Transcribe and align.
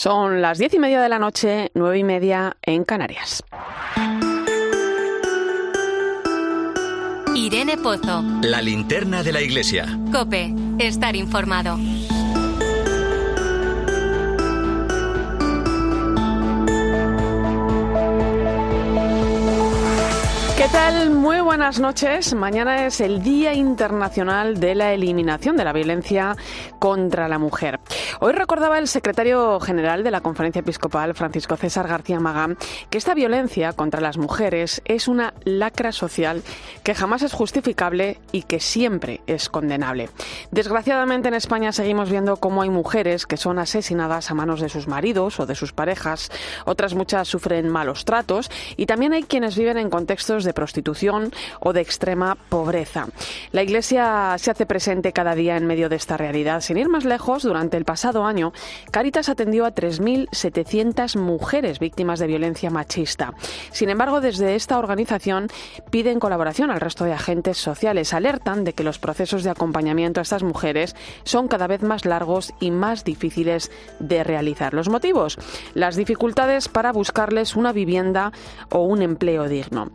Son 0.00 0.40
las 0.40 0.56
diez 0.56 0.72
y 0.72 0.78
media 0.78 1.02
de 1.02 1.10
la 1.10 1.18
noche, 1.18 1.70
nueve 1.74 1.98
y 1.98 2.04
media 2.04 2.56
en 2.62 2.84
Canarias. 2.84 3.44
Irene 7.36 7.76
Pozo. 7.76 8.22
La 8.40 8.62
linterna 8.62 9.22
de 9.22 9.32
la 9.32 9.42
iglesia. 9.42 9.98
Cope, 10.10 10.54
estar 10.78 11.14
informado. 11.14 11.76
¿Qué 20.56 20.68
tal? 20.72 21.10
Muy 21.10 21.40
buenas 21.40 21.80
noches. 21.80 22.34
Mañana 22.34 22.84
es 22.84 23.00
el 23.00 23.22
Día 23.22 23.54
Internacional 23.54 24.60
de 24.60 24.74
la 24.74 24.92
Eliminación 24.92 25.56
de 25.56 25.64
la 25.64 25.72
Violencia 25.72 26.36
contra 26.78 27.28
la 27.28 27.38
Mujer. 27.38 27.80
Hoy 28.22 28.34
recordaba 28.34 28.78
el 28.78 28.86
secretario 28.86 29.58
general 29.60 30.04
de 30.04 30.10
la 30.10 30.20
Conferencia 30.20 30.60
Episcopal, 30.60 31.14
Francisco 31.14 31.56
César 31.56 31.88
García 31.88 32.20
Magán, 32.20 32.58
que 32.90 32.98
esta 32.98 33.14
violencia 33.14 33.72
contra 33.72 34.02
las 34.02 34.18
mujeres 34.18 34.82
es 34.84 35.08
una 35.08 35.32
lacra 35.44 35.90
social 35.90 36.42
que 36.84 36.94
jamás 36.94 37.22
es 37.22 37.32
justificable 37.32 38.18
y 38.30 38.42
que 38.42 38.60
siempre 38.60 39.22
es 39.26 39.48
condenable. 39.48 40.10
Desgraciadamente 40.50 41.28
en 41.28 41.34
España 41.34 41.72
seguimos 41.72 42.10
viendo 42.10 42.36
cómo 42.36 42.60
hay 42.60 42.68
mujeres 42.68 43.24
que 43.24 43.38
son 43.38 43.58
asesinadas 43.58 44.30
a 44.30 44.34
manos 44.34 44.60
de 44.60 44.68
sus 44.68 44.86
maridos 44.86 45.40
o 45.40 45.46
de 45.46 45.54
sus 45.54 45.72
parejas, 45.72 46.30
otras 46.66 46.94
muchas 46.94 47.26
sufren 47.26 47.70
malos 47.70 48.04
tratos 48.04 48.50
y 48.76 48.84
también 48.84 49.14
hay 49.14 49.22
quienes 49.22 49.56
viven 49.56 49.78
en 49.78 49.88
contextos 49.88 50.44
de 50.44 50.52
prostitución 50.52 51.32
o 51.58 51.72
de 51.72 51.80
extrema 51.80 52.36
pobreza. 52.50 53.06
La 53.52 53.62
Iglesia 53.62 54.34
se 54.36 54.50
hace 54.50 54.66
presente 54.66 55.14
cada 55.14 55.34
día 55.34 55.56
en 55.56 55.66
medio 55.66 55.88
de 55.88 55.96
esta 55.96 56.18
realidad. 56.18 56.60
Sin 56.60 56.76
ir 56.76 56.90
más 56.90 57.06
lejos, 57.06 57.44
durante 57.44 57.78
el 57.78 57.86
pasado 57.86 58.09
año, 58.18 58.52
Caritas 58.90 59.28
atendió 59.28 59.64
a 59.64 59.74
3.700 59.74 61.16
mujeres 61.18 61.78
víctimas 61.78 62.18
de 62.18 62.26
violencia 62.26 62.70
machista. 62.70 63.34
Sin 63.70 63.88
embargo, 63.88 64.20
desde 64.20 64.54
esta 64.54 64.78
organización 64.78 65.48
piden 65.90 66.20
colaboración 66.20 66.70
al 66.70 66.80
resto 66.80 67.04
de 67.04 67.12
agentes 67.12 67.58
sociales. 67.58 68.12
Alertan 68.12 68.64
de 68.64 68.72
que 68.72 68.84
los 68.84 68.98
procesos 68.98 69.44
de 69.44 69.50
acompañamiento 69.50 70.20
a 70.20 70.22
estas 70.22 70.42
mujeres 70.42 70.96
son 71.24 71.48
cada 71.48 71.66
vez 71.66 71.82
más 71.82 72.04
largos 72.04 72.52
y 72.60 72.70
más 72.70 73.04
difíciles 73.04 73.70
de 73.98 74.24
realizar. 74.24 74.74
Los 74.74 74.88
motivos, 74.88 75.38
las 75.74 75.96
dificultades 75.96 76.68
para 76.68 76.92
buscarles 76.92 77.56
una 77.56 77.72
vivienda 77.72 78.32
o 78.70 78.82
un 78.82 79.02
empleo 79.02 79.48
digno. 79.48 79.90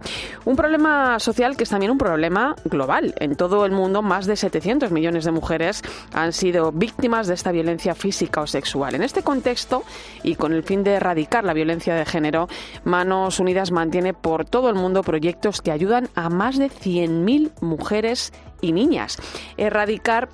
Un 0.45 0.55
problema 0.55 1.19
social 1.19 1.57
que 1.57 1.63
es 1.63 1.69
también 1.69 1.91
un 1.91 1.97
problema 1.97 2.55
global. 2.65 3.13
En 3.19 3.35
todo 3.35 3.65
el 3.65 3.71
mundo, 3.71 4.01
más 4.01 4.25
de 4.25 4.35
700 4.35 4.91
millones 4.91 5.25
de 5.25 5.31
mujeres 5.31 5.81
han 6.13 6.33
sido 6.33 6.71
víctimas 6.71 7.27
de 7.27 7.33
esta 7.33 7.51
violencia 7.51 7.95
física 8.05 8.41
o 8.41 8.45
sexual. 8.45 8.93
En 8.93 9.01
este 9.01 9.23
contexto, 9.23 9.83
y 10.21 10.35
con 10.35 10.53
el 10.53 10.61
fin 10.61 10.83
de 10.83 10.91
erradicar 10.91 11.43
la 11.43 11.53
violencia 11.53 11.95
de 11.95 12.05
género, 12.05 12.47
Manos 12.83 13.39
Unidas 13.39 13.71
mantiene 13.71 14.13
por 14.13 14.45
todo 14.45 14.69
el 14.69 14.75
mundo 14.75 15.01
proyectos 15.01 15.59
que 15.59 15.71
ayudan 15.71 16.07
a 16.13 16.29
más 16.29 16.59
de 16.59 16.69
100.000 16.69 17.49
mujeres 17.61 18.31
y 18.61 18.73
niñas. 18.73 19.17
Erradicar 19.57 20.29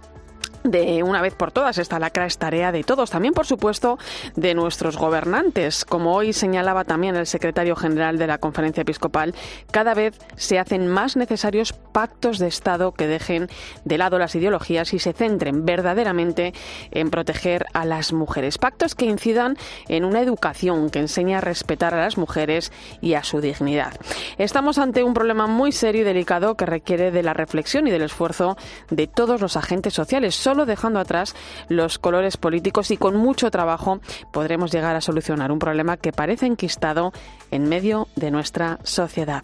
de 0.63 1.03
una 1.03 1.21
vez 1.21 1.33
por 1.33 1.51
todas. 1.51 1.77
Esta 1.77 1.99
lacra 1.99 2.25
es 2.25 2.37
tarea 2.37 2.71
de 2.71 2.83
todos, 2.83 3.09
también 3.09 3.33
por 3.33 3.45
supuesto 3.45 3.97
de 4.35 4.53
nuestros 4.53 4.97
gobernantes. 4.97 5.85
Como 5.85 6.15
hoy 6.15 6.33
señalaba 6.33 6.83
también 6.83 7.15
el 7.15 7.27
secretario 7.27 7.75
general 7.75 8.17
de 8.17 8.27
la 8.27 8.37
Conferencia 8.37 8.81
Episcopal, 8.81 9.33
cada 9.71 9.93
vez 9.93 10.17
se 10.35 10.59
hacen 10.59 10.87
más 10.87 11.15
necesarios 11.15 11.73
pactos 11.73 12.39
de 12.39 12.47
Estado 12.47 12.91
que 12.93 13.07
dejen 13.07 13.49
de 13.85 13.97
lado 13.97 14.19
las 14.19 14.35
ideologías 14.35 14.93
y 14.93 14.99
se 14.99 15.13
centren 15.13 15.65
verdaderamente 15.65 16.53
en 16.91 17.09
proteger 17.09 17.65
a 17.73 17.85
las 17.85 18.13
mujeres. 18.13 18.57
Pactos 18.57 18.95
que 18.95 19.05
incidan 19.05 19.57
en 19.87 20.05
una 20.05 20.21
educación 20.21 20.89
que 20.89 20.99
enseñe 20.99 21.35
a 21.35 21.41
respetar 21.41 21.93
a 21.93 22.01
las 22.01 22.17
mujeres 22.17 22.71
y 23.01 23.13
a 23.13 23.23
su 23.23 23.41
dignidad. 23.41 23.93
Estamos 24.37 24.77
ante 24.77 25.03
un 25.03 25.13
problema 25.13 25.47
muy 25.47 25.71
serio 25.71 26.01
y 26.01 26.05
delicado 26.05 26.55
que 26.55 26.65
requiere 26.65 27.11
de 27.11 27.23
la 27.23 27.33
reflexión 27.33 27.87
y 27.87 27.91
del 27.91 28.03
esfuerzo 28.03 28.57
de 28.89 29.07
todos 29.07 29.41
los 29.41 29.57
agentes 29.57 29.93
sociales 29.93 30.35
solo 30.51 30.65
dejando 30.65 30.99
atrás 30.99 31.33
los 31.69 31.97
colores 31.97 32.35
políticos 32.35 32.91
y 32.91 32.97
con 32.97 33.15
mucho 33.15 33.49
trabajo 33.51 34.01
podremos 34.33 34.69
llegar 34.69 34.97
a 34.97 35.01
solucionar 35.01 35.49
un 35.49 35.59
problema 35.59 35.95
que 35.95 36.11
parece 36.11 36.45
enquistado 36.45 37.13
en 37.51 37.69
medio 37.69 38.09
de 38.17 38.31
nuestra 38.31 38.77
sociedad. 38.83 39.43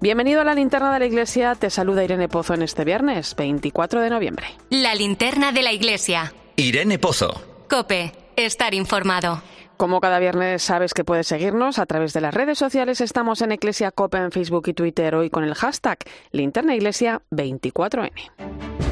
Bienvenido 0.00 0.40
a 0.40 0.44
la 0.44 0.54
linterna 0.54 0.92
de 0.92 0.98
la 0.98 1.06
iglesia, 1.06 1.54
te 1.54 1.70
saluda 1.70 2.02
Irene 2.02 2.28
Pozo 2.28 2.54
en 2.54 2.62
este 2.62 2.84
viernes 2.84 3.36
24 3.36 4.00
de 4.00 4.10
noviembre. 4.10 4.46
La 4.70 4.96
linterna 4.96 5.52
de 5.52 5.62
la 5.62 5.72
iglesia. 5.72 6.32
Irene 6.56 6.98
Pozo. 6.98 7.40
Cope, 7.70 8.10
estar 8.34 8.74
informado. 8.74 9.40
Como 9.76 10.00
cada 10.00 10.18
viernes 10.18 10.60
sabes 10.60 10.92
que 10.92 11.04
puedes 11.04 11.28
seguirnos 11.28 11.78
a 11.78 11.86
través 11.86 12.12
de 12.14 12.20
las 12.20 12.34
redes 12.34 12.58
sociales. 12.58 13.00
Estamos 13.00 13.42
en 13.42 13.52
Iglesia 13.52 13.92
Copa 13.92 14.18
en 14.18 14.32
Facebook 14.32 14.66
y 14.66 14.74
Twitter 14.74 15.14
hoy 15.14 15.30
con 15.30 15.44
el 15.44 15.54
hashtag 15.54 15.98
linternaiglesia24n. 16.32 18.87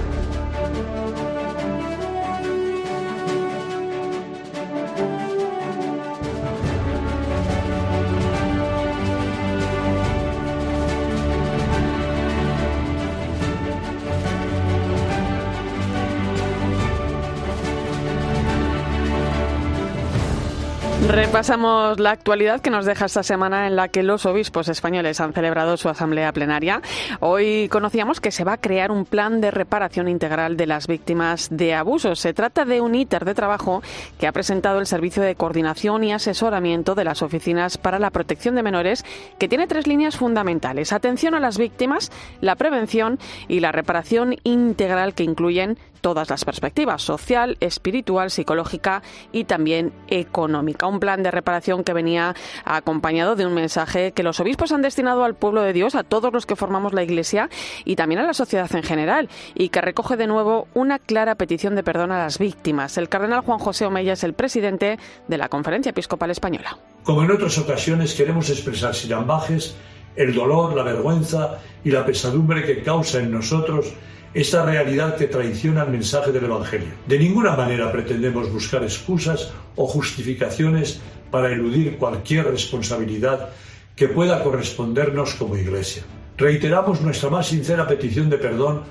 Repasamos 21.09 22.01
la 22.01 22.11
actualidad 22.11 22.61
que 22.61 22.71
nos 22.71 22.85
deja 22.85 23.07
esta 23.07 23.23
semana 23.23 23.69
en 23.69 23.77
la 23.77 23.89
que 23.89 24.03
los 24.03 24.27
obispos 24.27 24.69
españoles 24.69 25.21
han 25.21 25.33
celebrado 25.33 25.77
su 25.77 25.89
asamblea 25.89 26.33
plenaria. 26.33 26.83
Hoy 27.21 27.69
conocíamos 27.69 28.21
que 28.21 28.33
se 28.33 28.43
va 28.43 28.55
a 28.55 28.61
crear 28.61 28.91
un 28.91 29.05
plan 29.05 29.41
de 29.41 29.53
reparación 29.53 30.09
integral 30.09 30.57
de 30.57 30.67
las 30.67 30.89
víctimas 30.89 31.49
de 31.51 31.75
abusos. 31.75 32.19
Se 32.19 32.35
trata 32.35 32.65
de 32.65 32.81
un 32.81 32.97
íter 32.97 33.25
de 33.25 33.35
trabajo 33.35 33.83
que 34.19 34.27
ha 34.27 34.33
presentado 34.33 34.81
el 34.81 34.87
Servicio 34.87 35.23
de 35.23 35.37
Coordinación 35.37 36.03
y 36.03 36.13
Asesoramiento 36.13 36.97
de 36.97 37.05
las 37.05 37.23
Oficinas 37.23 37.79
para 37.79 38.01
la 38.01 38.11
Protección 38.11 38.57
de 38.57 38.65
Menores, 38.65 39.05
que 39.39 39.49
tiene 39.49 39.69
tres 39.69 39.87
líneas 39.87 40.17
fundamentales. 40.17 40.93
Atención 40.93 41.37
a 41.37 41.41
las 41.41 41.57
víctimas, 41.57 42.11
la 42.41 42.57
prevención 42.57 43.21
y 43.47 43.61
la 43.61 43.71
reparación 43.71 44.37
integral 44.43 45.15
que 45.15 45.23
incluyen 45.23 45.79
todas 45.97 46.31
las 46.31 46.45
perspectivas, 46.45 47.03
social, 47.03 47.57
espiritual, 47.61 48.31
psicológica 48.31 49.03
y 49.33 49.45
también 49.45 49.93
económica. 50.09 50.87
Un 50.87 51.01
plan 51.01 51.23
de 51.23 51.31
reparación 51.31 51.85
que 51.85 51.93
venía 51.93 52.35
acompañado 52.65 53.37
de 53.37 53.47
un 53.47 53.55
mensaje 53.55 54.13
que 54.13 54.23
los 54.23 54.41
obispos 54.41 54.73
han 54.73 54.83
destinado 54.83 55.25
al 55.25 55.35
pueblo 55.35 55.63
de 55.63 55.73
Dios, 55.73 55.95
a 55.95 56.05
todos 56.05 56.33
los 56.33 56.47
que 56.47 56.57
formamos 56.57 56.93
la 56.93 57.03
Iglesia 57.03 57.49
y 57.85 57.97
también 57.97 58.21
a 58.21 58.27
la 58.27 58.35
sociedad 58.35 58.75
en 58.75 58.83
general, 58.83 59.29
y 59.55 59.71
que 59.71 59.81
recoge 59.81 60.17
de 60.17 60.27
nuevo 60.27 60.69
una 60.75 60.99
clara 60.99 61.35
petición 61.35 61.75
de 61.75 61.83
perdón 61.83 62.13
a 62.13 62.19
las 62.19 62.39
víctimas. 62.39 62.99
El 62.99 63.09
cardenal 63.09 63.41
Juan 63.41 63.59
José 63.59 63.87
Omeya 63.87 64.13
es 64.13 64.25
el 64.25 64.35
presidente 64.35 64.99
de 65.29 65.39
la 65.39 65.49
Conferencia 65.49 65.91
Episcopal 65.91 66.31
Española. 66.31 66.79
Como 67.03 67.23
en 67.23 67.31
otras 67.31 67.59
ocasiones, 67.59 68.15
queremos 68.15 68.51
expresar 68.51 68.95
sin 68.95 69.13
ambajes 69.13 69.77
el 70.17 70.35
dolor, 70.35 70.75
la 70.75 70.83
vergüenza 70.83 71.59
y 71.85 71.91
la 71.91 72.05
pesadumbre 72.05 72.65
que 72.65 72.83
causa 72.83 73.21
en 73.21 73.31
nosotros 73.31 73.93
esta 74.37 74.67
realidad 74.67 75.17
que 75.17 75.29
traiciona 75.29 75.85
el 75.85 75.91
mensaje 75.91 76.31
del 76.31 76.45
Evangelio. 76.45 76.91
De 77.09 77.19
ninguna 77.19 77.57
manera 77.57 77.91
pretendemos 77.91 78.53
buscar 78.53 78.83
excusas 78.83 79.51
o 79.77 79.87
justificaciones 79.87 81.01
para 81.31 81.51
eludir 81.51 81.97
cualquier 81.97 82.45
responsabilidad 82.45 83.49
que 83.97 84.09
pueda 84.09 84.43
correspondernos 84.43 85.37
como 85.37 85.57
Iglesia. 85.57 86.03
Reiteramos 86.37 87.01
nuestra 87.01 87.31
más 87.31 87.47
sincera 87.47 87.89
petición 87.89 88.29
de 88.29 88.37
perdón, 88.37 88.83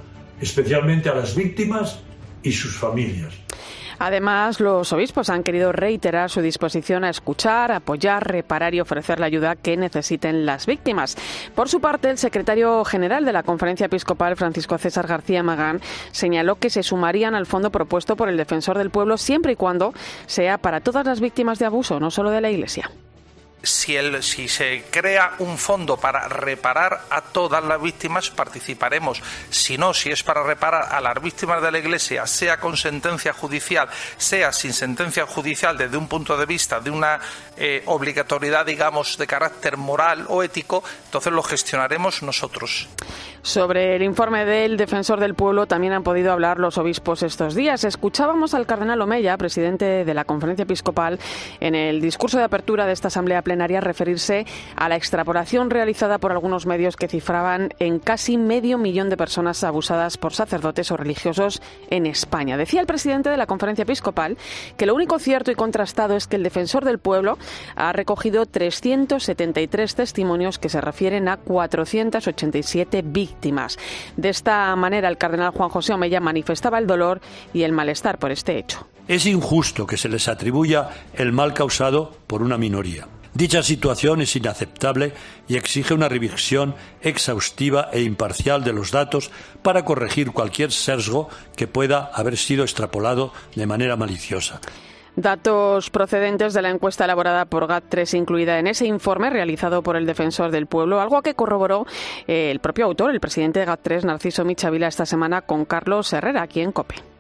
especialmente 0.42 1.10
a 1.10 1.14
las 1.14 1.36
víctimas 1.36 2.00
y 2.42 2.52
sus 2.52 2.76
familias. 2.76 3.36
Además, 4.00 4.60
los 4.60 4.92
obispos 4.94 5.30
han 5.30 5.44
querido 5.44 5.72
reiterar 5.72 6.30
su 6.30 6.42
disposición 6.42 7.04
a 7.04 7.10
escuchar, 7.10 7.72
apoyar, 7.72 8.28
reparar 8.28 8.74
y 8.74 8.80
ofrecer 8.80 9.20
la 9.20 9.28
ayuda 9.28 9.56
que 9.56 9.78
necesiten 9.78 10.46
las 10.46 10.66
víctimas. 10.66 11.16
Por 11.56 11.70
su 11.70 11.80
parte, 11.82 12.10
el 12.10 12.18
secretario 12.18 12.84
general 12.86 13.26
de 13.26 13.34
la 13.34 13.44
Conferencia 13.44 13.86
Episcopal, 13.86 14.36
Francisco 14.36 14.78
César 14.78 15.08
García 15.08 15.44
Magán, 15.44 15.82
señaló 16.12 16.56
que 16.56 16.70
se 16.70 16.84
sumarían 16.84 17.36
al 17.36 17.46
fondo 17.46 17.72
propuesto 17.72 18.16
por 18.16 18.30
el 18.30 18.38
defensor 18.38 18.78
del 18.78 18.90
pueblo 18.90 19.18
siempre 19.18 19.54
y 19.54 19.56
cuando 19.56 19.94
sea 20.26 20.58
para 20.58 20.82
todas 20.82 21.06
las 21.06 21.20
víctimas 21.20 21.60
de 21.60 21.66
abuso, 21.66 22.00
no 22.00 22.12
solo 22.12 22.32
de 22.32 22.42
la 22.42 22.52
Iglesia. 22.52 22.90
Si, 23.64 23.96
el, 23.96 24.22
si 24.24 24.48
se 24.48 24.86
crea 24.90 25.34
un 25.40 25.58
fondo 25.58 25.98
para 25.98 26.28
reparar 26.28 27.02
a 27.10 27.22
todas 27.22 27.64
las 27.64 27.82
víctimas, 27.82 28.30
participaremos. 28.30 29.22
Si 29.50 29.78
no, 29.78 29.94
si 29.94 30.12
es 30.12 30.24
para 30.24 30.44
reparar 30.44 30.94
a 30.94 31.02
las 31.02 31.22
víctimas 31.22 31.62
de 31.62 31.72
la 31.72 31.80
Iglesia, 31.80 32.28
sea 32.28 32.60
con 32.60 32.78
sentencia 32.78 33.34
judicial, 33.34 33.90
sea 34.18 34.52
sin 34.52 34.74
sentencia 34.74 35.26
judicial, 35.26 35.78
desde 35.78 35.98
un 35.98 36.08
punto 36.08 36.38
de 36.38 36.46
vista 36.46 36.80
de 36.80 36.90
una 36.90 37.20
eh, 37.58 37.84
obligatoriedad, 37.86 38.66
digamos, 38.66 39.18
de 39.18 39.28
carácter 39.28 39.78
moral 39.78 40.26
o 40.30 40.44
ético, 40.44 40.84
entonces 41.06 41.34
lo 41.34 41.44
gestionaremos 41.44 42.24
nosotros. 42.24 42.88
Sobre 43.42 43.96
el 43.96 44.02
informe 44.02 44.44
del 44.44 44.76
defensor 44.76 45.20
del 45.20 45.36
pueblo 45.36 45.68
también 45.68 45.94
han 45.94 46.02
podido 46.02 46.32
hablar 46.32 46.58
los 46.58 46.80
obispos 46.80 47.22
estos 47.22 47.54
días. 47.54 47.84
Escuchábamos 47.84 48.56
al 48.56 48.66
cardenal 48.66 49.00
Omeya, 49.02 49.38
presidente 49.38 50.04
de 50.04 50.14
la 50.16 50.26
Conferencia 50.26 50.64
Episcopal, 50.64 51.20
en 51.60 51.76
el 51.76 52.02
discurso 52.02 52.40
de 52.40 52.44
apertura 52.44 52.88
de 52.88 52.94
esta 52.94 53.10
asamblea 53.10 53.44
plenaria 53.46 53.80
referirse 53.80 54.46
a 54.76 54.90
la 54.90 54.98
extrapolación 54.98 55.70
realizada 55.70 56.18
por 56.18 56.34
algunos 56.34 56.66
medios 56.66 56.98
que 56.98 57.08
cifraban 57.08 57.74
en 57.80 58.00
casi 58.00 58.38
medio 58.38 58.78
millón 58.78 59.10
de 59.10 59.16
personas 59.16 59.64
abusadas 59.64 60.18
por 60.18 60.34
sacerdotes 60.34 60.92
o 60.92 60.98
religiosos 60.98 61.62
en 61.90 62.06
España. 62.06 62.58
Decía 62.58 62.82
el 62.82 62.88
presidente 62.88 63.30
de 63.30 63.38
la 63.38 63.48
Conferencia 63.48 63.84
Episcopal 63.84 64.38
que 64.76 64.86
lo 64.86 64.96
único 64.96 65.20
cierto 65.20 65.50
y 65.50 65.56
contrastado 65.56 66.18
es 66.18 66.28
que 66.28 66.36
el 66.36 66.44
defensor 66.44 66.84
del 66.84 67.00
pueblo 67.00 67.38
ha 67.78 67.94
recogido 67.94 68.46
373 68.46 69.96
testimonios 69.96 70.60
que 70.60 70.68
se 70.68 70.82
refieren 70.82 71.30
a 71.30 71.38
487 71.38 73.02
víctimas 73.02 73.46
de 74.18 74.30
esta 74.30 74.76
manera, 74.76 75.08
el 75.08 75.18
cardenal 75.18 75.52
Juan 75.52 75.70
José 75.70 75.94
Omeya 75.94 76.20
manifestaba 76.20 76.80
el 76.80 76.88
dolor 76.88 77.22
y 77.54 77.64
el 77.64 77.72
malestar 77.72 78.18
por 78.18 78.32
este 78.32 78.58
hecho. 78.58 78.88
Es 79.08 79.26
injusto 79.26 79.86
que 79.86 79.98
se 79.98 80.10
les 80.10 80.28
atribuya 80.28 80.90
el 81.14 81.32
mal 81.32 81.54
causado 81.54 82.12
por 82.28 82.42
una 82.42 82.58
minoría. 82.58 83.08
Dicha 83.36 83.62
situación 83.64 84.22
es 84.22 84.34
inaceptable 84.38 85.12
y 85.50 85.58
exige 85.58 85.94
una 85.94 86.08
revisión 86.08 86.74
exhaustiva 87.02 87.90
e 87.92 88.02
imparcial 88.02 88.64
de 88.64 88.72
los 88.72 88.92
datos 88.92 89.30
para 89.62 89.84
corregir 89.84 90.32
cualquier 90.32 90.72
sesgo 90.72 91.28
que 91.58 91.68
pueda 91.68 92.12
haber 92.14 92.38
sido 92.38 92.64
extrapolado 92.64 93.34
de 93.54 93.66
manera 93.66 93.98
maliciosa. 93.98 94.62
Datos 95.18 95.90
procedentes 95.90 96.54
de 96.54 96.62
la 96.62 96.70
encuesta 96.70 97.04
elaborada 97.04 97.44
por 97.44 97.68
GAT3 97.68 98.18
incluida 98.18 98.58
en 98.58 98.68
ese 98.68 98.86
informe 98.86 99.30
realizado 99.30 99.84
por 99.84 99.98
el 99.98 100.06
defensor 100.06 100.52
del 100.52 100.68
pueblo, 100.68 101.02
algo 101.02 101.22
que 101.22 101.36
corroboró 101.36 101.86
eh, 102.28 102.52
el 102.52 102.60
propio 102.62 102.86
autor, 102.86 103.12
el 103.12 103.20
presidente 103.20 103.60
de 103.60 103.68
GAT3, 103.68 104.04
Narciso 104.04 104.46
Michavila, 104.46 104.88
esta 104.88 105.06
semana 105.06 105.42
con 105.42 105.66
Carlos 105.66 106.14
Herrera, 106.14 106.42
aquí 106.42 106.62
en 106.62 106.72
COPE. 106.72 107.15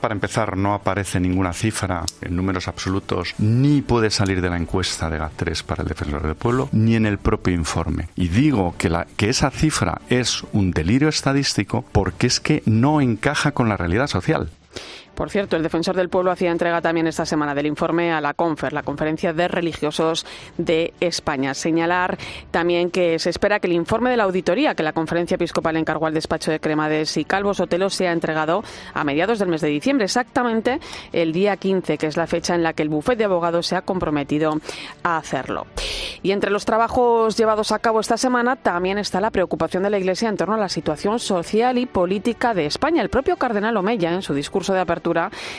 Para 0.00 0.14
empezar, 0.14 0.56
no 0.56 0.74
aparece 0.74 1.20
ninguna 1.20 1.52
cifra 1.52 2.04
en 2.20 2.36
números 2.36 2.68
absolutos, 2.68 3.34
ni 3.38 3.82
puede 3.82 4.10
salir 4.10 4.40
de 4.40 4.50
la 4.50 4.56
encuesta 4.56 5.10
de 5.10 5.20
GAT3 5.20 5.64
para 5.64 5.82
el 5.82 5.88
defensor 5.88 6.22
del 6.22 6.34
pueblo, 6.34 6.68
ni 6.72 6.94
en 6.94 7.06
el 7.06 7.18
propio 7.18 7.54
informe. 7.54 8.08
Y 8.16 8.28
digo 8.28 8.74
que, 8.78 8.88
la, 8.88 9.06
que 9.16 9.28
esa 9.28 9.50
cifra 9.50 10.00
es 10.08 10.44
un 10.52 10.70
delirio 10.70 11.08
estadístico 11.08 11.84
porque 11.92 12.26
es 12.26 12.40
que 12.40 12.62
no 12.66 13.00
encaja 13.00 13.52
con 13.52 13.68
la 13.68 13.76
realidad 13.76 14.06
social. 14.06 14.50
Por 15.18 15.30
cierto, 15.30 15.56
el 15.56 15.64
defensor 15.64 15.96
del 15.96 16.10
pueblo 16.10 16.30
hacía 16.30 16.52
entrega 16.52 16.80
también 16.80 17.08
esta 17.08 17.26
semana 17.26 17.52
del 17.52 17.66
informe 17.66 18.12
a 18.12 18.20
la 18.20 18.34
CONFER, 18.34 18.72
la 18.72 18.84
Conferencia 18.84 19.32
de 19.32 19.48
Religiosos 19.48 20.24
de 20.58 20.94
España. 21.00 21.54
Señalar 21.54 22.16
también 22.52 22.92
que 22.92 23.18
se 23.18 23.30
espera 23.30 23.58
que 23.58 23.66
el 23.66 23.72
informe 23.72 24.10
de 24.10 24.16
la 24.16 24.22
auditoría 24.22 24.76
que 24.76 24.84
la 24.84 24.92
Conferencia 24.92 25.34
Episcopal 25.34 25.76
encargó 25.76 26.06
al 26.06 26.14
despacho 26.14 26.52
de 26.52 26.60
Cremades 26.60 27.16
y 27.16 27.24
Calvo 27.24 27.52
Sotelo 27.52 27.90
sea 27.90 28.12
entregado 28.12 28.62
a 28.94 29.02
mediados 29.02 29.40
del 29.40 29.48
mes 29.48 29.60
de 29.60 29.66
diciembre, 29.66 30.04
exactamente 30.04 30.78
el 31.12 31.32
día 31.32 31.56
15, 31.56 31.98
que 31.98 32.06
es 32.06 32.16
la 32.16 32.28
fecha 32.28 32.54
en 32.54 32.62
la 32.62 32.72
que 32.74 32.84
el 32.84 32.88
bufete 32.88 33.18
de 33.18 33.24
abogados 33.24 33.66
se 33.66 33.74
ha 33.74 33.82
comprometido 33.82 34.60
a 35.02 35.16
hacerlo. 35.16 35.66
Y 36.22 36.30
entre 36.30 36.52
los 36.52 36.64
trabajos 36.64 37.36
llevados 37.36 37.72
a 37.72 37.80
cabo 37.80 37.98
esta 37.98 38.16
semana 38.16 38.54
también 38.54 38.98
está 38.98 39.20
la 39.20 39.32
preocupación 39.32 39.82
de 39.82 39.90
la 39.90 39.98
Iglesia 39.98 40.28
en 40.28 40.36
torno 40.36 40.54
a 40.54 40.58
la 40.58 40.68
situación 40.68 41.18
social 41.18 41.76
y 41.76 41.86
política 41.86 42.54
de 42.54 42.66
España. 42.66 43.02
El 43.02 43.08
propio 43.08 43.36
cardenal 43.36 43.76
Omeya, 43.76 44.12
en 44.12 44.22
su 44.22 44.32
discurso 44.32 44.72
de 44.74 44.80
apertura, 44.80 45.07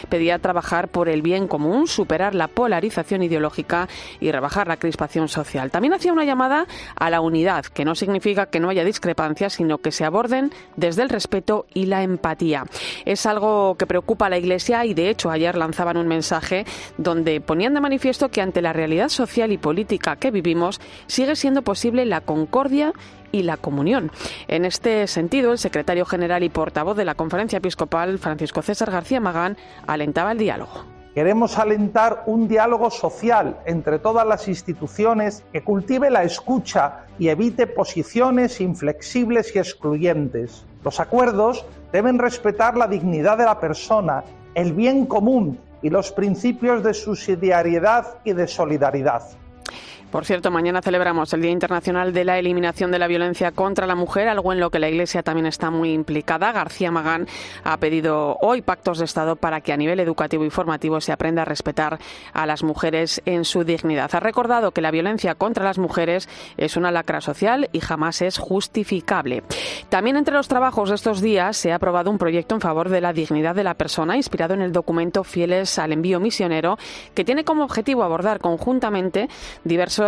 pedía 0.10 0.40
trabajar 0.40 0.88
por 0.88 1.10
el 1.10 1.22
bien 1.22 1.48
común, 1.48 1.88
superar 1.88 2.36
la 2.36 2.48
polarización 2.48 3.24
ideológica 3.24 3.88
y 4.19 4.31
rebajar 4.31 4.68
la 4.68 4.78
crispación 4.78 5.28
social. 5.28 5.72
También 5.72 5.94
hacía 5.94 6.13
una 6.13 6.25
llamada 6.25 6.66
a 6.96 7.10
la 7.10 7.22
unidad, 7.22 7.66
que 7.66 7.86
no 7.86 7.96
significa 7.96 8.48
que 8.48 8.60
no 8.60 8.69
haya 8.69 8.84
discrepancias, 8.84 9.54
sino 9.54 9.80
que 9.80 9.92
se 9.92 10.06
aborden 10.06 10.51
desde 10.75 11.04
el 11.04 11.10
respeto 11.10 11.66
y 11.74 11.86
la 11.86 12.04
empatía. 12.04 12.66
Es 13.06 13.25
algo 13.25 13.75
que 13.75 13.88
preocupa 13.88 14.28
a 14.28 14.30
la 14.30 14.38
Iglesia 14.38 14.86
y, 14.86 14.94
de 14.94 15.10
hecho, 15.10 15.30
ayer 15.30 15.57
lanzaban 15.57 15.98
un 15.98 16.07
mensaje 16.07 16.66
donde 16.98 17.42
ponían 17.42 17.74
de 17.74 17.81
manifiesto 17.81 18.30
que 18.30 18.42
ante 18.42 18.62
la 18.62 18.74
realidad 18.74 19.10
social 19.10 19.52
y 19.52 19.57
política 19.57 20.16
que 20.16 20.31
vivimos 20.31 20.80
sigue 21.07 21.36
siendo 21.36 21.62
posible 21.62 22.06
la 22.06 22.22
concordia 22.22 22.94
y 23.31 23.44
la 23.44 23.58
comunión. 23.58 24.12
En 24.48 24.66
este 24.66 25.08
sentido, 25.08 25.52
el 25.52 25.58
secretario 25.58 26.06
general 26.06 26.44
y 26.44 26.50
portavoz 26.50 26.98
de 26.98 27.06
la 27.06 27.16
Conferencia 27.16 27.58
Episcopal, 27.58 28.20
Francisco 28.20 28.62
César 28.62 28.92
García 28.92 29.20
Magán, 29.20 29.58
alentaba 29.88 30.31
el 30.31 30.38
diálogo. 30.38 30.86
Queremos 31.16 31.58
alentar 31.58 32.24
un 32.28 32.48
diálogo 32.48 32.92
social 32.92 33.58
entre 33.66 34.00
todas 34.00 34.26
las 34.28 34.48
instituciones 34.48 35.44
que 35.52 35.64
cultive 35.64 36.10
la 36.10 36.24
escucha 36.24 37.06
y 37.18 37.30
evite 37.30 37.68
posiciones 37.68 38.62
inflexibles 38.62 39.56
y 39.56 39.60
excluyentes. 39.60 40.66
Los 40.84 41.00
acuerdos 41.00 41.66
deben 41.92 42.20
respetar 42.20 42.78
la 42.78 42.88
dignidad 42.88 43.38
de 43.38 43.46
la 43.46 43.60
persona, 43.60 44.24
el 44.54 44.74
bien 44.74 45.08
común 45.08 45.60
y 45.81 45.90
los 45.90 46.12
principios 46.12 46.84
de 46.84 46.94
subsidiariedad 46.94 48.20
y 48.24 48.34
de 48.34 48.48
solidaridad. 48.48 49.24
Por 50.12 50.26
cierto, 50.26 50.50
mañana 50.50 50.82
celebramos 50.82 51.32
el 51.34 51.44
Día 51.44 51.52
Internacional 51.52 52.14
de 52.14 52.26
la 52.26 52.40
Eliminación 52.40 52.90
de 52.90 52.98
la 52.98 53.06
Violencia 53.06 53.52
contra 53.52 53.86
la 53.86 53.94
Mujer, 53.94 54.28
algo 54.28 54.52
en 54.52 54.60
lo 54.60 54.72
que 54.72 54.80
la 54.80 54.90
Iglesia 54.90 55.22
también 55.22 55.46
está 55.46 55.70
muy 55.70 55.94
implicada. 55.94 56.52
García 56.52 56.90
Magán 56.90 57.28
ha 57.64 57.78
pedido 57.78 58.36
hoy 58.42 58.64
pactos 58.64 58.98
de 58.98 59.06
Estado 59.06 59.36
para 59.36 59.62
que 59.62 59.72
a 59.72 59.78
nivel 59.78 60.00
educativo 60.00 60.44
y 60.46 60.50
formativo 60.50 61.00
se 61.00 61.12
aprenda 61.12 61.44
a 61.44 61.46
respetar 61.46 62.00
a 62.34 62.48
las 62.48 62.64
mujeres 62.64 63.22
en 63.26 63.46
su 63.46 63.64
dignidad. 63.64 64.10
Ha 64.16 64.20
recordado 64.20 64.72
que 64.72 64.82
la 64.82 64.90
violencia 64.90 65.36
contra 65.36 65.64
las 65.64 65.78
mujeres 65.78 66.28
es 66.58 66.76
una 66.76 66.90
lacra 66.90 67.22
social 67.22 67.70
y 67.72 67.80
jamás 67.80 68.24
es 68.24 68.40
justificable. 68.40 69.44
También 69.90 70.18
entre 70.18 70.34
los 70.34 70.48
trabajos 70.48 70.90
de 70.90 70.96
estos 70.96 71.22
días 71.22 71.56
se 71.56 71.72
ha 71.72 71.76
aprobado 71.76 72.10
un 72.10 72.18
proyecto 72.18 72.56
en 72.56 72.62
favor 72.62 72.90
de 72.90 73.02
la 73.02 73.14
dignidad 73.14 73.54
de 73.54 73.64
la 73.64 73.76
persona 73.76 74.18
inspirado 74.18 74.56
en 74.56 74.62
el 74.62 74.72
documento 74.72 75.24
Fieles 75.24 75.78
al 75.78 75.92
Envío 75.92 76.20
Misionero, 76.20 76.80
que 77.14 77.24
tiene 77.24 77.44
como 77.44 77.64
objetivo 77.64 78.02
abordar 78.02 78.40
conjuntamente 78.40 79.30
diversos 79.64 79.99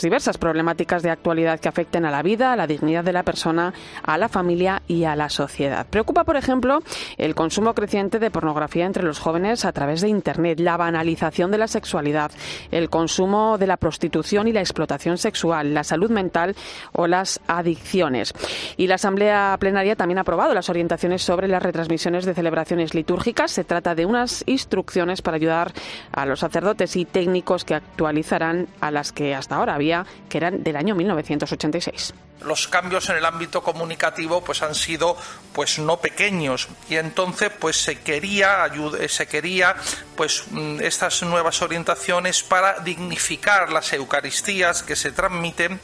diversas 0.00 0.38
problemáticas 0.38 1.02
de 1.02 1.10
actualidad 1.10 1.60
que 1.60 1.68
afecten 1.68 2.04
a 2.04 2.10
la 2.10 2.22
vida, 2.22 2.52
a 2.52 2.56
la 2.56 2.66
dignidad 2.66 3.04
de 3.04 3.12
la 3.12 3.22
persona, 3.22 3.72
a 4.02 4.18
la 4.18 4.28
familia 4.28 4.82
y 4.86 5.04
a 5.04 5.16
la 5.16 5.28
sociedad. 5.28 5.86
Preocupa, 5.86 6.24
por 6.24 6.36
ejemplo, 6.36 6.82
el 7.16 7.34
consumo 7.34 7.74
creciente 7.74 8.18
de 8.18 8.30
pornografía 8.30 8.86
entre 8.86 9.02
los 9.02 9.18
jóvenes 9.18 9.64
a 9.64 9.72
través 9.72 10.00
de 10.00 10.08
Internet, 10.08 10.60
la 10.60 10.76
banalización 10.76 11.50
de 11.50 11.58
la 11.58 11.68
sexualidad, 11.68 12.30
el 12.70 12.90
consumo 12.90 13.58
de 13.58 13.66
la 13.66 13.76
prostitución 13.76 14.48
y 14.48 14.52
la 14.52 14.60
explotación 14.60 15.18
sexual, 15.18 15.74
la 15.74 15.84
salud 15.84 16.10
mental 16.10 16.56
o 16.92 17.06
las 17.06 17.40
adicciones. 17.46 18.32
Y 18.76 18.86
la 18.86 18.96
Asamblea 18.96 19.56
Plenaria 19.58 19.96
también 19.96 20.18
ha 20.18 20.22
aprobado 20.22 20.54
las 20.54 20.68
orientaciones 20.68 21.22
sobre 21.22 21.48
las 21.48 21.62
retransmisiones 21.62 22.24
de 22.24 22.34
celebraciones 22.34 22.94
litúrgicas. 22.94 23.50
Se 23.50 23.64
trata 23.64 23.94
de 23.94 24.06
unas 24.06 24.42
instrucciones 24.46 25.22
para 25.22 25.36
ayudar 25.36 25.72
a 26.12 26.26
los 26.26 26.40
sacerdotes 26.40 26.96
y 26.96 27.04
técnicos 27.04 27.64
que 27.64 27.74
actualizarán 27.74 28.68
a 28.80 28.90
las 28.90 29.12
que 29.12 29.33
hasta 29.34 29.56
ahora 29.56 29.74
había, 29.74 30.06
que 30.28 30.38
eran 30.38 30.62
del 30.62 30.76
año 30.76 30.94
1986 30.94 32.14
los 32.44 32.68
cambios 32.68 33.08
en 33.08 33.16
el 33.16 33.24
ámbito 33.24 33.62
comunicativo 33.62 34.42
pues 34.42 34.62
han 34.62 34.74
sido 34.74 35.16
pues 35.52 35.78
no 35.78 35.98
pequeños. 35.98 36.68
Y 36.88 36.96
entonces 36.96 37.50
pues 37.58 37.76
se 37.76 38.00
quería 38.00 38.70
se 39.08 39.26
quería 39.26 39.76
pues 40.16 40.44
mm, 40.50 40.80
estas 40.80 41.22
nuevas 41.22 41.62
orientaciones 41.62 42.42
para 42.42 42.80
dignificar 42.80 43.70
las 43.72 43.92
eucaristías 43.92 44.82
que 44.82 44.96
se 44.96 45.12
transmiten 45.12 45.80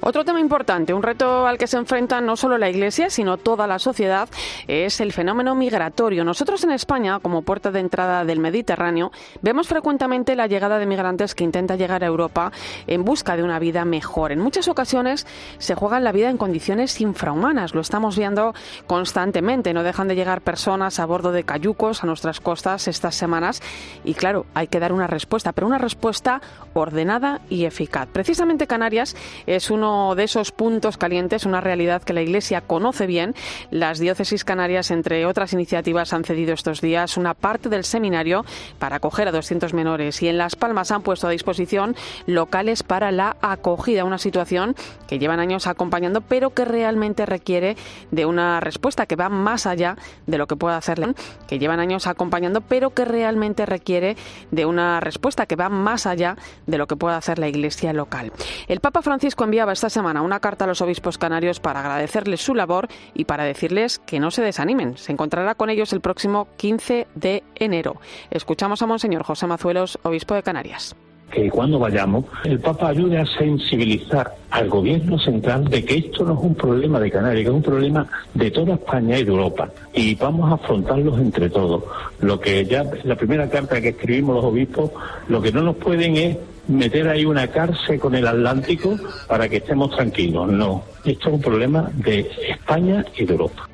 otro 0.00 0.24
tema 0.24 0.40
importante, 0.40 0.94
un 0.94 1.02
reto 1.02 1.46
al 1.46 1.58
que 1.58 1.66
se 1.66 1.76
enfrenta 1.76 2.20
no 2.20 2.36
solo 2.36 2.58
la 2.58 2.70
Iglesia, 2.70 3.10
sino 3.10 3.36
toda 3.36 3.66
la 3.66 3.78
sociedad, 3.78 4.28
es 4.66 5.00
el 5.00 5.12
fenómeno 5.12 5.54
migratorio. 5.54 6.24
Nosotros 6.24 6.64
en 6.64 6.70
España, 6.70 7.18
como 7.20 7.42
puerta 7.42 7.70
de 7.70 7.80
entrada 7.80 8.24
del 8.24 8.38
Mediterráneo, 8.38 9.12
vemos 9.42 9.68
frecuentemente 9.68 10.36
la 10.36 10.46
llegada 10.46 10.78
de 10.78 10.86
migrantes 10.86 11.34
que 11.34 11.44
intentan 11.44 11.78
llegar 11.78 12.02
a 12.02 12.06
Europa 12.06 12.50
en 12.86 13.04
busca 13.04 13.36
de 13.36 13.42
una 13.42 13.58
vida 13.58 13.84
mejor. 13.84 14.32
En 14.32 14.40
muchas 14.40 14.68
ocasiones 14.68 15.26
se 15.58 15.74
juegan 15.74 16.04
la 16.04 16.12
vida 16.12 16.30
en 16.30 16.38
condiciones 16.38 17.00
infrahumanas. 17.00 17.74
Lo 17.74 17.80
estamos 17.80 18.16
viendo 18.16 18.54
constantemente. 18.86 19.74
No 19.74 19.82
dejan 19.82 20.08
de 20.08 20.16
llegar 20.16 20.40
personas 20.40 20.98
a 20.98 21.06
bordo 21.06 21.32
de 21.32 21.44
cayucos 21.44 22.02
a 22.02 22.06
nuestras 22.06 22.40
costas 22.40 22.88
estas 22.88 23.14
semanas. 23.14 23.60
Y 24.04 24.14
claro, 24.14 24.46
hay 24.54 24.68
que 24.68 24.80
dar 24.80 24.92
una 24.92 25.06
respuesta, 25.06 25.52
pero 25.52 25.66
una 25.66 25.78
respuesta 25.78 26.40
ordenada 26.72 27.40
y 27.50 27.64
eficaz. 27.64 28.08
Precisamente 28.12 28.66
Canarias 28.66 29.14
es 29.46 29.70
uno 29.70 29.89
uno 29.90 30.14
de 30.14 30.24
esos 30.24 30.52
puntos 30.52 30.96
calientes, 30.96 31.46
una 31.46 31.60
realidad 31.60 32.02
que 32.02 32.12
la 32.12 32.22
Iglesia 32.22 32.60
conoce 32.60 33.06
bien. 33.06 33.34
Las 33.70 33.98
diócesis 33.98 34.44
canarias, 34.44 34.90
entre 34.90 35.26
otras 35.26 35.52
iniciativas, 35.52 36.12
han 36.12 36.24
cedido 36.24 36.54
estos 36.54 36.80
días 36.80 37.16
una 37.16 37.34
parte 37.34 37.68
del 37.68 37.84
seminario 37.84 38.44
para 38.78 38.96
acoger 38.96 39.28
a 39.28 39.32
200 39.32 39.74
menores 39.74 40.22
y 40.22 40.28
en 40.28 40.38
Las 40.38 40.54
Palmas 40.54 40.90
han 40.90 41.02
puesto 41.02 41.26
a 41.26 41.30
disposición 41.30 41.96
locales 42.26 42.82
para 42.82 43.10
la 43.10 43.36
acogida, 43.40 44.04
una 44.04 44.18
situación 44.18 44.76
que 45.08 45.18
llevan 45.18 45.40
años 45.40 45.66
acompañando, 45.66 46.20
pero 46.20 46.50
que 46.50 46.64
realmente 46.64 47.26
requiere 47.26 47.76
de 48.10 48.26
una 48.26 48.60
respuesta 48.60 49.06
que 49.06 49.16
va 49.16 49.28
más 49.28 49.66
allá 49.66 49.96
de 50.26 50.38
lo 50.38 50.46
que 50.46 50.56
pueda 50.56 50.76
hacer 50.76 51.00
que 51.48 51.58
llevan 51.58 51.80
años 51.80 52.06
acompañando, 52.06 52.60
pero 52.60 52.90
que 52.90 53.04
realmente 53.04 53.64
requiere 53.66 54.16
de 54.50 54.66
una 54.66 55.00
respuesta 55.00 55.46
que 55.46 55.56
va 55.56 55.68
más 55.68 56.06
allá 56.06 56.36
de 56.66 56.78
lo 56.78 56.86
que 56.86 56.96
pueda 56.96 57.16
hacer 57.16 57.38
la 57.38 57.48
Iglesia 57.48 57.92
local. 57.92 58.32
El 58.68 58.80
Papa 58.80 59.02
Francisco 59.02 59.44
enviaba 59.44 59.72
esta 59.80 59.88
semana 59.88 60.20
una 60.20 60.40
carta 60.40 60.66
a 60.66 60.68
los 60.68 60.82
obispos 60.82 61.16
canarios 61.16 61.58
para 61.58 61.80
agradecerles 61.80 62.42
su 62.42 62.54
labor 62.54 62.88
y 63.14 63.24
para 63.24 63.44
decirles 63.44 63.98
que 63.98 64.20
no 64.20 64.30
se 64.30 64.42
desanimen. 64.42 64.98
Se 64.98 65.10
encontrará 65.10 65.54
con 65.54 65.70
ellos 65.70 65.94
el 65.94 66.02
próximo 66.02 66.48
15 66.58 67.06
de 67.14 67.42
enero. 67.54 67.96
Escuchamos 68.30 68.82
a 68.82 68.86
Monseñor 68.86 69.22
José 69.22 69.46
Mazuelos, 69.46 69.98
obispo 70.02 70.34
de 70.34 70.42
Canarias 70.42 70.94
que 71.30 71.48
cuando 71.48 71.78
vayamos 71.78 72.24
el 72.42 72.58
Papa 72.58 72.88
ayude 72.88 73.16
a 73.18 73.24
sensibilizar 73.24 74.34
al 74.50 74.68
gobierno 74.68 75.16
central 75.16 75.64
de 75.66 75.84
que 75.84 75.98
esto 75.98 76.24
no 76.24 76.34
es 76.34 76.40
un 76.40 76.56
problema 76.56 76.98
de 76.98 77.08
Canarias, 77.08 77.44
que 77.44 77.50
es 77.50 77.54
un 77.54 77.62
problema 77.62 78.04
de 78.34 78.50
toda 78.50 78.74
España 78.74 79.16
y 79.16 79.22
de 79.22 79.30
Europa. 79.30 79.70
Y 79.94 80.16
vamos 80.16 80.50
a 80.50 80.54
afrontarlos 80.54 81.20
entre 81.20 81.48
todos. 81.48 81.84
Lo 82.18 82.40
que 82.40 82.66
ya, 82.66 82.84
la 83.04 83.14
primera 83.14 83.48
carta 83.48 83.80
que 83.80 83.90
escribimos 83.90 84.34
los 84.34 84.44
obispos, 84.44 84.90
lo 85.28 85.40
que 85.40 85.52
no 85.52 85.62
nos 85.62 85.76
pueden 85.76 86.16
es 86.16 86.36
meter 86.70 87.08
ahí 87.08 87.24
una 87.24 87.48
cárcel 87.48 87.98
con 87.98 88.14
el 88.14 88.26
Atlántico 88.26 88.96
para 89.26 89.48
que 89.48 89.58
estemos 89.58 89.94
tranquilos. 89.94 90.50
No, 90.50 90.84
esto 91.04 91.28
es 91.28 91.34
un 91.34 91.40
problema 91.40 91.90
de 91.94 92.30
España 92.48 93.04
y 93.16 93.24
de 93.24 93.32
Europa. 93.32 93.68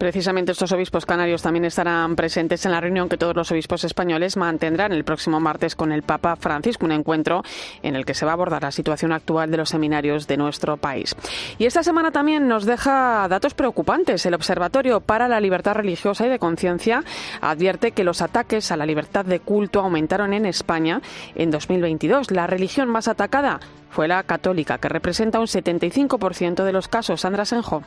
Precisamente 0.00 0.52
estos 0.52 0.72
obispos 0.72 1.04
canarios 1.04 1.42
también 1.42 1.66
estarán 1.66 2.16
presentes 2.16 2.64
en 2.64 2.72
la 2.72 2.80
reunión 2.80 3.10
que 3.10 3.18
todos 3.18 3.36
los 3.36 3.52
obispos 3.52 3.84
españoles 3.84 4.38
mantendrán 4.38 4.92
el 4.92 5.04
próximo 5.04 5.40
martes 5.40 5.76
con 5.76 5.92
el 5.92 6.02
Papa 6.02 6.36
Francisco, 6.36 6.86
un 6.86 6.92
encuentro 6.92 7.42
en 7.82 7.96
el 7.96 8.06
que 8.06 8.14
se 8.14 8.24
va 8.24 8.32
a 8.32 8.32
abordar 8.32 8.62
la 8.62 8.70
situación 8.70 9.12
actual 9.12 9.50
de 9.50 9.58
los 9.58 9.68
seminarios 9.68 10.26
de 10.26 10.38
nuestro 10.38 10.78
país. 10.78 11.14
Y 11.58 11.66
esta 11.66 11.82
semana 11.82 12.12
también 12.12 12.48
nos 12.48 12.64
deja 12.64 13.28
datos 13.28 13.52
preocupantes. 13.52 14.24
El 14.24 14.32
Observatorio 14.32 15.02
para 15.02 15.28
la 15.28 15.38
Libertad 15.38 15.74
Religiosa 15.74 16.26
y 16.26 16.30
de 16.30 16.38
Conciencia 16.38 17.04
advierte 17.42 17.92
que 17.92 18.02
los 18.02 18.22
ataques 18.22 18.72
a 18.72 18.78
la 18.78 18.86
libertad 18.86 19.26
de 19.26 19.40
culto 19.40 19.80
aumentaron 19.80 20.32
en 20.32 20.46
España 20.46 21.02
en 21.34 21.50
2022. 21.50 22.30
La 22.30 22.46
religión 22.46 22.88
más 22.88 23.06
atacada 23.06 23.60
fue 23.90 24.08
la 24.08 24.22
católica, 24.22 24.78
que 24.78 24.88
representa 24.88 25.40
un 25.40 25.46
75% 25.46 26.64
de 26.64 26.72
los 26.72 26.88
casos. 26.88 27.20
Sandra 27.20 27.44
Senjo. 27.44 27.82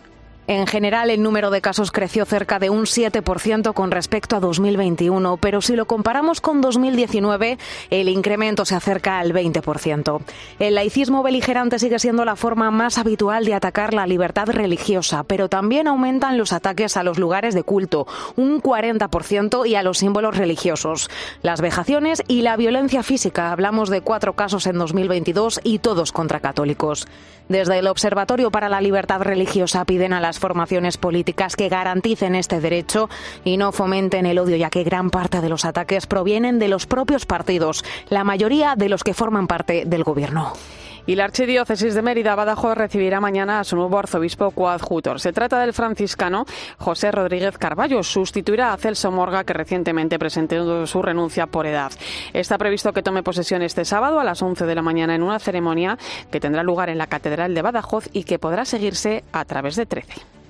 En 0.45 0.67
general, 0.67 1.09
el 1.09 1.23
número 1.23 1.51
de 1.51 1.61
casos 1.61 1.91
creció 1.91 2.25
cerca 2.25 2.59
de 2.59 2.69
un 2.69 2.83
7% 2.83 3.73
con 3.73 3.91
respecto 3.91 4.35
a 4.35 4.39
2021, 4.41 5.37
pero 5.37 5.61
si 5.61 5.77
lo 5.77 5.85
comparamos 5.85 6.41
con 6.41 6.59
2019, 6.59 7.57
el 7.89 8.09
incremento 8.09 8.65
se 8.65 8.75
acerca 8.75 9.19
al 9.19 9.33
20%. 9.33 10.21
El 10.59 10.75
laicismo 10.75 11.23
beligerante 11.23 11.79
sigue 11.79 11.97
siendo 11.97 12.25
la 12.25 12.35
forma 12.35 12.71
más 12.71 12.97
habitual 12.97 13.45
de 13.45 13.53
atacar 13.53 13.93
la 13.93 14.05
libertad 14.05 14.47
religiosa, 14.47 15.23
pero 15.23 15.47
también 15.47 15.87
aumentan 15.87 16.37
los 16.37 16.51
ataques 16.51 16.97
a 16.97 17.03
los 17.03 17.17
lugares 17.17 17.55
de 17.55 17.63
culto, 17.63 18.05
un 18.35 18.61
40%, 18.61 19.65
y 19.65 19.75
a 19.75 19.83
los 19.83 19.99
símbolos 19.99 20.35
religiosos. 20.35 21.09
Las 21.41 21.61
vejaciones 21.61 22.21
y 22.27 22.41
la 22.41 22.57
violencia 22.57 23.01
física. 23.03 23.51
Hablamos 23.51 23.89
de 23.89 24.01
cuatro 24.01 24.33
casos 24.33 24.67
en 24.67 24.77
2022 24.77 25.61
y 25.63 25.79
todos 25.79 26.11
contra 26.11 26.41
católicos. 26.41 27.07
Desde 27.49 27.79
el 27.79 27.87
Observatorio 27.87 28.51
para 28.51 28.69
la 28.69 28.79
Libertad 28.79 29.21
Religiosa 29.21 29.83
piden 29.83 30.13
a 30.13 30.21
las 30.21 30.32
formaciones 30.39 30.97
políticas 30.97 31.55
que 31.55 31.69
garanticen 31.69 32.35
este 32.35 32.59
derecho 32.59 33.09
y 33.43 33.57
no 33.57 33.71
fomenten 33.71 34.25
el 34.25 34.39
odio, 34.39 34.55
ya 34.55 34.69
que 34.69 34.83
gran 34.83 35.09
parte 35.09 35.41
de 35.41 35.49
los 35.49 35.65
ataques 35.65 36.07
provienen 36.07 36.59
de 36.59 36.67
los 36.67 36.85
propios 36.85 37.25
partidos, 37.25 37.83
la 38.09 38.23
mayoría 38.23 38.75
de 38.75 38.89
los 38.89 39.03
que 39.03 39.13
forman 39.13 39.47
parte 39.47 39.83
del 39.85 40.03
Gobierno. 40.03 40.53
Y 41.05 41.15
la 41.15 41.25
Archidiócesis 41.25 41.95
de 41.95 42.01
Mérida 42.01 42.33
Badajoz 42.33 42.77
recibirá 42.77 43.19
mañana 43.19 43.59
a 43.59 43.63
su 43.65 43.75
nuevo 43.75 43.99
arzobispo 43.99 44.51
coadjutor. 44.51 45.19
Se 45.19 45.33
trata 45.33 45.59
del 45.59 45.73
franciscano 45.73 46.45
José 46.77 47.11
Rodríguez 47.11 47.57
Carballo. 47.57 48.03
Sustituirá 48.03 48.71
a 48.71 48.77
Celso 48.77 49.11
Morga, 49.11 49.43
que 49.43 49.51
recientemente 49.51 50.17
presentó 50.17 50.87
su 50.87 51.01
renuncia 51.01 51.47
por 51.47 51.65
edad. 51.65 51.91
Está 52.31 52.57
previsto 52.57 52.93
que 52.93 53.03
tome 53.03 53.21
posesión 53.21 53.61
este 53.63 53.83
sábado 53.83 54.19
a 54.19 54.23
las 54.23 54.41
11 54.41 54.65
de 54.65 54.75
la 54.75 54.81
mañana 54.81 55.13
en 55.13 55.23
una 55.23 55.39
ceremonia 55.39 55.97
que 56.31 56.39
tendrá 56.39 56.63
lugar 56.63 56.89
en 56.89 56.97
la 56.97 57.07
Catedral 57.07 57.53
de 57.53 57.61
Badajoz 57.61 58.07
y 58.13 58.23
que 58.23 58.39
podrá 58.39 58.63
seguirse 58.63 59.25
a 59.33 59.43
través 59.43 59.75
de 59.75 59.85
13. 59.85 60.42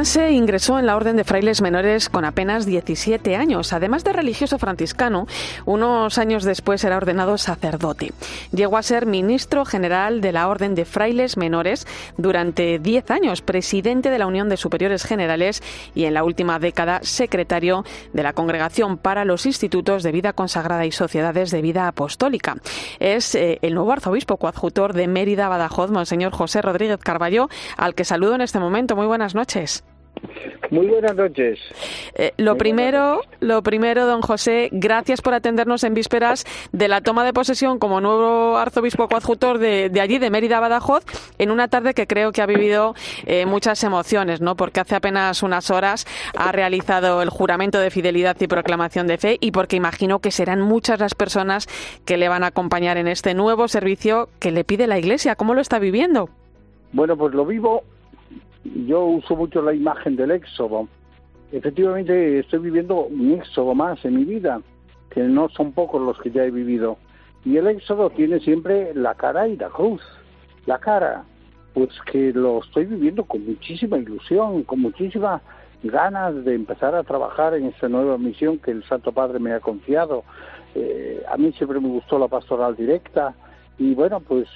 Orense, 0.00 0.32
ingresó 0.32 0.78
en 0.78 0.86
la 0.86 0.96
Orden 0.96 1.16
de 1.16 1.24
Frailes 1.24 1.60
Menores 1.60 2.08
con 2.08 2.24
apenas 2.24 2.64
17 2.64 3.36
años. 3.36 3.74
Además 3.74 4.02
de 4.02 4.14
religioso 4.14 4.58
franciscano, 4.58 5.26
unos 5.66 6.16
años 6.16 6.44
después 6.44 6.82
era 6.84 6.96
ordenado 6.96 7.36
sacerdote. 7.36 8.14
Llegó 8.50 8.78
a 8.78 8.82
ser 8.82 9.04
ministro 9.04 9.66
general 9.66 10.22
de 10.22 10.32
la 10.32 10.48
Orden 10.48 10.74
de 10.74 10.86
Frailes 10.86 11.36
Menores 11.36 11.86
durante 12.16 12.78
10 12.78 13.10
años, 13.10 13.42
presidente 13.42 14.08
de 14.08 14.18
la 14.18 14.26
Unión 14.26 14.48
de 14.48 14.56
Superiores 14.56 15.04
Generales 15.04 15.62
y 15.94 16.06
en 16.06 16.14
la 16.14 16.24
última 16.24 16.58
década 16.58 17.00
secretario 17.02 17.84
de 18.14 18.22
la 18.22 18.32
Congregación 18.32 18.96
para 18.96 19.26
los 19.26 19.44
Institutos 19.44 20.02
de 20.02 20.12
Vida 20.12 20.32
Consagrada 20.32 20.86
y 20.86 20.92
Sociedades 20.92 21.50
de 21.50 21.60
Vida 21.60 21.88
Apostólica. 21.88 22.56
Es 23.00 23.34
eh, 23.34 23.58
el 23.60 23.74
nuevo 23.74 23.92
arzobispo 23.92 24.38
coadjutor 24.38 24.94
de 24.94 25.08
Mérida, 25.08 25.50
Badajoz, 25.50 25.90
Monseñor 25.90 26.32
José 26.32 26.62
Rodríguez 26.62 27.00
Carballo, 27.00 27.50
al 27.76 27.94
que 27.94 28.06
saludo 28.06 28.34
en 28.34 28.40
este 28.40 28.58
momento. 28.58 28.96
Muy 28.96 29.06
buenas 29.06 29.34
noches. 29.34 29.84
Muy 30.70 30.86
buenas 30.86 31.16
noches. 31.16 31.58
Eh, 32.14 32.32
lo 32.36 32.56
primero, 32.56 33.22
lo 33.40 33.62
primero, 33.62 34.06
don 34.06 34.22
José, 34.22 34.68
gracias 34.70 35.20
por 35.20 35.34
atendernos 35.34 35.82
en 35.82 35.94
vísperas 35.94 36.44
de 36.70 36.86
la 36.86 37.00
toma 37.00 37.24
de 37.24 37.32
posesión 37.32 37.78
como 37.78 38.00
nuevo 38.00 38.56
arzobispo 38.56 39.08
coadjutor 39.08 39.58
de, 39.58 39.90
allí, 40.00 40.18
de 40.18 40.30
Mérida 40.30 40.60
Badajoz, 40.60 41.04
en 41.38 41.50
una 41.50 41.68
tarde 41.68 41.92
que 41.92 42.06
creo 42.06 42.30
que 42.30 42.40
ha 42.40 42.46
vivido 42.46 42.94
eh, 43.26 43.46
muchas 43.46 43.82
emociones, 43.82 44.40
¿no? 44.40 44.54
Porque 44.54 44.80
hace 44.80 44.94
apenas 44.94 45.42
unas 45.42 45.70
horas 45.70 46.06
ha 46.36 46.52
realizado 46.52 47.20
el 47.22 47.30
juramento 47.30 47.80
de 47.80 47.90
fidelidad 47.90 48.36
y 48.40 48.46
proclamación 48.46 49.08
de 49.08 49.18
fe 49.18 49.38
y 49.40 49.50
porque 49.50 49.76
imagino 49.76 50.20
que 50.20 50.30
serán 50.30 50.60
muchas 50.60 51.00
las 51.00 51.14
personas 51.14 51.66
que 52.04 52.16
le 52.16 52.28
van 52.28 52.44
a 52.44 52.48
acompañar 52.48 52.96
en 52.96 53.08
este 53.08 53.34
nuevo 53.34 53.66
servicio 53.66 54.28
que 54.38 54.52
le 54.52 54.62
pide 54.62 54.86
la 54.86 54.98
Iglesia. 54.98 55.34
¿Cómo 55.34 55.54
lo 55.54 55.60
está 55.60 55.80
viviendo? 55.80 56.28
Bueno, 56.92 57.16
pues 57.16 57.34
lo 57.34 57.44
vivo 57.44 57.82
yo 58.64 59.04
uso 59.04 59.36
mucho 59.36 59.62
la 59.62 59.74
imagen 59.74 60.16
del 60.16 60.30
éxodo. 60.32 60.88
Efectivamente, 61.52 62.38
estoy 62.38 62.60
viviendo 62.60 63.06
un 63.06 63.32
éxodo 63.32 63.74
más 63.74 64.04
en 64.04 64.16
mi 64.16 64.24
vida, 64.24 64.60
que 65.10 65.22
no 65.22 65.48
son 65.48 65.72
pocos 65.72 66.00
los 66.00 66.18
que 66.20 66.30
ya 66.30 66.44
he 66.44 66.50
vivido. 66.50 66.98
Y 67.44 67.56
el 67.56 67.66
éxodo 67.66 68.10
tiene 68.10 68.38
siempre 68.40 68.94
la 68.94 69.14
cara 69.14 69.48
y 69.48 69.56
la 69.56 69.68
cruz. 69.68 70.02
La 70.66 70.78
cara, 70.78 71.24
pues 71.74 71.88
que 72.10 72.32
lo 72.32 72.60
estoy 72.60 72.84
viviendo 72.84 73.24
con 73.24 73.44
muchísima 73.44 73.98
ilusión, 73.98 74.62
con 74.64 74.80
muchísimas 74.80 75.42
ganas 75.82 76.44
de 76.44 76.54
empezar 76.54 76.94
a 76.94 77.02
trabajar 77.02 77.54
en 77.54 77.66
esta 77.66 77.88
nueva 77.88 78.18
misión 78.18 78.58
que 78.58 78.70
el 78.70 78.84
Santo 78.84 79.12
Padre 79.12 79.38
me 79.38 79.52
ha 79.52 79.60
confiado. 79.60 80.24
Eh, 80.74 81.22
a 81.28 81.36
mí 81.36 81.52
siempre 81.52 81.80
me 81.80 81.88
gustó 81.88 82.18
la 82.18 82.28
pastoral 82.28 82.76
directa 82.76 83.34
y 83.78 83.94
bueno, 83.94 84.20
pues 84.20 84.46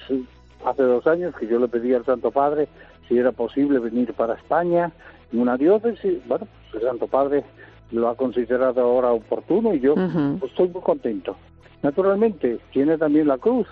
hace 0.65 0.83
dos 0.83 1.05
años 1.07 1.35
que 1.35 1.47
yo 1.47 1.59
le 1.59 1.67
pedí 1.67 1.93
al 1.93 2.05
Santo 2.05 2.31
Padre 2.31 2.67
si 3.07 3.17
era 3.17 3.31
posible 3.31 3.79
venir 3.79 4.13
para 4.13 4.35
España 4.35 4.91
en 5.31 5.39
una 5.39 5.57
diócesis. 5.57 6.19
Bueno, 6.27 6.47
pues 6.71 6.83
el 6.83 6.89
Santo 6.89 7.07
Padre 7.07 7.43
lo 7.91 8.09
ha 8.09 8.15
considerado 8.15 8.81
ahora 8.81 9.11
oportuno 9.11 9.73
y 9.73 9.79
yo 9.79 9.95
pues, 9.95 10.51
estoy 10.51 10.69
muy 10.69 10.81
contento. 10.81 11.35
Naturalmente, 11.83 12.59
tiene 12.71 12.97
también 12.97 13.27
la 13.27 13.37
cruz. 13.37 13.67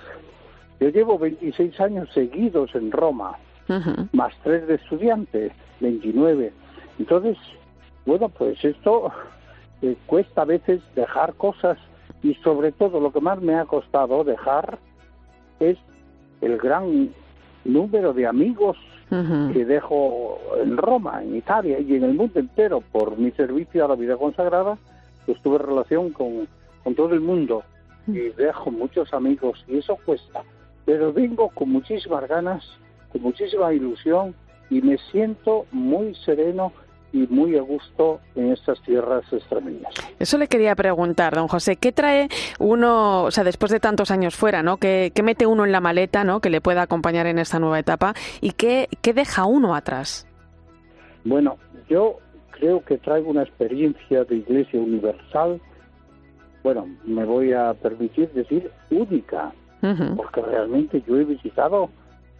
Yo 0.79 0.89
llevo 0.89 1.17
26 1.17 1.79
años 1.79 2.09
seguidos 2.13 2.75
en 2.75 2.91
Roma, 2.91 3.37
más 4.11 4.33
tres 4.43 4.67
de 4.67 4.75
estudiantes, 4.75 5.51
29. 5.79 6.51
Entonces, 6.99 7.37
bueno, 8.05 8.29
pues 8.29 8.63
esto 8.63 9.11
eh, 9.81 9.95
cuesta 10.05 10.41
a 10.41 10.45
veces 10.45 10.81
dejar 10.95 11.33
cosas 11.35 11.77
y 12.21 12.35
sobre 12.35 12.71
todo 12.71 12.99
lo 12.99 13.11
que 13.11 13.21
más 13.21 13.41
me 13.41 13.55
ha 13.55 13.65
costado 13.65 14.23
dejar 14.23 14.77
es 15.59 15.77
el 16.41 16.57
gran 16.57 17.09
número 17.65 18.13
de 18.13 18.27
amigos 18.27 18.77
que 19.53 19.65
dejo 19.65 20.39
en 20.61 20.77
Roma, 20.77 21.23
en 21.23 21.35
Italia 21.35 21.79
y 21.79 21.95
en 21.95 22.03
el 22.03 22.13
mundo 22.13 22.39
entero 22.39 22.81
por 22.91 23.17
mi 23.17 23.31
servicio 23.31 23.85
a 23.85 23.87
la 23.87 23.95
vida 23.95 24.17
consagrada, 24.17 24.77
pues 25.25 25.41
tuve 25.41 25.59
relación 25.59 26.11
con, 26.11 26.47
con 26.83 26.95
todo 26.95 27.13
el 27.13 27.21
mundo 27.21 27.63
y 28.07 28.29
dejo 28.29 28.71
muchos 28.71 29.13
amigos 29.13 29.63
y 29.67 29.77
eso 29.77 29.97
cuesta. 30.05 30.43
Pero 30.85 31.13
vengo 31.13 31.49
con 31.49 31.69
muchísimas 31.69 32.27
ganas, 32.27 32.65
con 33.11 33.21
muchísima 33.21 33.73
ilusión 33.73 34.35
y 34.69 34.81
me 34.81 34.97
siento 35.11 35.65
muy 35.71 36.15
sereno 36.15 36.73
y 37.13 37.27
muy 37.27 37.55
a 37.55 37.61
gusto 37.61 38.19
en 38.35 38.51
estas 38.51 38.81
tierras 38.81 39.23
extremeñas. 39.31 39.93
Eso 40.19 40.37
le 40.37 40.47
quería 40.47 40.75
preguntar, 40.75 41.35
don 41.35 41.47
José, 41.47 41.77
¿qué 41.77 41.91
trae 41.91 42.27
uno, 42.59 43.23
o 43.23 43.31
sea, 43.31 43.43
después 43.43 43.71
de 43.71 43.79
tantos 43.79 44.09
años 44.09 44.35
fuera, 44.35 44.63
¿no? 44.63 44.77
¿Qué, 44.77 45.11
qué 45.13 45.21
mete 45.21 45.45
uno 45.45 45.63
en 45.63 45.71
la 45.71 45.79
maleta, 45.79 46.23
¿no? 46.23 46.41
Que 46.41 46.49
le 46.49 46.59
pueda 46.59 46.81
acompañar 46.81 47.27
en 47.27 47.37
esta 47.37 47.59
nueva 47.59 47.79
etapa 47.79 48.15
y 48.41 48.51
qué, 48.51 48.89
qué 49.01 49.13
deja 49.13 49.45
uno 49.45 49.75
atrás. 49.75 50.27
Bueno, 51.23 51.57
yo 51.87 52.17
creo 52.49 52.83
que 52.83 52.97
traigo 52.97 53.29
una 53.29 53.43
experiencia 53.43 54.23
de 54.23 54.35
iglesia 54.37 54.79
universal, 54.79 55.61
bueno, 56.63 56.87
me 57.03 57.25
voy 57.25 57.53
a 57.53 57.73
permitir 57.73 58.31
decir 58.31 58.71
única, 58.89 59.53
porque 60.15 60.41
realmente 60.41 61.03
yo 61.05 61.17
he 61.17 61.25
visitado, 61.25 61.89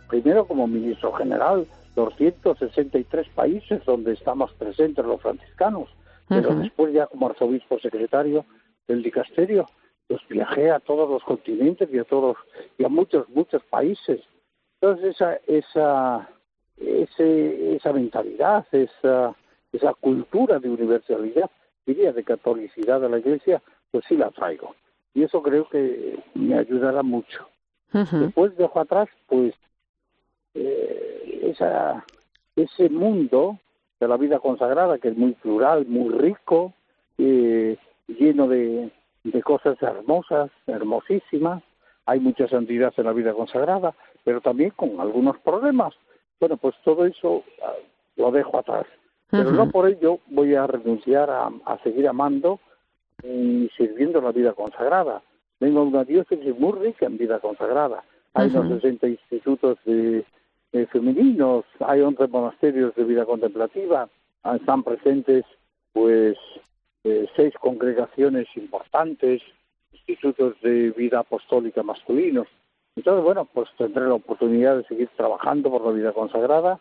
primero 0.08 0.48
como 0.48 0.66
ministro 0.66 1.12
general, 1.14 1.68
263 1.96 3.30
países 3.30 3.84
donde 3.86 4.14
estamos 4.14 4.52
presentes 4.54 5.06
los 5.06 5.22
franciscanos, 5.22 5.90
pero 6.28 6.56
después 6.56 6.94
ya 6.94 7.08
como 7.08 7.28
arzobispo 7.28 7.80
secretario 7.80 8.46
del 8.88 9.04
dicasterio, 9.04 9.68
pues 10.08 10.22
viajé 10.30 10.72
a 10.72 10.80
todos 10.80 11.10
los 11.10 11.24
continentes 11.24 11.90
y 11.92 12.00
a 12.00 12.04
todos 12.04 12.38
y 12.78 12.84
a 12.84 12.90
muchos 12.90 13.30
muchos 13.30 13.64
países. 13.66 14.22
Entonces 14.82 15.16
esa 15.16 15.36
esa 15.48 16.30
ese, 16.78 17.76
esa 17.76 17.94
mentalidad, 17.94 18.66
esa 18.72 19.36
esa 19.72 19.94
cultura 19.94 20.60
de 20.60 20.70
universalidad, 20.70 21.50
diría 21.86 22.14
de 22.14 22.24
catolicidad 22.24 23.02
de 23.02 23.10
la 23.10 23.20
Iglesia, 23.20 23.62
pues 23.92 24.06
sí 24.08 24.16
la 24.16 24.30
traigo. 24.32 24.76
Y 25.14 25.24
eso 25.24 25.42
creo 25.42 25.68
que 25.70 26.20
me 26.34 26.58
ayudará 26.58 27.04
mucho. 27.04 27.48
Después 27.92 28.58
dejo 28.58 28.80
atrás, 28.80 29.08
pues 29.28 29.54
eh, 30.54 31.50
esa, 31.52 32.06
ese 32.56 32.90
mundo 32.90 33.60
de 34.00 34.08
la 34.08 34.18
vida 34.18 34.40
consagrada, 34.40 34.98
que 34.98 35.10
es 35.10 35.18
muy 35.18 35.34
plural, 35.34 35.86
muy 35.86 36.10
rico, 36.14 36.74
eh, 37.18 37.78
lleno 38.08 38.48
de, 38.48 38.92
de 39.24 39.44
cosas 39.44 39.82
hermosas, 39.82 40.52
hermosísimas. 40.68 41.64
Hay 42.06 42.20
mucha 42.20 42.48
santidad 42.48 42.94
en 42.98 43.06
la 43.06 43.14
vida 43.14 43.34
consagrada, 43.34 43.96
pero 44.24 44.42
también 44.42 44.72
con 44.72 45.00
algunos 45.00 45.38
problemas. 45.40 45.94
Bueno, 46.40 46.58
pues 46.58 46.76
todo 46.84 47.06
eso 47.06 47.44
ah, 47.64 47.74
lo 48.18 48.32
dejo 48.32 48.60
atrás. 48.60 48.86
Pero 49.30 49.52
no 49.52 49.72
por 49.72 49.90
ello 49.90 50.20
voy 50.28 50.54
a 50.54 50.68
renunciar 50.68 51.32
a, 51.32 51.50
a 51.66 51.80
seguir 51.80 52.08
amando 52.08 52.60
y 53.24 53.68
sirviendo 53.76 54.22
la 54.22 54.32
vida 54.32 54.54
consagrada. 54.54 55.24
Vengo 55.60 55.80
a 55.80 55.84
una 55.84 56.04
diócesis 56.04 56.60
muy 56.60 56.74
rica 56.74 57.08
en 57.08 57.18
vida 57.18 57.40
consagrada. 57.40 58.04
Hay 58.36 58.50
unos 58.50 58.82
60 58.82 59.08
institutos 59.08 59.80
de, 59.86 60.24
eh, 60.74 60.88
femeninos, 60.88 61.66
hay 61.80 62.02
11 62.02 62.28
monasterios 62.28 62.96
de 62.96 63.04
vida 63.04 63.26
contemplativa, 63.26 64.10
están 64.44 64.84
presentes 64.84 65.46
pues 65.94 66.36
eh, 67.04 67.28
seis 67.36 67.54
congregaciones 67.60 68.48
importantes, 68.56 69.42
institutos 69.92 70.60
de 70.62 70.92
vida 70.92 71.20
apostólica 71.20 71.84
masculinos. 71.84 72.48
Entonces, 72.96 73.24
bueno, 73.24 73.46
pues 73.46 73.70
tendré 73.78 74.08
la 74.08 74.16
oportunidad 74.16 74.78
de 74.78 74.84
seguir 74.86 75.10
trabajando 75.16 75.70
por 75.70 75.86
la 75.86 75.92
vida 75.92 76.12
consagrada 76.12 76.80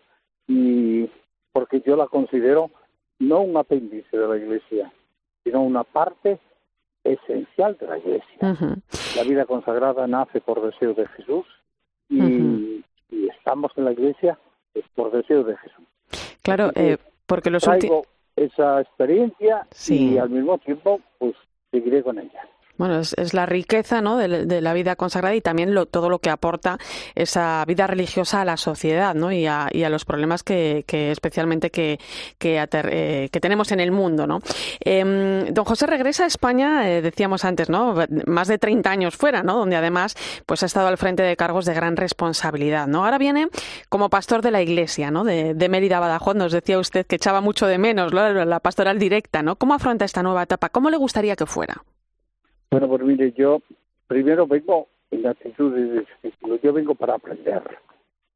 y 0.49 1.09
porque 1.53 1.83
yo 1.85 1.97
la 1.97 2.07
considero 2.07 2.71
no 3.19 3.43
un 3.43 3.57
apéndice 3.57 4.17
de 4.17 4.27
la 4.27 4.37
Iglesia, 4.37 4.93
sino 5.45 5.63
una 5.63 5.85
parte 5.85 6.39
esencial 7.05 7.77
de 7.79 7.87
la 7.87 7.99
Iglesia. 7.99 8.57
La 9.17 9.23
vida 9.25 9.45
consagrada 9.45 10.07
nace 10.07 10.41
por 10.41 10.63
deseo 10.63 10.95
de 10.95 11.07
Jesús 11.09 11.47
y 12.09 12.19
y 13.13 13.29
estamos 13.29 13.71
en 13.77 13.85
la 13.85 13.93
iglesia 13.93 14.39
es 14.75 14.85
por 14.95 15.13
deseo 15.13 15.45
de 15.45 15.57
Jesús. 15.59 15.85
Claro, 16.43 16.73
eh, 16.75 16.97
porque 17.27 17.51
los 17.51 17.63
traigo 17.63 18.05
esa 18.35 18.81
experiencia 18.81 19.67
y 19.89 20.19
al 20.19 20.31
mismo 20.31 20.59
tiempo 20.59 21.01
pues 21.19 21.35
seguiré 21.71 22.03
con 22.03 22.19
ella. 22.19 22.49
Bueno, 22.79 23.01
es, 23.01 23.35
la 23.35 23.45
riqueza 23.45 24.01
¿no? 24.01 24.17
de, 24.17 24.61
la 24.61 24.73
vida 24.73 24.97
consagrada 24.97 25.35
y 25.35 25.43
también 25.43 25.75
lo, 25.75 25.87
todo 25.87 26.09
lo 26.09 26.21
que 26.21 26.31
aporta 26.31 26.79
esa 27.15 27.63
vida 27.67 27.87
religiosa 27.87 28.41
a 28.41 28.45
la 28.47 28.57
sociedad 28.57 29.15
¿no? 29.15 29.31
y, 29.31 29.47
a, 29.47 29.69
los 29.91 30.05
problemas 30.07 30.43
que, 30.43 30.85
especialmente 30.89 31.71
eh, 31.75 31.99
que, 32.39 33.41
tenemos 33.41 33.73
en 33.73 33.81
el 33.81 33.93
mundo. 33.93 34.27
¿no? 34.27 34.41
Eh, 34.81 35.49
don 35.53 35.65
José 35.65 35.87
regresa 35.87 36.25
a 36.25 36.27
España, 36.27 36.91
eh, 36.91 37.03
decíamos 37.03 37.45
antes, 37.45 37.69
¿no? 37.69 37.95
más 38.27 38.49
de 38.49 38.59
30 38.59 38.91
años 38.91 39.17
fuera, 39.17 39.43
¿no? 39.43 39.59
donde 39.59 39.77
además 39.77 40.17
pues, 40.47 40.63
ha 40.63 40.67
estado 40.67 40.89
al 40.89 40.97
frente 40.97 41.23
de 41.23 41.37
cargos 41.37 41.67
de 41.67 41.75
gran 41.75 41.97
responsabilidad. 41.97 42.87
¿no? 42.87 43.05
Ahora 43.05 43.19
viene 43.19 43.49
como 43.91 44.09
pastor 44.09 44.41
de 44.41 44.51
la 44.51 44.63
iglesia 44.63 45.11
¿no? 45.11 45.25
de, 45.25 45.53
de 45.53 45.69
Mérida 45.69 46.01
Badajoz. 46.01 46.37
Nos 46.37 46.53
decía 46.53 46.79
usted 46.79 47.07
que 47.07 47.17
echaba 47.17 47.43
mucho 47.43 47.67
de 47.67 47.77
menos 47.77 48.15
la 48.15 48.61
pastoral 48.61 48.99
directa. 48.99 49.43
¿no? 49.43 49.57
¿Cómo 49.57 49.75
afronta 49.75 50.07
esta 50.07 50.23
nueva 50.23 50.45
etapa? 50.45 50.71
¿Cómo 50.71 50.89
le 50.89 50.97
gustaría 50.97 51.37
que 51.37 51.45
fuera? 51.45 51.85
Bueno, 52.73 52.89
pues 52.89 53.03
mire, 53.03 53.33
yo 53.33 53.61
primero 54.07 54.47
vengo 54.47 54.89
en 55.11 55.25
la 55.25 55.33
actitud 55.33 55.75
de 55.75 56.07
yo 56.63 56.73
vengo 56.73 56.95
para 56.95 57.17
aprender. 57.17 57.63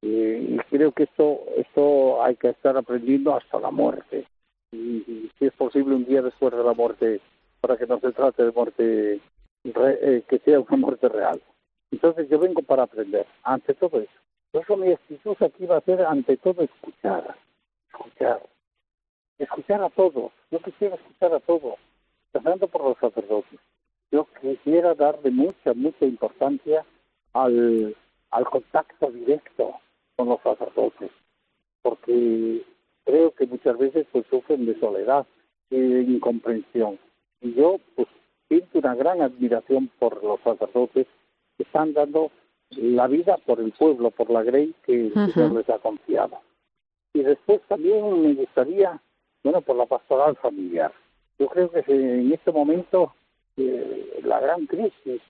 y 0.02 0.58
creo 0.68 0.92
que 0.92 1.04
esto, 1.04 1.40
esto 1.56 2.22
hay 2.22 2.36
que 2.36 2.50
estar 2.50 2.76
aprendiendo 2.76 3.34
hasta 3.34 3.58
la 3.58 3.70
muerte. 3.70 4.26
Y, 4.72 5.30
si 5.38 5.46
es 5.46 5.54
posible 5.54 5.94
un 5.94 6.04
día 6.04 6.20
después 6.20 6.52
de 6.52 6.62
la 6.62 6.74
muerte, 6.74 7.22
para 7.62 7.78
que 7.78 7.86
no 7.86 7.98
se 7.98 8.12
trate 8.12 8.44
de 8.44 8.52
muerte, 8.52 9.20
eh, 9.64 10.22
que 10.28 10.38
sea 10.40 10.60
una 10.60 10.76
muerte 10.76 11.08
real. 11.08 11.40
Entonces 11.90 12.28
yo 12.28 12.38
vengo 12.38 12.60
para 12.60 12.82
aprender, 12.82 13.26
ante 13.42 13.72
todo 13.72 14.02
eso. 14.02 14.20
Por 14.50 14.64
eso 14.64 14.76
mi 14.76 14.92
actitud 14.92 15.36
aquí 15.40 15.64
va 15.64 15.78
a 15.78 15.80
ser 15.80 16.02
ante 16.02 16.36
todo 16.36 16.62
escuchar, 16.62 17.34
escuchar, 17.88 18.42
escuchar 19.38 19.82
a 19.82 19.88
todos. 19.88 20.30
Yo 20.50 20.58
quisiera 20.58 20.96
escuchar 20.96 21.32
a 21.32 21.40
todos, 21.40 21.76
empezando 22.34 22.68
por 22.68 22.84
los 22.84 22.98
sacerdotes 22.98 23.60
yo 24.10 24.26
quisiera 24.40 24.94
darle 24.94 25.30
mucha, 25.30 25.74
mucha 25.74 26.04
importancia 26.04 26.84
al, 27.32 27.94
al 28.30 28.44
contacto 28.44 29.10
directo 29.10 29.74
con 30.16 30.28
los 30.28 30.40
sacerdotes, 30.42 31.10
porque 31.82 32.64
creo 33.04 33.32
que 33.32 33.46
muchas 33.46 33.78
veces 33.78 34.06
pues 34.12 34.26
sufren 34.30 34.66
de 34.66 34.78
soledad 34.80 35.26
y 35.70 35.78
de 35.78 36.02
incomprensión. 36.02 36.98
Y 37.40 37.54
yo 37.54 37.78
pues 37.94 38.08
siento 38.48 38.78
una 38.78 38.94
gran 38.94 39.20
admiración 39.20 39.90
por 39.98 40.22
los 40.22 40.40
sacerdotes 40.40 41.06
que 41.56 41.62
están 41.62 41.92
dando 41.92 42.30
la 42.70 43.06
vida 43.06 43.36
por 43.44 43.60
el 43.60 43.72
pueblo, 43.72 44.10
por 44.10 44.30
la 44.30 44.42
grey 44.42 44.74
que 44.84 45.06
el 45.06 45.32
Señor 45.32 45.52
les 45.52 45.68
ha 45.70 45.78
confiado. 45.78 46.40
Y 47.12 47.22
después 47.22 47.60
también 47.68 48.22
me 48.22 48.34
gustaría, 48.34 49.00
bueno, 49.42 49.60
por 49.60 49.76
la 49.76 49.86
pastoral 49.86 50.36
familiar. 50.36 50.92
Yo 51.38 51.48
creo 51.48 51.70
que 51.70 51.84
en 51.88 52.32
este 52.32 52.52
momento 52.52 53.14
la 53.56 54.40
gran 54.40 54.66
crisis, 54.66 55.20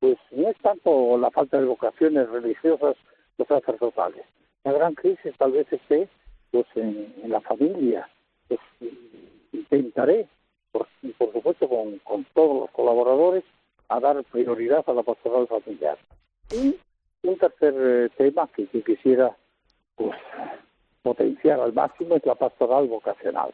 pues 0.00 0.18
no 0.30 0.48
es 0.48 0.56
tanto 0.58 1.16
la 1.18 1.30
falta 1.30 1.58
de 1.58 1.66
vocaciones 1.66 2.28
religiosas 2.28 2.96
o 3.38 3.44
sacerdotales. 3.44 4.24
La 4.64 4.72
gran 4.72 4.94
crisis 4.94 5.34
tal 5.38 5.52
vez 5.52 5.72
esté 5.72 6.08
pues 6.50 6.66
en, 6.74 7.12
la 7.24 7.40
familia. 7.40 8.08
Pues, 8.48 8.60
intentaré, 9.52 10.28
por, 10.72 10.86
por 11.18 11.32
supuesto 11.32 11.68
con, 11.68 11.98
con 12.00 12.24
todos 12.34 12.60
los 12.60 12.70
colaboradores, 12.70 13.44
a 13.88 14.00
dar 14.00 14.22
prioridad 14.24 14.84
a 14.86 14.92
la 14.92 15.02
pastoral 15.02 15.46
familiar. 15.46 15.98
Y 16.52 16.76
un 17.22 17.38
tercer 17.38 17.74
eh, 17.76 18.08
tema 18.16 18.48
que 18.54 18.66
quisiera 18.82 19.36
pues 19.94 20.16
potenciar 21.02 21.60
al 21.60 21.72
máximo 21.72 22.16
es 22.16 22.26
la 22.26 22.34
pastoral 22.34 22.88
vocacional. 22.88 23.52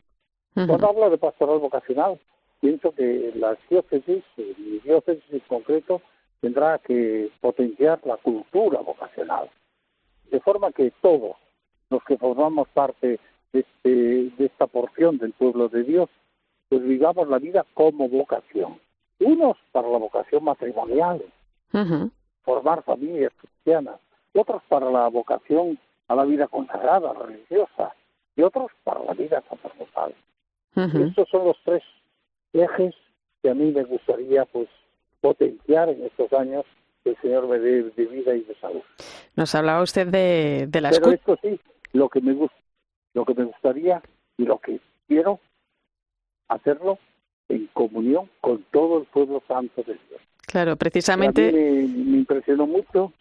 Cuando 0.55 0.89
hablo 0.89 1.09
de 1.09 1.19
pastoral 1.19 1.59
vocacional, 1.59 2.19
pienso 2.63 2.93
que 2.93 3.33
las 3.35 3.59
diócesis, 3.69 4.23
mi 4.37 4.79
diócesis 4.79 5.25
en 5.31 5.41
concreto, 5.41 6.01
tendrá 6.41 6.79
que 6.79 7.29
potenciar 7.41 8.01
la 8.05 8.17
cultura 8.19 8.81
vocacional, 8.81 9.51
de 10.31 10.41
forma 10.41 10.71
que 10.71 10.93
todos 11.03 11.37
los 11.91 12.03
que 12.05 12.17
formamos 12.17 12.69
parte 12.69 13.19
de, 13.53 13.61
este, 13.61 13.91
de 13.91 14.47
esta 14.47 14.69
porción 14.69 15.19
del 15.19 15.33
pueblo 15.33 15.69
de 15.69 15.83
Dios, 15.83 16.09
pues 16.69 16.83
vivamos 16.85 17.29
la 17.29 17.39
vida 17.39 17.67
como 17.75 18.09
vocación. 18.09 18.79
Unos 19.19 19.57
para 19.73 19.89
la 19.89 19.99
vocación 19.99 20.45
matrimonial, 20.45 21.21
formar 22.45 22.85
familias 22.85 23.33
cristianas, 23.41 23.97
otros 24.35 24.63
para 24.69 24.89
la 24.89 25.09
vocación 25.09 25.79
a 26.07 26.15
la 26.15 26.25
vida 26.25 26.47
consagrada, 26.47 27.13
religiosa, 27.13 27.93
y 28.37 28.43
otros 28.43 28.71
para 28.85 29.03
la 29.03 29.15
vida 29.15 29.43
sacerdotal. 29.49 30.15
Estos 30.75 31.29
son 31.29 31.45
los 31.45 31.57
tres 31.65 31.83
ejes 32.53 32.95
que 33.43 33.51
a 33.51 33.55
mí 33.55 33.73
me 33.73 33.85
gustaría 33.85 34.45
pues 34.47 34.69
potenciar 35.21 35.89
en 35.89 36.05
estos 36.05 36.33
años 36.33 36.65
que 37.05 37.11
el 37.11 37.17
Señor 37.21 37.49
me 37.49 37.59
dé 37.59 37.83
de 37.83 38.07
vida 38.07 38.35
y 38.35 38.43
de 38.43 38.55
salud. 38.57 38.83
Nos 39.37 39.55
hablaba 39.55 39.83
usted 39.83 40.07
de, 40.07 40.67
de 40.69 40.81
la 40.81 40.91
Pero 40.91 41.11
esto 41.11 41.37
sí, 41.43 41.59
lo 41.93 42.09
que 42.09 42.21
me 42.21 42.33
gusta, 42.33 42.57
lo 43.15 43.25
que 43.25 43.35
me 43.35 43.45
gustaría 43.45 44.03
y 44.37 44.45
lo 44.45 44.59
que 44.59 44.81
quiero 45.09 45.41
hacerlo 46.49 46.99
en 47.49 47.67
comunión 47.73 48.29
con 48.41 48.65
todo 48.71 48.99
el 48.99 49.05
pueblo 49.07 49.43
santo 49.49 49.83
de 49.83 49.99
Dios. 50.09 50.21
Claro, 50.47 50.77
precisamente. 50.77 51.49
A 51.49 51.53
mí 51.53 51.59
me, 51.59 52.19
impresionó 52.19 52.67
mucho 52.67 53.13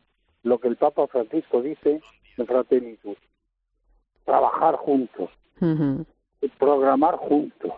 lo 0.43 0.59
que 0.59 0.67
el 0.67 0.75
Papa 0.75 1.07
Francisco 1.07 1.61
dice 1.61 2.01
en 2.37 2.47
Fratelli 2.47 2.97
Trabajar 4.25 4.75
juntos, 4.75 5.29
programar 6.57 7.15
juntos, 7.17 7.73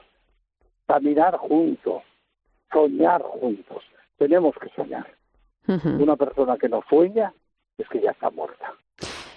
caminar 0.93 1.35
juntos, 1.37 2.03
soñar 2.71 3.23
juntos. 3.23 3.83
Tenemos 4.17 4.53
que 4.61 4.69
soñar. 4.75 5.07
Una 5.67 6.15
persona 6.15 6.55
que 6.57 6.69
no 6.69 6.83
sueña 6.87 7.33
es 7.79 7.89
que 7.89 7.99
ya 7.99 8.11
está 8.11 8.29
muerta. 8.29 8.73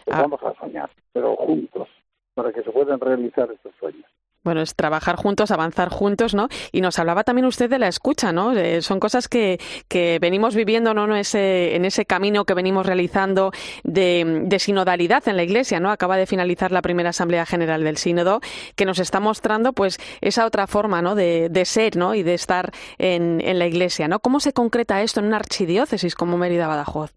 Pues 0.04 0.16
ah. 0.16 0.22
Vamos 0.22 0.42
a 0.42 0.54
soñar, 0.60 0.90
pero 1.14 1.34
juntos, 1.36 1.88
para 2.34 2.52
que 2.52 2.62
se 2.62 2.70
puedan 2.70 3.00
realizar 3.00 3.50
estos 3.50 3.74
sueños. 3.80 4.04
Bueno, 4.46 4.60
es 4.60 4.76
trabajar 4.76 5.16
juntos, 5.16 5.50
avanzar 5.50 5.88
juntos, 5.88 6.32
¿no? 6.32 6.46
Y 6.70 6.80
nos 6.80 7.00
hablaba 7.00 7.24
también 7.24 7.46
usted 7.46 7.68
de 7.68 7.80
la 7.80 7.88
escucha, 7.88 8.30
¿no? 8.32 8.52
son 8.80 9.00
cosas 9.00 9.26
que, 9.26 9.58
que 9.88 10.20
venimos 10.20 10.54
viviendo, 10.54 10.94
¿no? 10.94 11.04
En 11.06 11.16
ese, 11.16 11.74
en 11.74 11.84
ese 11.84 12.06
camino 12.06 12.44
que 12.44 12.54
venimos 12.54 12.86
realizando 12.86 13.50
de, 13.82 14.44
de, 14.44 14.58
sinodalidad 14.60 15.26
en 15.26 15.36
la 15.36 15.42
Iglesia, 15.42 15.80
¿no? 15.80 15.90
Acaba 15.90 16.16
de 16.16 16.26
finalizar 16.26 16.70
la 16.70 16.80
primera 16.80 17.08
Asamblea 17.10 17.44
General 17.44 17.82
del 17.82 17.96
Sínodo, 17.96 18.38
que 18.76 18.84
nos 18.84 19.00
está 19.00 19.18
mostrando, 19.18 19.72
pues, 19.72 19.98
esa 20.20 20.46
otra 20.46 20.68
forma, 20.68 21.02
¿no? 21.02 21.16
De, 21.16 21.48
de 21.48 21.64
ser, 21.64 21.96
¿no? 21.96 22.14
Y 22.14 22.22
de 22.22 22.34
estar 22.34 22.70
en, 22.98 23.40
en 23.40 23.58
la 23.58 23.66
Iglesia, 23.66 24.06
¿no? 24.06 24.20
¿Cómo 24.20 24.38
se 24.38 24.52
concreta 24.52 25.02
esto 25.02 25.18
en 25.18 25.26
una 25.26 25.38
archidiócesis 25.38 26.14
como 26.14 26.38
Mérida 26.38 26.68
Badajoz? 26.68 27.12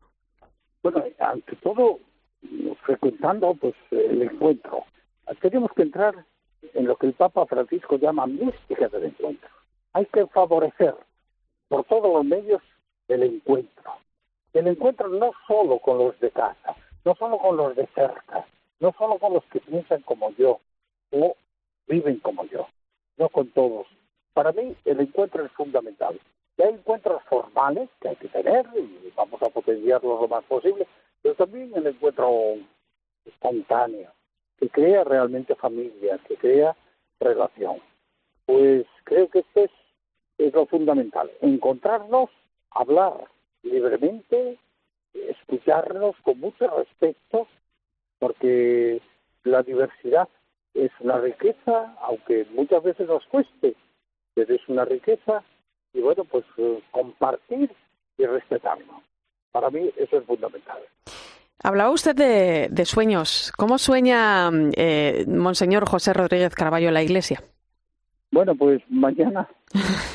Bueno, 0.81 1.03
ante 1.19 1.55
todo, 1.57 1.99
frecuentando, 2.87 3.53
pues, 3.53 3.75
el 3.91 4.23
encuentro. 4.23 4.85
Tenemos 5.41 5.69
que 5.75 5.83
entrar 5.83 6.15
en 6.73 6.85
lo 6.85 6.95
que 6.95 7.07
el 7.07 7.13
Papa 7.13 7.45
Francisco 7.45 7.97
llama 7.97 8.27
mística 8.27 8.87
del 8.89 9.05
encuentro. 9.05 9.49
Hay 9.93 10.05
que 10.07 10.27
favorecer 10.27 10.95
por 11.67 11.83
todos 11.85 12.13
los 12.13 12.25
medios 12.25 12.61
el 13.07 13.23
encuentro. 13.23 13.93
El 14.53 14.67
encuentro 14.67 15.07
no 15.07 15.31
solo 15.47 15.79
con 15.79 15.97
los 15.97 16.19
de 16.19 16.31
casa, 16.31 16.75
no 17.05 17.15
solo 17.15 17.37
con 17.37 17.57
los 17.57 17.75
de 17.75 17.87
cerca, 17.95 18.45
no 18.79 18.93
solo 18.97 19.17
con 19.17 19.33
los 19.33 19.43
que 19.45 19.59
piensan 19.59 20.01
como 20.01 20.31
yo 20.31 20.59
o 21.11 21.35
viven 21.87 22.19
como 22.19 22.45
yo, 22.45 22.67
no 23.17 23.29
con 23.29 23.49
todos. 23.49 23.87
Para 24.33 24.51
mí 24.51 24.75
el 24.85 24.99
encuentro 24.99 25.45
es 25.45 25.51
fundamental. 25.51 26.19
Y 26.57 26.61
hay 26.61 26.73
encuentros 26.73 27.21
formales 27.23 27.89
que 28.01 28.09
hay 28.09 28.15
que 28.17 28.27
tener 28.27 28.65
y 28.75 29.11
vamos 29.15 29.41
a 29.41 29.49
potenciarlos 29.49 30.21
lo 30.21 30.27
más 30.27 30.43
posible, 30.45 30.87
pero 31.21 31.35
también 31.35 31.71
el 31.75 31.87
encuentro 31.87 32.55
espontáneo, 33.25 34.11
que 34.59 34.69
crea 34.69 35.03
realmente 35.03 35.55
familia, 35.55 36.19
que 36.27 36.35
crea 36.35 36.75
relación. 37.19 37.77
Pues 38.45 38.85
creo 39.03 39.29
que 39.29 39.39
esto 39.39 39.63
es, 40.37 40.53
lo 40.53 40.65
fundamental, 40.65 41.29
encontrarnos, 41.41 42.29
hablar 42.71 43.13
libremente, 43.63 44.57
escucharnos 45.13 46.15
con 46.23 46.39
mucho 46.39 46.67
respeto, 46.77 47.47
porque 48.19 49.01
la 49.43 49.63
diversidad 49.63 50.27
es 50.73 50.91
una 50.99 51.19
riqueza, 51.19 51.95
aunque 52.01 52.45
muchas 52.51 52.83
veces 52.83 53.07
nos 53.07 53.25
cueste, 53.25 53.75
pero 54.33 54.53
es 54.53 54.67
una 54.67 54.85
riqueza 54.85 55.43
y 55.93 56.01
bueno, 56.01 56.23
pues 56.23 56.45
eh, 56.57 56.81
compartir 56.91 57.71
y 58.17 58.25
respetarnos. 58.25 59.03
Para 59.51 59.69
mí 59.69 59.91
eso 59.97 60.17
es 60.17 60.25
fundamental. 60.25 60.79
Hablaba 61.61 61.91
usted 61.91 62.15
de, 62.15 62.85
sueños. 62.85 63.51
¿Cómo 63.57 63.77
sueña 63.77 64.49
eh, 64.77 65.25
Monseñor 65.27 65.87
José 65.87 66.13
Rodríguez 66.13 66.55
Carballo 66.55 66.87
en 66.87 66.93
la 66.93 67.03
iglesia? 67.03 67.43
Bueno, 68.31 68.55
pues 68.55 68.81
mañana, 68.89 69.49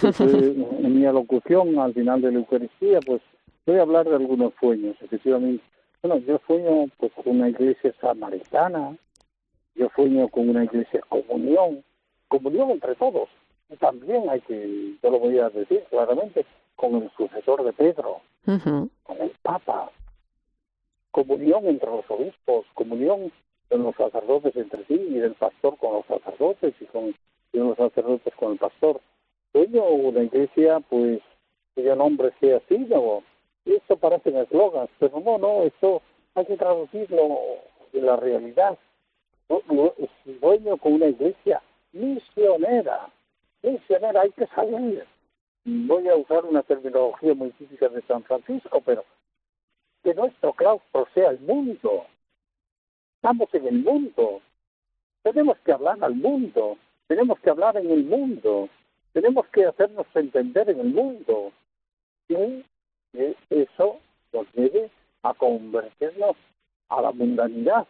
pues, 0.00 0.20
en 0.20 0.98
mi 0.98 1.04
alocución 1.04 1.78
al 1.78 1.92
final 1.92 2.22
de 2.22 2.32
la 2.32 2.38
Eucaristía, 2.38 3.00
pues 3.04 3.20
voy 3.66 3.76
a 3.76 3.82
hablar 3.82 4.08
de 4.08 4.16
algunos 4.16 4.52
sueños, 4.58 4.96
efectivamente. 5.02 5.62
Bueno, 6.02 6.18
yo 6.26 6.40
sueño 6.46 6.86
pues, 6.96 7.12
con 7.12 7.36
una 7.36 7.48
iglesia 7.48 7.92
samaritana, 8.00 8.96
yo 9.74 9.88
sueño 9.94 10.28
con 10.28 10.48
una 10.48 10.64
iglesia 10.64 11.00
comunión, 11.08 11.84
comunión 12.28 12.70
entre 12.70 12.94
todos. 12.94 13.28
Y 13.70 13.76
también 13.76 14.30
hay 14.30 14.40
que, 14.42 14.94
yo 15.02 15.10
lo 15.10 15.18
voy 15.18 15.38
a 15.38 15.50
decir 15.50 15.82
claramente, 15.90 16.46
con 16.76 16.94
el 16.94 17.10
sucesor 17.16 17.64
de 17.64 17.72
Pedro, 17.72 18.20
con 18.44 19.16
el 19.20 19.32
Papa, 19.42 19.90
comunión 21.14 21.64
entre 21.66 21.88
los 21.88 22.10
obispos, 22.10 22.66
comunión 22.74 23.30
de 23.70 23.78
los 23.78 23.94
sacerdotes 23.94 24.56
entre 24.56 24.84
sí 24.86 24.94
y 24.94 25.14
del 25.20 25.34
pastor 25.34 25.78
con 25.78 25.92
los 25.92 26.06
sacerdotes 26.06 26.74
y 26.80 26.86
con 26.86 27.14
los 27.52 27.76
sacerdotes 27.76 28.34
con 28.34 28.52
el 28.52 28.58
pastor. 28.58 29.00
Sueño 29.52 29.84
una 29.84 30.24
iglesia, 30.24 30.80
pues, 30.80 31.20
cuyo 31.76 31.94
nombre 31.94 32.32
sea 32.40 32.56
así, 32.56 32.78
¿no? 32.78 33.22
Y 33.64 33.74
esto 33.74 33.96
parece 33.96 34.36
eslogan, 34.36 34.88
pero 34.98 35.20
no, 35.20 35.38
no, 35.38 35.62
esto 35.62 36.02
hay 36.34 36.46
que 36.46 36.56
traducirlo 36.56 37.38
en 37.92 38.06
la 38.06 38.16
realidad. 38.16 38.76
Sueño 40.40 40.76
con 40.78 40.94
una 40.94 41.06
iglesia 41.06 41.62
misionera, 41.92 43.08
misionera, 43.62 44.22
hay 44.22 44.32
que 44.32 44.46
salir. 44.48 45.06
Voy 45.64 46.08
a 46.08 46.16
usar 46.16 46.44
una 46.44 46.62
terminología 46.64 47.34
muy 47.34 47.50
típica 47.50 47.88
de 47.88 48.02
San 48.02 48.24
Francisco, 48.24 48.82
pero 48.84 49.04
que 50.04 50.14
nuestro 50.14 50.52
claustro 50.52 51.08
sea 51.14 51.30
el 51.30 51.40
mundo. 51.40 52.04
Estamos 53.16 53.48
en 53.54 53.66
el 53.66 53.78
mundo. 53.82 54.42
Tenemos 55.22 55.56
que 55.64 55.72
hablar 55.72 55.96
al 56.02 56.14
mundo. 56.14 56.76
Tenemos 57.06 57.40
que 57.40 57.50
hablar 57.50 57.78
en 57.78 57.90
el 57.90 58.04
mundo. 58.04 58.68
Tenemos 59.14 59.46
que 59.48 59.64
hacernos 59.64 60.06
entender 60.14 60.68
en 60.68 60.80
el 60.80 60.88
mundo. 60.88 61.52
Y 62.28 62.64
eso 63.48 63.98
nos 64.32 64.46
lleve 64.54 64.90
a 65.22 65.32
convertirnos 65.32 66.36
a 66.90 67.00
la 67.00 67.12
mundanidad. 67.12 67.86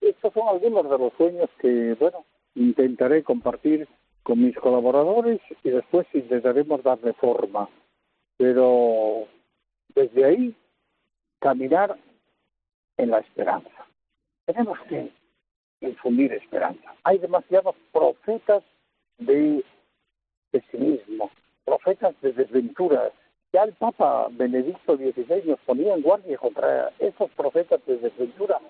Estos 0.00 0.32
son 0.32 0.48
algunos 0.48 0.88
de 0.88 0.98
los 0.98 1.12
sueños 1.14 1.50
que, 1.58 1.96
bueno, 1.98 2.24
intentaré 2.54 3.24
compartir 3.24 3.88
con 4.22 4.40
mis 4.40 4.56
colaboradores 4.56 5.40
y 5.64 5.70
después 5.70 6.06
intentaremos 6.14 6.82
darle 6.84 7.12
forma. 7.14 7.68
Pero 8.36 9.26
desde 9.94 10.24
ahí 10.24 10.54
caminar 11.40 11.96
en 12.96 13.10
la 13.10 13.18
esperanza. 13.18 13.86
Tenemos 14.46 14.78
que 14.88 15.10
infundir 15.80 16.32
esperanza. 16.32 16.94
Hay 17.04 17.18
demasiados 17.18 17.74
profetas 17.92 18.62
de 19.18 19.64
pesimismo, 20.50 21.30
profetas 21.64 22.14
de 22.20 22.32
desventuras. 22.32 23.12
Ya 23.52 23.64
el 23.64 23.72
Papa 23.72 24.28
Benedicto 24.30 24.96
XVI 24.96 25.42
nos 25.44 25.58
ponía 25.60 25.94
en 25.94 26.02
guardia 26.02 26.38
contra 26.38 26.92
esos 26.98 27.30
profetas 27.32 27.84
de 27.86 27.98
desventura, 27.98 28.60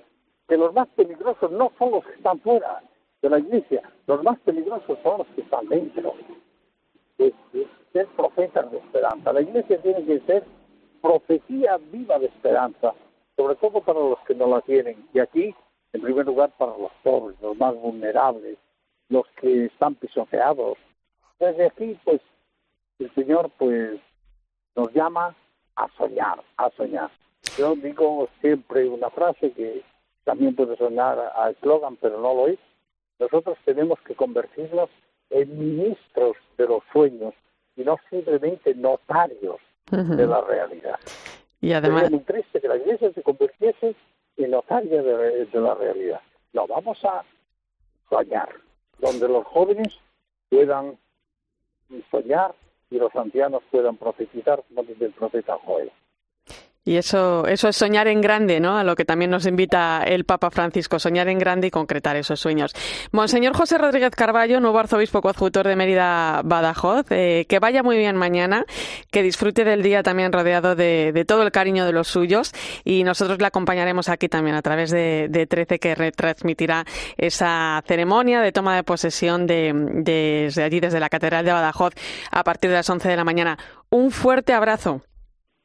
que 0.48 0.56
los 0.56 0.72
más 0.72 0.88
peligrosos 0.88 1.50
no 1.50 1.72
son 1.78 1.90
los 1.90 2.04
que 2.04 2.14
están 2.14 2.40
fuera 2.40 2.82
de 3.20 3.28
la 3.28 3.38
iglesia, 3.38 3.82
los 4.06 4.22
más 4.22 4.38
peligrosos 4.40 4.98
son 5.02 5.18
los 5.18 5.26
que 5.28 5.42
están 5.42 5.68
dentro. 5.68 6.14
Es, 7.18 7.34
ser 7.92 8.06
profetas 8.16 8.70
de 8.70 8.78
esperanza. 8.78 9.32
La 9.32 9.40
iglesia 9.40 9.82
tiene 9.82 10.04
que 10.04 10.20
ser 10.20 10.44
profecía 11.00 11.78
viva 11.78 12.18
de 12.18 12.26
esperanza, 12.26 12.94
sobre 13.36 13.56
todo 13.56 13.80
para 13.80 14.00
los 14.00 14.18
que 14.20 14.34
no 14.34 14.46
la 14.46 14.60
tienen. 14.62 15.08
Y 15.12 15.18
aquí, 15.18 15.54
en 15.92 16.02
primer 16.02 16.26
lugar, 16.26 16.50
para 16.58 16.76
los 16.76 16.92
pobres, 17.02 17.36
los 17.40 17.56
más 17.56 17.74
vulnerables, 17.74 18.58
los 19.08 19.26
que 19.40 19.66
están 19.66 19.94
pisoteados. 19.96 20.78
Desde 21.38 21.66
aquí, 21.66 21.98
pues, 22.04 22.20
el 22.98 23.12
Señor, 23.14 23.50
pues, 23.58 24.00
nos 24.76 24.92
llama 24.92 25.34
a 25.76 25.88
soñar, 25.96 26.42
a 26.56 26.70
soñar. 26.70 27.10
Yo 27.56 27.74
digo 27.74 28.28
siempre 28.40 28.88
una 28.88 29.10
frase 29.10 29.52
que 29.52 29.82
también 30.24 30.54
puede 30.54 30.76
sonar 30.76 31.32
a 31.34 31.50
eslogan, 31.50 31.96
pero 31.96 32.20
no 32.20 32.34
lo 32.34 32.48
es. 32.48 32.58
Nosotros 33.18 33.58
tenemos 33.64 33.98
que 34.00 34.14
convertirnos 34.14 34.90
en 35.30 35.58
ministros 35.58 36.36
de 36.56 36.66
los 36.66 36.82
sueños 36.92 37.34
y 37.76 37.82
no 37.82 37.96
simplemente 38.10 38.74
notarios 38.74 39.60
de 39.90 40.26
la 40.26 40.40
realidad. 40.42 40.98
Y 41.60 41.72
además... 41.72 42.04
Es 42.04 42.10
muy 42.10 42.20
triste 42.20 42.60
que 42.60 42.68
la 42.68 42.76
iglesia 42.76 43.12
se 43.12 43.22
convirtiese 43.22 43.94
en 44.36 44.50
notaria 44.50 45.02
de, 45.02 45.48
la 45.52 45.74
realidad. 45.74 46.20
No, 46.52 46.66
vamos 46.66 47.04
a 47.04 47.22
soñar, 48.08 48.48
donde 48.98 49.28
los 49.28 49.46
jóvenes 49.46 49.98
puedan 50.48 50.98
soñar 52.10 52.54
y 52.90 52.98
los 52.98 53.14
ancianos 53.14 53.62
puedan 53.70 53.96
profetizar 53.96 54.62
como 54.68 54.82
dice 54.82 55.06
el 55.06 55.12
profeta 55.12 55.58
Joel. 55.64 55.90
Y 56.82 56.96
eso, 56.96 57.46
eso 57.46 57.68
es 57.68 57.76
soñar 57.76 58.08
en 58.08 58.22
grande, 58.22 58.58
¿no? 58.58 58.78
A 58.78 58.84
lo 58.84 58.96
que 58.96 59.04
también 59.04 59.30
nos 59.30 59.44
invita 59.44 60.02
el 60.02 60.24
Papa 60.24 60.50
Francisco, 60.50 60.98
soñar 60.98 61.28
en 61.28 61.38
grande 61.38 61.66
y 61.66 61.70
concretar 61.70 62.16
esos 62.16 62.40
sueños. 62.40 62.72
Monseñor 63.12 63.54
José 63.54 63.76
Rodríguez 63.76 64.12
Carballo, 64.16 64.60
nuevo 64.60 64.78
arzobispo 64.78 65.20
coadjutor 65.20 65.68
de 65.68 65.76
Mérida 65.76 66.40
Badajoz, 66.42 67.04
eh, 67.10 67.44
que 67.50 67.58
vaya 67.58 67.82
muy 67.82 67.98
bien 67.98 68.16
mañana, 68.16 68.64
que 69.10 69.22
disfrute 69.22 69.64
del 69.64 69.82
día 69.82 70.02
también 70.02 70.32
rodeado 70.32 70.74
de, 70.74 71.24
todo 71.28 71.42
el 71.42 71.52
cariño 71.52 71.84
de 71.84 71.92
los 71.92 72.08
suyos 72.08 72.52
y 72.82 73.04
nosotros 73.04 73.38
le 73.38 73.46
acompañaremos 73.46 74.08
aquí 74.08 74.30
también 74.30 74.56
a 74.56 74.62
través 74.62 74.90
de, 74.90 75.28
de 75.28 75.46
13 75.46 75.78
que 75.78 75.94
retransmitirá 75.94 76.86
esa 77.18 77.84
ceremonia 77.86 78.40
de 78.40 78.52
toma 78.52 78.74
de 78.74 78.84
posesión 78.84 79.46
de, 79.46 79.74
desde 79.74 80.62
allí, 80.62 80.80
desde 80.80 80.98
la 80.98 81.10
Catedral 81.10 81.44
de 81.44 81.52
Badajoz, 81.52 81.92
a 82.30 82.42
partir 82.42 82.70
de 82.70 82.76
las 82.76 82.88
11 82.88 83.06
de 83.06 83.16
la 83.16 83.24
mañana. 83.24 83.58
Un 83.90 84.10
fuerte 84.10 84.54
abrazo. 84.54 85.02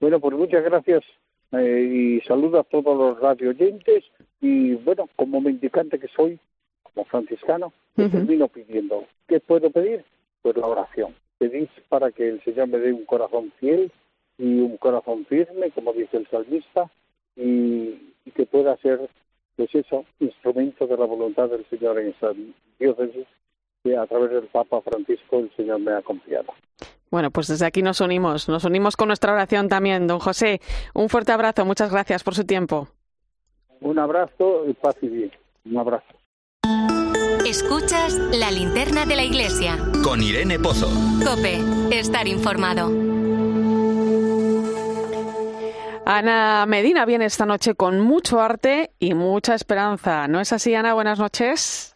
Bueno, 0.05 0.19
pues 0.19 0.37
muchas 0.37 0.63
gracias 0.63 1.03
eh, 1.51 1.81
y 1.81 2.21
saludo 2.27 2.59
a 2.59 2.63
todos 2.63 2.95
los 2.95 3.19
radio 3.19 3.49
oyentes 3.49 4.03
y 4.39 4.75
bueno, 4.75 5.09
como 5.15 5.41
mendicante 5.41 5.97
que 5.97 6.07
soy, 6.09 6.39
como 6.83 7.05
franciscano, 7.05 7.73
termino 7.95 8.47
pidiendo. 8.47 9.05
¿Qué 9.27 9.39
puedo 9.39 9.71
pedir? 9.71 10.05
Pues 10.43 10.55
la 10.57 10.67
oración. 10.67 11.15
Pedís 11.39 11.69
para 11.89 12.11
que 12.11 12.29
el 12.29 12.43
Señor 12.43 12.67
me 12.67 12.77
dé 12.77 12.93
un 12.93 13.05
corazón 13.05 13.51
fiel 13.59 13.91
y 14.37 14.59
un 14.59 14.77
corazón 14.77 15.25
firme, 15.25 15.71
como 15.71 15.91
dice 15.91 16.17
el 16.17 16.27
salmista, 16.27 16.87
y, 17.35 17.95
y 18.25 18.31
que 18.35 18.45
pueda 18.45 18.77
ser, 18.77 19.09
pues 19.55 19.73
eso, 19.73 20.05
instrumento 20.19 20.85
de 20.85 20.97
la 20.97 21.05
voluntad 21.05 21.49
del 21.49 21.65
Señor 21.65 21.97
en 21.99 22.09
esta 22.09 22.31
diócesis 22.77 23.25
que 23.83 23.97
a 23.97 24.05
través 24.05 24.29
del 24.29 24.45
Papa 24.49 24.81
Francisco 24.81 25.39
el 25.39 25.49
Señor 25.55 25.79
me 25.79 25.93
ha 25.93 26.03
confiado. 26.03 26.53
Bueno, 27.11 27.31
pues 27.31 27.47
desde 27.47 27.65
aquí 27.65 27.81
nos 27.81 28.01
unimos, 28.01 28.49
nos 28.49 28.65
unimos 28.65 28.97
con 28.97 29.07
nuestra 29.07 29.33
oración 29.33 29.69
también. 29.69 30.07
Don 30.07 30.19
José, 30.19 30.61
un 30.93 31.09
fuerte 31.09 31.31
abrazo, 31.31 31.65
muchas 31.65 31.91
gracias 31.91 32.23
por 32.23 32.35
su 32.35 32.45
tiempo. 32.45 32.87
Un 33.81 33.99
abrazo 33.99 34.65
y 34.67 34.73
paz 34.73 34.95
y 35.01 35.07
bien. 35.07 35.31
Un 35.65 35.77
abrazo. 35.77 36.05
Escuchas 37.47 38.13
la 38.13 38.49
linterna 38.49 39.05
de 39.05 39.15
la 39.15 39.23
iglesia. 39.23 39.77
Con 40.03 40.21
Irene 40.21 40.57
Pozo. 40.59 40.87
Cope, 41.23 41.59
estar 41.91 42.27
informado. 42.27 42.89
Ana 46.07 46.65
Medina 46.67 47.05
viene 47.05 47.25
esta 47.25 47.45
noche 47.45 47.73
con 47.73 47.99
mucho 47.99 48.39
arte 48.39 48.91
y 48.99 49.13
mucha 49.15 49.55
esperanza. 49.55 50.27
¿No 50.27 50.39
es 50.39 50.53
así, 50.53 50.75
Ana? 50.75 50.93
Buenas 50.93 51.17
noches. 51.17 51.94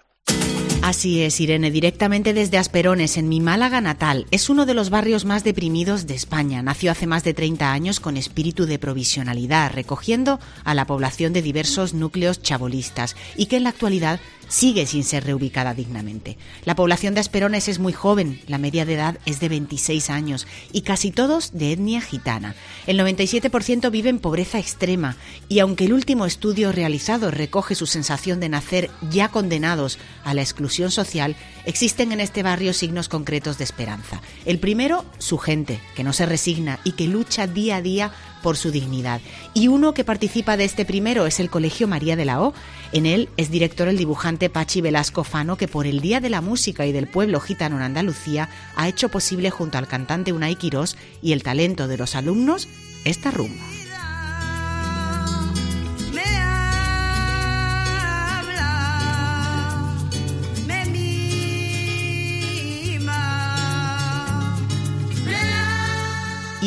Así 0.89 1.21
es, 1.21 1.39
Irene, 1.39 1.69
directamente 1.69 2.33
desde 2.33 2.57
Asperones, 2.57 3.17
en 3.17 3.29
mi 3.29 3.39
Málaga 3.39 3.79
natal. 3.79 4.25
Es 4.31 4.49
uno 4.49 4.65
de 4.65 4.73
los 4.73 4.89
barrios 4.89 5.23
más 5.23 5.43
deprimidos 5.43 6.07
de 6.07 6.15
España. 6.15 6.63
Nació 6.63 6.91
hace 6.91 7.05
más 7.05 7.23
de 7.23 7.35
30 7.35 7.71
años 7.71 7.99
con 7.99 8.17
espíritu 8.17 8.65
de 8.65 8.79
provisionalidad, 8.79 9.71
recogiendo 9.71 10.39
a 10.63 10.73
la 10.73 10.87
población 10.87 11.31
de 11.31 11.43
diversos 11.43 11.93
núcleos 11.93 12.41
chabolistas 12.41 13.15
y 13.37 13.45
que 13.45 13.57
en 13.57 13.65
la 13.65 13.69
actualidad 13.69 14.19
sigue 14.49 14.85
sin 14.85 15.05
ser 15.05 15.23
reubicada 15.23 15.73
dignamente. 15.73 16.37
La 16.65 16.75
población 16.75 17.13
de 17.13 17.21
Asperones 17.21 17.69
es 17.69 17.79
muy 17.79 17.93
joven, 17.93 18.41
la 18.47 18.57
media 18.57 18.83
de 18.83 18.95
edad 18.95 19.17
es 19.25 19.39
de 19.39 19.47
26 19.47 20.09
años 20.09 20.47
y 20.73 20.81
casi 20.81 21.11
todos 21.11 21.53
de 21.53 21.71
etnia 21.71 22.01
gitana. 22.01 22.55
El 22.85 22.99
97% 22.99 23.89
vive 23.89 24.09
en 24.09 24.19
pobreza 24.19 24.59
extrema 24.59 25.15
y 25.47 25.59
aunque 25.59 25.85
el 25.85 25.93
último 25.93 26.25
estudio 26.25 26.73
realizado 26.73 27.31
recoge 27.31 27.75
su 27.75 27.85
sensación 27.85 28.41
de 28.41 28.49
nacer 28.49 28.91
ya 29.09 29.29
condenados 29.29 29.97
a 30.25 30.33
la 30.33 30.41
exclusión 30.41 30.91
social, 30.91 31.37
existen 31.65 32.11
en 32.11 32.19
este 32.19 32.43
barrio 32.43 32.73
signos 32.73 33.09
concretos 33.09 33.57
de 33.57 33.63
esperanza. 33.63 34.21
El 34.45 34.59
primero, 34.59 35.05
su 35.17 35.37
gente, 35.37 35.79
que 35.95 36.03
no 36.03 36.13
se 36.13 36.25
resigna 36.25 36.79
y 36.83 36.93
que 36.93 37.07
lucha 37.07 37.47
día 37.47 37.77
a 37.77 37.81
día 37.81 38.11
por 38.41 38.57
su 38.57 38.71
dignidad. 38.71 39.21
Y 39.53 39.67
uno 39.67 39.93
que 39.93 40.03
participa 40.03 40.57
de 40.57 40.65
este 40.65 40.85
primero 40.85 41.25
es 41.25 41.39
el 41.39 41.49
Colegio 41.49 41.87
María 41.87 42.15
de 42.15 42.25
la 42.25 42.41
O. 42.41 42.53
En 42.91 43.05
él 43.05 43.29
es 43.37 43.51
director 43.51 43.87
el 43.87 43.97
dibujante 43.97 44.49
Pachi 44.49 44.81
Velasco 44.81 45.23
Fano, 45.23 45.57
que 45.57 45.67
por 45.67 45.85
el 45.85 45.99
Día 46.01 46.19
de 46.19 46.29
la 46.29 46.41
Música 46.41 46.85
y 46.85 46.91
del 46.91 47.07
Pueblo 47.07 47.39
Gitano 47.39 47.77
en 47.77 47.83
Andalucía 47.83 48.49
ha 48.75 48.87
hecho 48.87 49.09
posible 49.09 49.49
junto 49.49 49.77
al 49.77 49.87
cantante 49.87 50.33
Unai 50.33 50.55
Quirós 50.55 50.95
y 51.21 51.33
el 51.33 51.43
talento 51.43 51.87
de 51.87 51.97
los 51.97 52.15
alumnos 52.15 52.67
esta 53.05 53.31
rumba. 53.31 53.78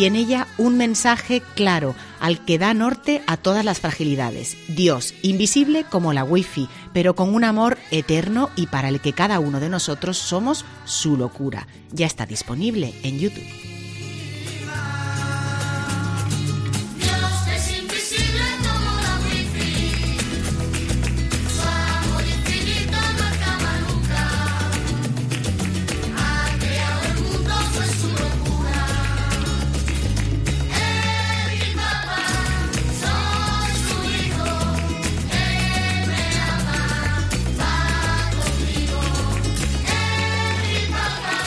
Y 0.02 0.06
en 0.06 0.16
ella 0.16 0.48
un 0.58 0.76
mensaje 0.76 1.44
claro 1.54 1.94
al 2.18 2.44
que 2.44 2.58
da 2.58 2.74
norte 2.74 3.22
a 3.28 3.36
todas 3.36 3.64
las 3.64 3.78
fragilidades. 3.78 4.56
Dios, 4.66 5.14
invisible 5.22 5.84
como 5.88 6.12
la 6.12 6.24
wifi, 6.24 6.68
pero 6.92 7.14
con 7.14 7.32
un 7.32 7.44
amor 7.44 7.78
eterno 7.92 8.50
y 8.56 8.66
para 8.66 8.88
el 8.88 9.00
que 9.00 9.12
cada 9.12 9.38
uno 9.38 9.60
de 9.60 9.68
nosotros 9.68 10.18
somos 10.18 10.64
su 10.86 11.16
locura. 11.16 11.68
Ya 11.92 12.06
está 12.06 12.26
disponible 12.26 12.92
en 13.04 13.20
YouTube. 13.20 13.71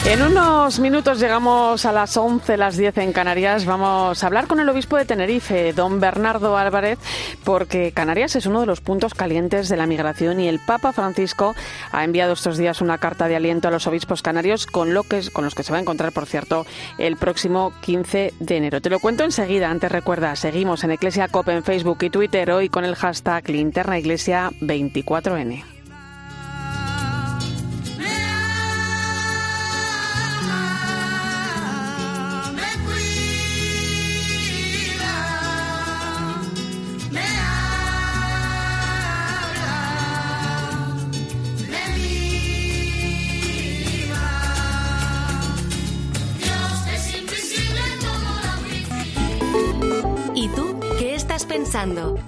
En 0.08 0.22
unos 0.22 0.78
minutos 0.78 1.18
llegamos 1.18 1.84
a 1.84 1.90
las 1.90 2.16
11, 2.16 2.56
las 2.56 2.76
10 2.76 2.98
en 2.98 3.12
Canarias. 3.12 3.66
Vamos 3.66 4.22
a 4.22 4.26
hablar 4.28 4.46
con 4.46 4.60
el 4.60 4.68
obispo 4.68 4.96
de 4.96 5.04
Tenerife, 5.04 5.72
don 5.72 5.98
Bernardo 5.98 6.56
Álvarez, 6.56 7.00
porque 7.42 7.90
Canarias 7.90 8.36
es 8.36 8.46
uno 8.46 8.60
de 8.60 8.66
los 8.66 8.80
puntos 8.80 9.14
calientes 9.14 9.68
de 9.68 9.76
la 9.76 9.88
migración 9.88 10.38
y 10.38 10.46
el 10.46 10.60
Papa 10.64 10.92
Francisco 10.92 11.56
ha 11.90 12.04
enviado 12.04 12.34
estos 12.34 12.56
días 12.56 12.80
una 12.80 12.98
carta 12.98 13.26
de 13.26 13.34
aliento 13.34 13.66
a 13.66 13.72
los 13.72 13.88
obispos 13.88 14.22
canarios 14.22 14.66
con, 14.66 14.94
lo 14.94 15.02
que, 15.02 15.28
con 15.32 15.44
los 15.44 15.56
que 15.56 15.64
se 15.64 15.72
va 15.72 15.78
a 15.78 15.82
encontrar, 15.82 16.12
por 16.12 16.26
cierto, 16.26 16.66
el 16.98 17.16
próximo 17.16 17.72
15 17.80 18.32
de 18.38 18.56
enero. 18.56 18.80
Te 18.80 18.90
lo 18.90 19.00
cuento 19.00 19.24
enseguida. 19.24 19.70
Antes 19.70 19.90
recuerda, 19.90 20.36
seguimos 20.36 20.84
en 20.84 20.92
Iglesia 20.92 21.26
COP 21.26 21.48
en 21.48 21.64
Facebook 21.64 21.98
y 22.02 22.10
Twitter 22.10 22.52
hoy 22.52 22.68
con 22.68 22.84
el 22.84 22.94
hashtag 22.94 23.48
Linterna 23.50 23.98
Iglesia 23.98 24.52
24N. 24.60 25.75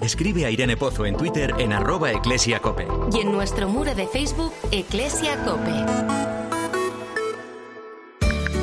Escribe 0.01 0.45
a 0.45 0.51
Irene 0.51 0.77
Pozo 0.77 1.05
en 1.05 1.17
Twitter 1.17 1.53
en 1.59 1.73
arroba 1.73 2.11
eclesiacope. 2.11 2.87
Y 3.13 3.19
en 3.19 3.31
nuestro 3.31 3.67
muro 3.67 3.93
de 3.93 4.07
Facebook, 4.07 4.53
Eclesia 4.71 5.37
Cope. 5.43 5.71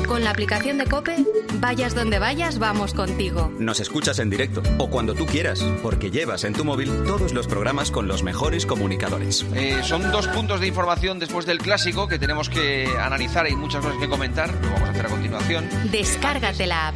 Con 0.07 0.23
la 0.23 0.31
aplicación 0.31 0.77
de 0.77 0.85
Cope, 0.85 1.17
vayas 1.59 1.93
donde 1.93 2.17
vayas, 2.17 2.57
vamos 2.57 2.93
contigo. 2.93 3.51
Nos 3.59 3.79
escuchas 3.79 4.17
en 4.19 4.29
directo 4.29 4.63
o 4.79 4.89
cuando 4.89 5.13
tú 5.13 5.25
quieras, 5.25 5.63
porque 5.83 6.09
llevas 6.09 6.45
en 6.45 6.53
tu 6.53 6.65
móvil 6.65 6.89
todos 7.05 7.33
los 7.33 7.45
programas 7.45 7.91
con 7.91 8.07
los 8.07 8.23
mejores 8.23 8.65
comunicadores. 8.65 9.45
Eh, 9.53 9.81
son 9.83 10.09
dos 10.11 10.27
puntos 10.29 10.61
de 10.61 10.67
información 10.67 11.19
después 11.19 11.45
del 11.45 11.59
clásico 11.59 12.07
que 12.07 12.17
tenemos 12.17 12.49
que 12.49 12.87
analizar 12.99 13.47
y 13.47 13.55
muchas 13.55 13.83
cosas 13.83 13.99
que 13.99 14.09
comentar. 14.09 14.49
Lo 14.49 14.71
vamos 14.71 14.89
a 14.89 14.91
hacer 14.91 15.05
a 15.05 15.09
continuación. 15.09 15.69
Descárgate 15.91 16.65
la 16.65 16.87
app. 16.87 16.95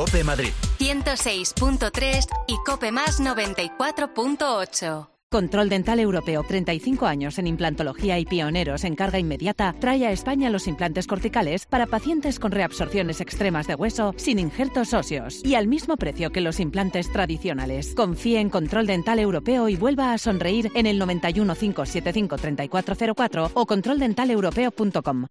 Cope 0.00 0.24
Madrid. 0.24 0.48
106.3 0.78 2.26
y 2.46 2.56
Cope 2.64 2.90
Más 2.90 3.20
94.8. 3.20 5.10
Control 5.30 5.68
Dental 5.68 6.00
Europeo, 6.00 6.42
35 6.42 7.04
años 7.04 7.38
en 7.38 7.46
implantología 7.46 8.18
y 8.18 8.24
pioneros 8.24 8.84
en 8.84 8.96
carga 8.96 9.18
inmediata, 9.18 9.74
trae 9.78 10.06
a 10.06 10.10
España 10.10 10.48
los 10.48 10.68
implantes 10.68 11.06
corticales 11.06 11.66
para 11.66 11.86
pacientes 11.86 12.38
con 12.38 12.50
reabsorciones 12.50 13.20
extremas 13.20 13.66
de 13.66 13.74
hueso 13.74 14.14
sin 14.16 14.38
injertos 14.38 14.94
óseos 14.94 15.44
y 15.44 15.54
al 15.54 15.66
mismo 15.66 15.98
precio 15.98 16.32
que 16.32 16.40
los 16.40 16.60
implantes 16.60 17.12
tradicionales. 17.12 17.94
Confíe 17.94 18.40
en 18.40 18.48
Control 18.48 18.86
Dental 18.86 19.18
Europeo 19.18 19.68
y 19.68 19.76
vuelva 19.76 20.14
a 20.14 20.18
sonreír 20.18 20.72
en 20.74 20.86
el 20.86 20.98
91 20.98 21.54
575 21.54 22.38
3404 22.38 23.50
o 23.52 23.66
controldentaleuropeo.com. 23.66 25.26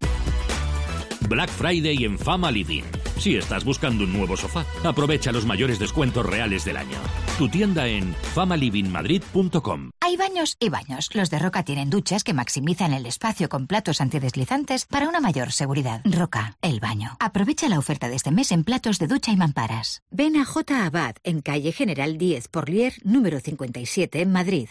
Black 1.29 1.49
Friday 1.49 2.03
en 2.03 2.17
Fama 2.17 2.49
Living. 2.49 2.81
Si 3.19 3.35
estás 3.35 3.63
buscando 3.63 4.03
un 4.03 4.11
nuevo 4.11 4.35
sofá, 4.35 4.65
aprovecha 4.83 5.31
los 5.31 5.45
mayores 5.45 5.77
descuentos 5.77 6.25
reales 6.25 6.65
del 6.65 6.77
año. 6.77 6.97
Tu 7.37 7.47
tienda 7.49 7.87
en 7.87 8.15
famalivingmadrid.com. 8.33 9.91
Hay 9.99 10.17
baños 10.17 10.57
y 10.59 10.69
baños. 10.69 11.09
Los 11.13 11.29
de 11.29 11.37
Roca 11.37 11.63
tienen 11.63 11.91
duchas 11.91 12.23
que 12.23 12.33
maximizan 12.33 12.93
el 12.93 13.05
espacio 13.05 13.47
con 13.47 13.67
platos 13.67 14.01
antideslizantes 14.01 14.87
para 14.87 15.07
una 15.07 15.19
mayor 15.19 15.51
seguridad. 15.51 16.01
Roca, 16.03 16.57
el 16.63 16.79
baño. 16.79 17.15
Aprovecha 17.19 17.69
la 17.69 17.77
oferta 17.77 18.09
de 18.09 18.15
este 18.15 18.31
mes 18.31 18.51
en 18.51 18.63
platos 18.63 18.97
de 18.97 19.05
ducha 19.05 19.31
y 19.31 19.37
mamparas. 19.37 20.01
Ven 20.09 20.35
a 20.35 20.45
J. 20.45 20.85
Abad 20.85 21.15
en 21.23 21.41
calle 21.41 21.71
General 21.71 22.17
10 22.17 22.47
Porlier, 22.47 22.93
número 23.03 23.39
57 23.39 24.21
en 24.21 24.31
Madrid. 24.31 24.69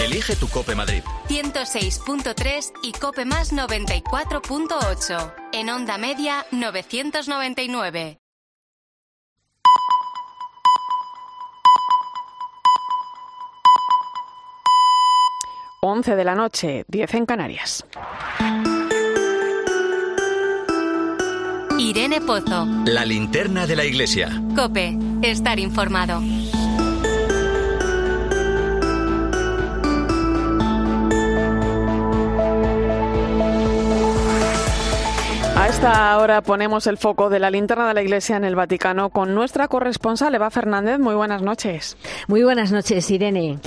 Elige 0.00 0.36
tu 0.36 0.46
Cope 0.48 0.76
Madrid. 0.76 1.02
106.3 1.28 2.72
y 2.84 2.92
Cope 2.92 3.24
Más 3.24 3.52
94.8. 3.52 5.47
En 5.60 5.70
onda 5.70 5.98
media 5.98 6.46
999. 6.52 8.20
11 15.80 16.14
de 16.14 16.24
la 16.24 16.36
noche, 16.36 16.84
10 16.86 17.14
en 17.14 17.26
Canarias. 17.26 17.84
Irene 21.76 22.20
Pozo. 22.20 22.64
La 22.86 23.04
linterna 23.04 23.66
de 23.66 23.74
la 23.74 23.84
iglesia. 23.84 24.30
Cope. 24.54 24.96
Estar 25.22 25.58
informado. 25.58 26.20
A 35.58 35.66
esta 35.66 36.16
hora 36.18 36.40
ponemos 36.40 36.86
el 36.86 36.98
foco 36.98 37.28
de 37.30 37.40
la 37.40 37.50
linterna 37.50 37.88
de 37.88 37.94
la 37.94 38.00
Iglesia 38.00 38.36
en 38.36 38.44
el 38.44 38.54
Vaticano 38.54 39.10
con 39.10 39.34
nuestra 39.34 39.66
corresponsal 39.66 40.32
Eva 40.32 40.50
Fernández. 40.50 41.00
Muy 41.00 41.16
buenas 41.16 41.42
noches. 41.42 41.96
Muy 42.28 42.44
buenas 42.44 42.70
noches, 42.70 43.10
Irene. 43.10 43.58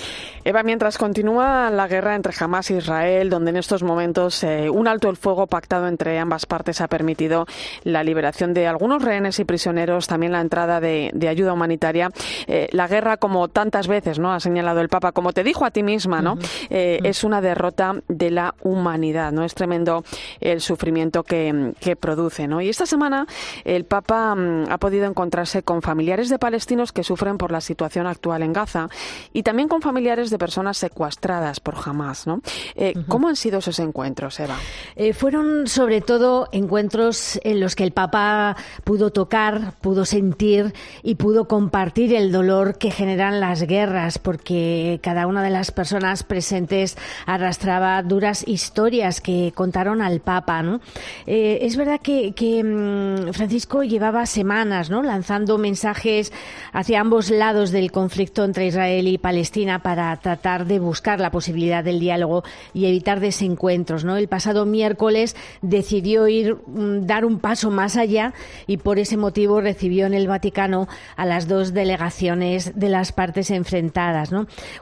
Eva, 0.43 0.63
mientras 0.63 0.97
continúa 0.97 1.69
la 1.69 1.87
guerra 1.87 2.15
entre 2.15 2.33
Hamas 2.39 2.71
e 2.71 2.77
Israel, 2.77 3.29
donde 3.29 3.51
en 3.51 3.57
estos 3.57 3.83
momentos 3.83 4.43
eh, 4.43 4.69
un 4.69 4.87
alto 4.87 5.09
el 5.09 5.17
fuego 5.17 5.45
pactado 5.45 5.87
entre 5.87 6.17
ambas 6.17 6.47
partes 6.47 6.81
ha 6.81 6.87
permitido 6.87 7.45
la 7.83 8.03
liberación 8.03 8.53
de 8.53 8.67
algunos 8.67 9.03
rehenes 9.03 9.39
y 9.39 9.45
prisioneros, 9.45 10.07
también 10.07 10.31
la 10.31 10.41
entrada 10.41 10.79
de, 10.79 11.11
ayuda 11.29 11.53
humanitaria, 11.53 12.09
eh, 12.47 12.69
la 12.71 12.87
guerra, 12.87 13.17
como 13.17 13.49
tantas 13.49 13.87
veces 13.87 14.17
no 14.17 14.33
ha 14.33 14.39
señalado 14.39 14.81
el 14.81 14.89
Papa, 14.89 15.11
como 15.11 15.31
te 15.31 15.43
dijo 15.43 15.63
a 15.65 15.71
ti 15.71 15.83
misma, 15.83 16.21
no 16.21 16.37
eh, 16.69 16.99
es 17.03 17.23
una 17.23 17.41
derrota 17.41 17.95
de 18.07 18.31
la 18.31 18.55
humanidad. 18.63 19.31
No 19.31 19.43
es 19.43 19.53
tremendo 19.53 20.03
el 20.39 20.61
sufrimiento 20.61 21.23
que, 21.23 21.73
que 21.81 21.95
produce. 21.95 22.47
¿no? 22.47 22.61
Y 22.61 22.69
esta 22.69 22.85
semana 22.85 23.25
el 23.65 23.83
Papa 23.85 24.35
mm, 24.35 24.67
ha 24.69 24.77
podido 24.77 25.05
encontrarse 25.05 25.63
con 25.63 25.81
familiares 25.81 26.29
de 26.29 26.39
palestinos 26.39 26.93
que 26.93 27.03
sufren 27.03 27.37
por 27.37 27.51
la 27.51 27.59
situación 27.59 28.07
actual 28.07 28.43
en 28.43 28.53
Gaza 28.53 28.87
y 29.33 29.43
también 29.43 29.67
con 29.67 29.81
familiares 29.81 30.29
de 30.29 30.37
personas 30.37 30.77
secuestradas 30.77 31.59
por 31.59 31.75
Hamas. 31.83 32.27
¿no? 32.27 32.41
Eh, 32.75 32.93
¿Cómo 33.07 33.27
han 33.27 33.35
sido 33.35 33.59
esos 33.59 33.79
encuentros, 33.79 34.39
Eva? 34.39 34.57
Eh, 34.95 35.13
fueron 35.13 35.67
sobre 35.67 36.01
todo 36.01 36.47
encuentros 36.51 37.39
en 37.43 37.59
los 37.59 37.75
que 37.75 37.83
el 37.83 37.91
Papa 37.91 38.55
pudo 38.83 39.11
tocar, 39.11 39.73
pudo 39.81 40.05
sentir 40.05 40.73
y 41.01 41.15
pudo 41.15 41.47
compartir 41.47 42.13
el 42.13 42.31
dolor 42.31 42.77
que 42.77 42.91
generan 42.91 43.39
las 43.39 43.63
guerras, 43.63 44.19
porque 44.19 44.99
cada 45.01 45.25
una 45.25 45.41
de 45.41 45.49
las 45.49 45.71
personas 45.71 46.21
presentes 46.23 46.95
arrastraba 47.25 48.03
duras 48.03 48.47
historias 48.47 49.19
que 49.19 49.51
contaron 49.55 50.03
al 50.03 50.19
Papa. 50.19 50.61
¿no? 50.61 50.79
Eh, 51.25 51.70
es 51.71 51.77
verdad 51.77 52.01
que, 52.01 52.33
mm, 52.65 53.31
Francisco 53.31 53.83
llevaba 53.83 54.25
semanas 54.25 54.89
¿no? 54.89 55.03
lanzando 55.03 55.57
mensajes 55.57 56.33
hacia 56.73 56.99
ambos 56.99 57.29
lados 57.29 57.71
del 57.71 57.93
conflicto 57.93 58.43
entre 58.43 58.67
Israel 58.67 59.07
y 59.07 59.17
Palestina 59.17 59.79
para 59.79 60.13
tratar 60.17 60.65
de 60.65 60.79
buscar 60.79 61.21
la 61.21 61.31
posibilidad 61.31 61.81
del 61.81 62.01
diálogo 62.01 62.43
y 62.73 62.87
evitar 62.87 63.21
desencuentros. 63.21 64.03
¿no? 64.03 64.17
El 64.17 64.27
pasado 64.27 64.65
miércoles 64.65 65.37
decidió 65.61 66.27
ir 66.27 66.55
mm, 66.55 67.05
dar 67.05 67.23
un 67.23 67.39
paso 67.39 67.71
más 67.71 67.95
allá 67.95 68.33
y 68.67 68.75
por 68.75 68.99
ese 68.99 69.15
motivo 69.15 69.61
recibió 69.61 70.07
en 70.07 70.13
el 70.13 70.27
Vaticano 70.27 70.89
a 71.15 71.25
las 71.25 71.47
dos 71.47 71.73
delegaciones 71.73 72.77
de 72.77 72.89
las 72.89 73.13
partes 73.13 73.49
enfrentadas. 73.49 74.31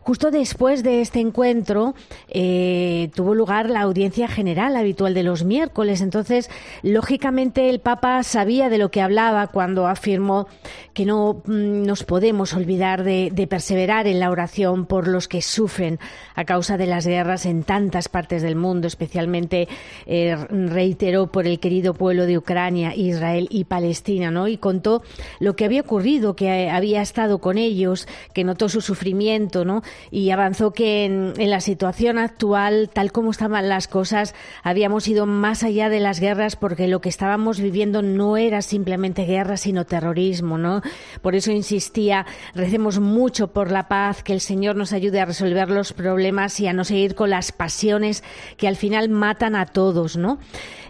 Justo 0.02 0.32
después 0.32 0.82
de 0.82 1.02
este 1.02 1.19
encuentro 1.19 1.93
eh, 2.30 3.12
tuvo 3.13 3.36
lugar 3.36 3.69
la 3.69 3.82
audiencia 3.82 4.28
general 4.28 4.75
habitual 4.75 5.13
de 5.13 5.21
los 5.21 5.43
miércoles. 5.43 6.02
Entonces 6.02 6.49
Lógicamente 6.83 7.69
el 7.69 7.79
Papa 7.79 8.23
sabía 8.23 8.69
de 8.69 8.77
lo 8.77 8.89
que 8.91 9.01
hablaba 9.01 9.47
cuando 9.47 9.87
afirmó 9.87 10.47
que 10.93 11.05
no 11.05 11.41
mm, 11.45 11.83
nos 11.83 12.03
podemos 12.03 12.53
olvidar 12.53 13.03
de, 13.03 13.47
perseverar 13.49 14.07
en 14.07 14.19
la 14.19 14.29
oración 14.29 14.85
por 14.85 15.07
los 15.07 15.27
que 15.27 15.41
sufren 15.41 15.99
a 16.35 16.45
causa 16.45 16.77
de 16.77 16.87
las 16.87 17.07
guerras 17.07 17.45
en 17.45 17.63
tantas 17.63 18.09
partes 18.09 18.41
del 18.41 18.55
mundo, 18.55 18.87
especialmente 18.87 19.67
eh, 20.05 20.35
reiteró 20.49 21.27
por 21.27 21.47
el 21.47 21.59
querido 21.59 21.93
pueblo 21.93 22.25
de 22.25 22.37
Ucrania, 22.37 22.93
Israel 22.95 23.47
y 23.49 23.63
Palestina, 23.63 24.29
¿no? 24.29 24.47
Y 24.47 24.57
contó 24.57 25.03
lo 25.39 25.55
que 25.55 25.65
había 25.65 25.81
ocurrido, 25.81 26.35
que 26.35 26.69
había 26.69 27.01
estado 27.01 27.39
con 27.39 27.57
ellos, 27.57 28.07
que 28.33 28.43
notó 28.43 28.69
su 28.69 28.81
sufrimiento, 28.81 29.65
¿no? 29.65 29.81
Y 30.11 30.29
avanzó 30.31 30.71
que 30.71 31.05
en 31.05 31.49
la 31.49 31.61
situación 31.61 32.17
actual, 32.17 32.89
tal 32.93 33.11
como 33.11 33.31
estaban 33.31 33.69
las 33.69 33.87
cosas, 33.87 34.35
habíamos 34.63 35.07
ido 35.07 35.25
más 35.25 35.63
allá 35.63 35.89
de 35.89 35.99
las 35.99 36.19
guerras 36.19 36.55
porque 36.69 36.88
lo 36.88 37.01
que 37.01 37.10
estábamos 37.10 37.60
viviendo 37.60 38.03
no 38.03 38.38
era 38.38 38.62
simplemente 38.62 39.25
guerra, 39.25 39.58
sino 39.58 39.86
terrorismo, 39.86 40.60
¿no? 40.60 40.84
Por 41.23 41.34
eso 41.34 41.51
insistía, 41.51 42.27
recemos 42.53 42.99
mucho 42.99 43.47
por 43.47 43.71
la 43.71 43.88
paz, 43.88 44.21
que 44.21 44.34
el 44.34 44.39
Señor 44.39 44.75
nos 44.75 44.93
ayude 44.93 45.19
a 45.19 45.25
resolver 45.25 45.71
los 45.71 45.93
problemas 45.93 46.60
y 46.60 46.67
a 46.67 46.73
no 46.73 46.84
seguir 46.84 47.15
con 47.15 47.32
las 47.32 47.51
pasiones 47.51 48.23
que 48.55 48.67
al 48.67 48.75
final 48.75 49.10
matan 49.10 49.55
a 49.55 49.65
todos, 49.65 50.15
¿no? 50.15 50.38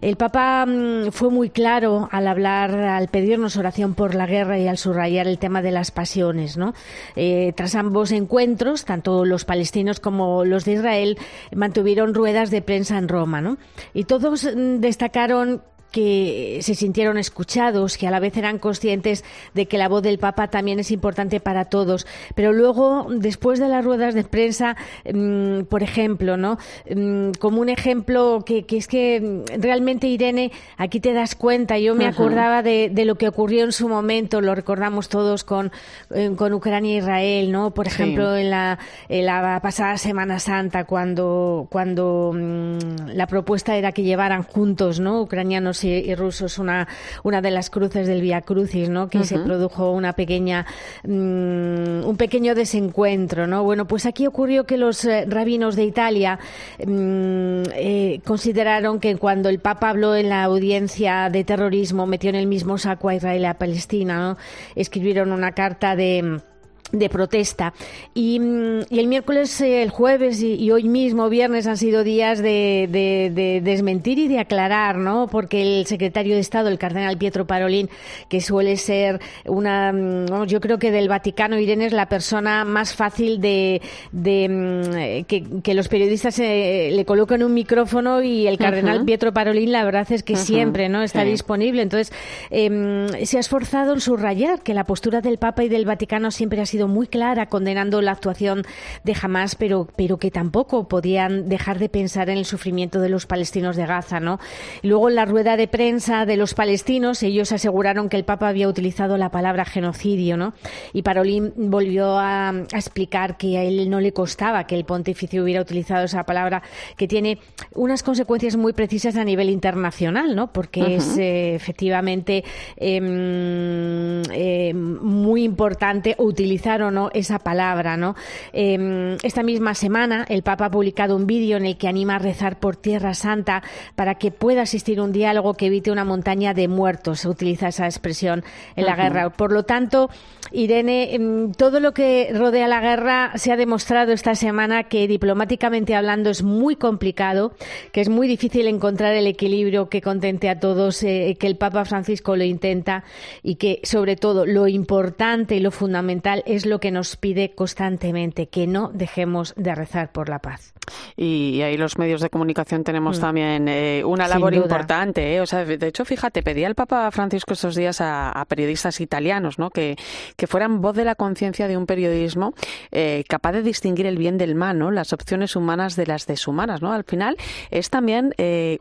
El 0.02 0.18
Papa 0.18 0.66
mm, 0.66 1.12
fue 1.12 1.30
muy 1.30 1.50
claro 1.50 2.10
al 2.12 2.28
hablar, 2.28 2.76
al 2.76 3.08
pedirnos 3.08 3.56
oración 3.56 3.94
por 3.94 4.16
la 4.16 4.26
guerra 4.26 4.60
y 4.60 4.68
al 4.68 4.78
subrayar 4.78 5.28
el 5.28 5.40
tema 5.40 5.62
de 5.62 5.72
las 5.72 5.92
pasiones, 5.92 6.58
¿no? 6.58 6.74
Eh, 7.16 7.54
tras 7.56 7.76
ambos 7.76 8.12
encuentros, 8.12 8.84
tanto 8.84 9.24
los 9.24 9.46
palestinos 9.46 10.02
como 10.02 10.44
los 10.44 10.66
de 10.66 10.74
Israel 10.74 11.18
mantuvieron 11.56 12.14
ruedas 12.14 12.52
de 12.52 12.62
prensa 12.62 12.98
en 12.98 13.08
Roma, 13.08 13.40
¿no? 13.40 13.58
Y 13.94 14.04
todos 14.04 14.44
mm, 14.44 14.80
destacaron 14.80 15.62
que 15.92 16.60
se 16.62 16.76
sintieron 16.76 17.18
escuchados, 17.18 17.98
que 17.98 18.08
a 18.08 18.12
la 18.12 18.20
vez 18.20 18.38
eran 18.38 18.60
conscientes 18.60 19.24
de 19.54 19.66
que 19.66 19.78
la 19.78 19.88
voz 19.88 20.04
del 20.04 20.20
Papa 20.20 20.48
también 20.48 20.80
es 20.80 20.92
importante 20.92 21.40
para 21.40 21.66
todos. 21.66 22.06
Pero 22.36 22.54
luego, 22.54 23.08
después 23.10 23.60
de 23.60 23.70
las 23.70 23.84
ruedas 23.84 24.14
de 24.14 24.24
prensa, 24.24 24.76
mm, 25.12 25.62
por 25.64 25.84
ejemplo, 25.84 26.38
¿no? 26.38 26.58
Mm, 26.90 27.32
como 27.40 27.62
un 27.62 27.70
ejemplo 27.70 28.44
que, 28.46 28.66
es 28.70 28.88
que 28.88 29.20
mm, 29.22 29.62
realmente, 29.62 30.08
Irene, 30.08 30.52
aquí 30.78 31.00
te 31.00 31.14
das 31.14 31.36
cuenta, 31.36 31.78
yo 31.80 31.96
me 31.96 32.06
acordaba 32.06 32.62
de, 32.62 32.92
lo 33.06 33.16
que 33.16 33.28
ocurrió 33.28 33.64
en 33.64 33.72
su 33.72 33.88
momento, 33.88 34.42
lo 34.42 34.54
recordamos 34.54 35.10
todos 35.10 35.44
con, 35.44 35.72
eh, 36.14 36.32
con 36.36 36.54
Ucrania 36.54 36.96
e 36.96 36.98
Israel, 36.98 37.52
¿no? 37.52 37.72
Por 37.72 37.88
ejemplo, 37.88 38.36
en, 38.36 38.50
la, 38.50 38.78
en 39.08 39.26
la 39.26 39.60
pasada 39.62 39.98
Semana 39.98 40.40
Santa, 40.40 40.84
cuando, 40.84 41.68
cuando 41.70 42.34
la 42.34 43.28
propuesta 43.28 43.76
era 43.76 43.92
que 43.92 44.04
llevaran 44.04 44.44
juntos, 44.44 45.00
¿no? 45.00 45.22
Ucranianos 45.22 45.79
y, 45.84 46.14
rusos 46.16 46.60
una, 46.60 46.88
una 47.24 47.42
de 47.42 47.52
las 47.52 47.70
cruces 47.70 48.08
del 48.08 48.22
Via 48.22 48.42
Crucis, 48.42 48.90
¿no? 48.90 49.10
Que 49.10 49.24
se 49.24 49.40
produjo 49.40 49.92
una 49.92 50.14
pequeña, 50.14 50.66
mm, 51.04 52.06
un 52.06 52.16
pequeño 52.18 52.56
desencuentro, 52.56 53.48
¿no? 53.48 53.64
Bueno, 53.64 53.86
pues 53.86 54.06
aquí 54.06 54.28
ocurrió 54.28 54.66
que 54.66 54.78
los 54.78 55.06
eh, 55.06 55.26
rabinos 55.28 55.76
de 55.76 55.84
Italia 55.84 56.40
mm, 56.80 57.64
eh, 57.74 58.22
consideraron 58.26 59.00
que 59.00 59.16
cuando 59.18 59.50
el 59.50 59.60
Papa 59.60 59.90
habló 59.90 60.16
en 60.16 60.30
la 60.30 60.44
audiencia 60.44 61.30
de 61.30 61.44
terrorismo, 61.44 62.06
metió 62.06 62.30
en 62.30 62.36
el 62.36 62.48
mismo 62.48 62.78
saco 62.78 63.10
a 63.10 63.16
Israel 63.16 63.42
y 63.42 63.46
a 63.46 63.54
Palestina, 63.56 64.20
¿no? 64.20 64.38
Escribieron 64.76 65.32
una 65.32 65.52
carta 65.52 65.96
de 65.96 66.42
de 66.92 67.10
protesta. 67.10 67.74
Y, 68.14 68.40
mm, 68.40 68.82
y, 68.90 69.00
el 69.00 69.08
miércoles, 69.08 69.60
eh, 69.62 69.84
el 69.84 69.90
jueves 69.90 70.42
y, 70.42 70.72
hoy 70.72 70.84
mismo, 70.84 71.30
viernes, 71.30 71.68
han 71.68 71.78
sido 71.78 72.04
días 72.04 72.42
de, 72.42 72.88
de, 72.90 73.62
desmentir 73.64 74.20
y 74.20 74.28
de 74.28 74.40
aclarar, 74.40 74.98
¿no? 74.98 75.28
Porque 75.28 75.62
el 75.62 75.86
secretario 75.86 76.36
de 76.36 76.42
Estado, 76.42 76.70
el 76.70 76.80
cardenal 76.80 77.18
Pietro 77.18 77.46
Parolín, 77.46 77.90
que 78.28 78.42
suele 78.42 78.78
ser 78.78 79.20
una, 79.46 79.92
mm, 79.92 80.46
yo 80.46 80.62
creo 80.62 80.80
que 80.80 80.92
del 80.92 81.10
Vaticano, 81.10 81.58
Irene 81.58 81.86
es 81.86 81.94
la 81.94 82.08
persona 82.08 82.66
más 82.66 82.94
fácil 82.94 83.42
de, 83.42 83.82
de 84.12 84.48
mm, 84.50 85.62
que, 85.62 85.74
los 85.74 85.88
periodistas 85.88 86.40
eh, 86.40 86.90
le 86.92 87.06
coloquen 87.06 87.44
un 87.44 87.54
micrófono 87.54 88.22
y 88.24 88.48
el 88.48 88.58
cardenal 88.58 89.06
Pietro 89.06 89.32
Parolín, 89.34 89.72
la 89.72 89.86
verdad 89.86 90.12
es 90.12 90.24
que 90.24 90.36
siempre, 90.36 90.90
¿no? 90.90 91.04
Está 91.04 91.24
disponible. 91.24 91.82
Entonces, 91.82 92.12
em, 92.50 93.08
se 93.24 93.38
ha 93.38 93.40
esforzado 93.40 93.94
en 93.94 94.02
subrayar 94.02 94.62
que 94.62 94.74
la 94.74 94.84
postura 94.84 95.22
del 95.22 95.38
Papa 95.38 95.64
y 95.64 95.70
del 95.70 95.86
Vaticano 95.86 96.32
siempre 96.32 96.62
ha 96.62 96.66
sido 96.66 96.79
muy 96.88 97.08
clara 97.08 97.48
condenando 97.48 98.02
la 98.02 98.12
actuación 98.12 98.64
de 99.04 99.16
Hamas, 99.22 99.56
pero, 99.56 99.88
pero 99.96 100.18
que 100.18 100.32
tampoco 100.32 100.88
podían 100.88 101.50
dejar 101.50 101.80
de 101.80 101.90
pensar 101.90 102.30
en 102.30 102.38
el 102.38 102.46
sufrimiento 102.46 103.00
de 103.00 103.10
los 103.10 103.26
palestinos 103.26 103.76
de 103.76 103.86
Gaza, 103.86 104.20
¿no? 104.20 104.40
Luego 104.84 105.10
en 105.10 105.16
la 105.16 105.26
rueda 105.26 105.58
de 105.58 105.68
prensa 105.68 106.26
de 106.26 106.38
los 106.38 106.54
palestinos, 106.54 107.24
ellos 107.24 107.52
aseguraron 107.52 108.10
que 108.10 108.18
el 108.18 108.26
Papa 108.26 108.48
había 108.48 108.68
utilizado 108.68 109.18
la 109.18 109.30
palabra 109.32 109.66
genocidio, 109.66 110.38
¿no? 110.38 110.54
Y 110.94 111.02
Parolín 111.02 111.54
volvió 111.56 112.18
a, 112.18 112.54
explicar 112.74 113.38
que 113.38 113.58
a 113.58 113.64
él 113.64 113.90
no 113.90 114.00
le 114.00 114.14
costaba 114.14 114.66
que 114.66 114.76
el 114.76 114.86
pontífice 114.86 115.42
hubiera 115.42 115.62
utilizado 115.62 116.06
esa 116.06 116.24
palabra, 116.24 116.62
que 116.98 117.08
tiene 117.08 117.40
unas 117.74 118.04
consecuencias 118.04 118.56
muy 118.56 118.74
precisas 118.74 119.16
a 119.16 119.24
nivel 119.24 119.50
internacional, 119.50 120.36
¿no? 120.36 120.52
Porque 120.54 120.96
es 120.96 121.18
eh, 121.18 121.56
efectivamente 121.56 122.44
em, 122.78 124.22
eh, 124.32 124.74
muy 124.74 125.44
importante 125.44 126.16
utilizar 126.18 126.69
o 126.78 126.92
no 126.92 127.10
esa 127.14 127.40
palabra, 127.40 127.98
¿no? 127.98 128.16
Em, 128.54 129.18
esta 129.24 129.44
misma 129.44 129.74
semana 129.74 130.26
el 130.30 130.44
Papa 130.44 130.66
ha 130.66 130.72
publicado 130.72 131.16
un 131.16 131.26
vídeo 131.26 131.58
en 131.58 131.66
el 131.66 131.78
que 131.78 131.88
anima 131.88 132.16
a 132.16 132.20
rezar 132.20 132.60
por 132.60 132.76
Tierra 132.76 133.14
Santa 133.14 133.64
para 133.96 134.16
que 134.16 134.32
pueda 134.32 134.62
existir 134.62 135.02
un 135.02 135.12
diálogo 135.12 135.56
que 135.56 135.68
evite 135.68 135.92
una 135.92 136.06
montaña 136.06 136.54
de 136.54 136.68
muertos. 136.68 137.22
Se 137.22 137.30
utiliza 137.30 137.70
esa 137.70 137.86
expresión 137.86 138.44
en 138.76 138.86
la 138.86 138.96
guerra. 138.96 139.30
Por 139.32 139.52
lo 139.52 139.64
tanto, 139.64 140.10
Irene, 140.52 141.14
em, 141.14 141.52
todo 141.54 141.80
lo 141.80 141.94
que 141.94 142.32
rodea 142.34 142.68
la 142.68 142.82
guerra 142.82 143.32
se 143.36 143.52
ha 143.52 143.58
demostrado 143.58 144.12
esta 144.12 144.36
semana 144.36 144.86
que 144.86 145.08
diplomáticamente 145.08 145.96
hablando 145.96 146.30
es 146.30 146.44
muy 146.44 146.76
complicado, 146.76 147.54
que 147.92 148.02
es 148.02 148.10
muy 148.10 148.28
difícil 148.28 148.68
encontrar 148.68 149.14
el 149.16 149.28
equilibrio 149.28 149.90
que 149.90 150.02
contente 150.02 150.50
a 150.50 150.60
todos, 150.60 151.04
eh, 151.04 151.38
que 151.40 151.48
el 151.48 151.56
Papa 151.56 151.86
Francisco 151.86 152.36
lo 152.36 152.44
intenta 152.44 153.04
y 153.44 153.56
que 153.56 153.80
sobre 153.84 154.16
todo 154.16 154.46
lo 154.46 154.68
importante 154.68 155.56
y 155.56 155.60
lo 155.60 155.72
fundamental 155.72 156.44
es 156.46 156.59
lo 156.66 156.80
que 156.80 156.92
nos 156.92 157.16
pide 157.16 157.54
constantemente, 157.56 158.48
que 158.48 158.68
no 158.68 158.90
dejemos 158.94 159.54
de 159.56 159.76
rezar 159.76 160.12
por 160.12 160.30
la 160.30 160.40
paz. 160.40 160.74
Y 161.16 161.62
ahí 161.62 161.78
los 161.78 161.98
medios 161.98 162.22
de 162.22 162.30
comunicación 162.30 162.84
tenemos 162.84 163.18
mm. 163.18 163.22
también 163.22 163.68
eh, 163.68 164.04
una 164.04 164.28
labor 164.28 164.54
importante. 164.54 165.36
Eh. 165.36 165.42
O 165.42 165.46
sea, 165.46 165.66
de 165.66 165.88
hecho, 165.88 166.06
fíjate, 166.06 166.44
pedía 166.44 166.68
el 166.68 166.76
Papa 166.76 167.10
Francisco 167.12 167.54
estos 167.54 167.76
días 167.76 168.00
a, 168.02 168.46
periodistas 168.48 169.00
italianos 169.02 169.60
¿no? 169.60 169.70
que, 169.70 169.96
que 170.36 170.48
fueran 170.48 170.82
voz 170.82 170.96
de 170.96 171.06
la 171.06 171.16
conciencia 171.16 171.68
de 171.68 171.78
un 171.78 171.86
periodismo 171.86 172.54
eh, 172.92 173.24
capaz 173.28 173.52
de 173.52 173.62
distinguir 173.62 174.06
el 174.06 174.18
bien 174.18 174.38
del 174.38 174.56
mal, 174.56 174.80
¿no? 174.80 174.92
las 174.92 175.14
opciones 175.14 175.56
humanas 175.56 175.96
de 175.96 176.08
las 176.08 176.26
deshumanas. 176.26 176.82
¿no? 176.82 176.92
Al 176.92 177.04
final 177.04 177.38
es 177.70 177.90
también 177.90 178.34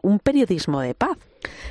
un 0.03 0.19
periodismo 0.19 0.81
de 0.81 0.95
paz. 0.95 1.19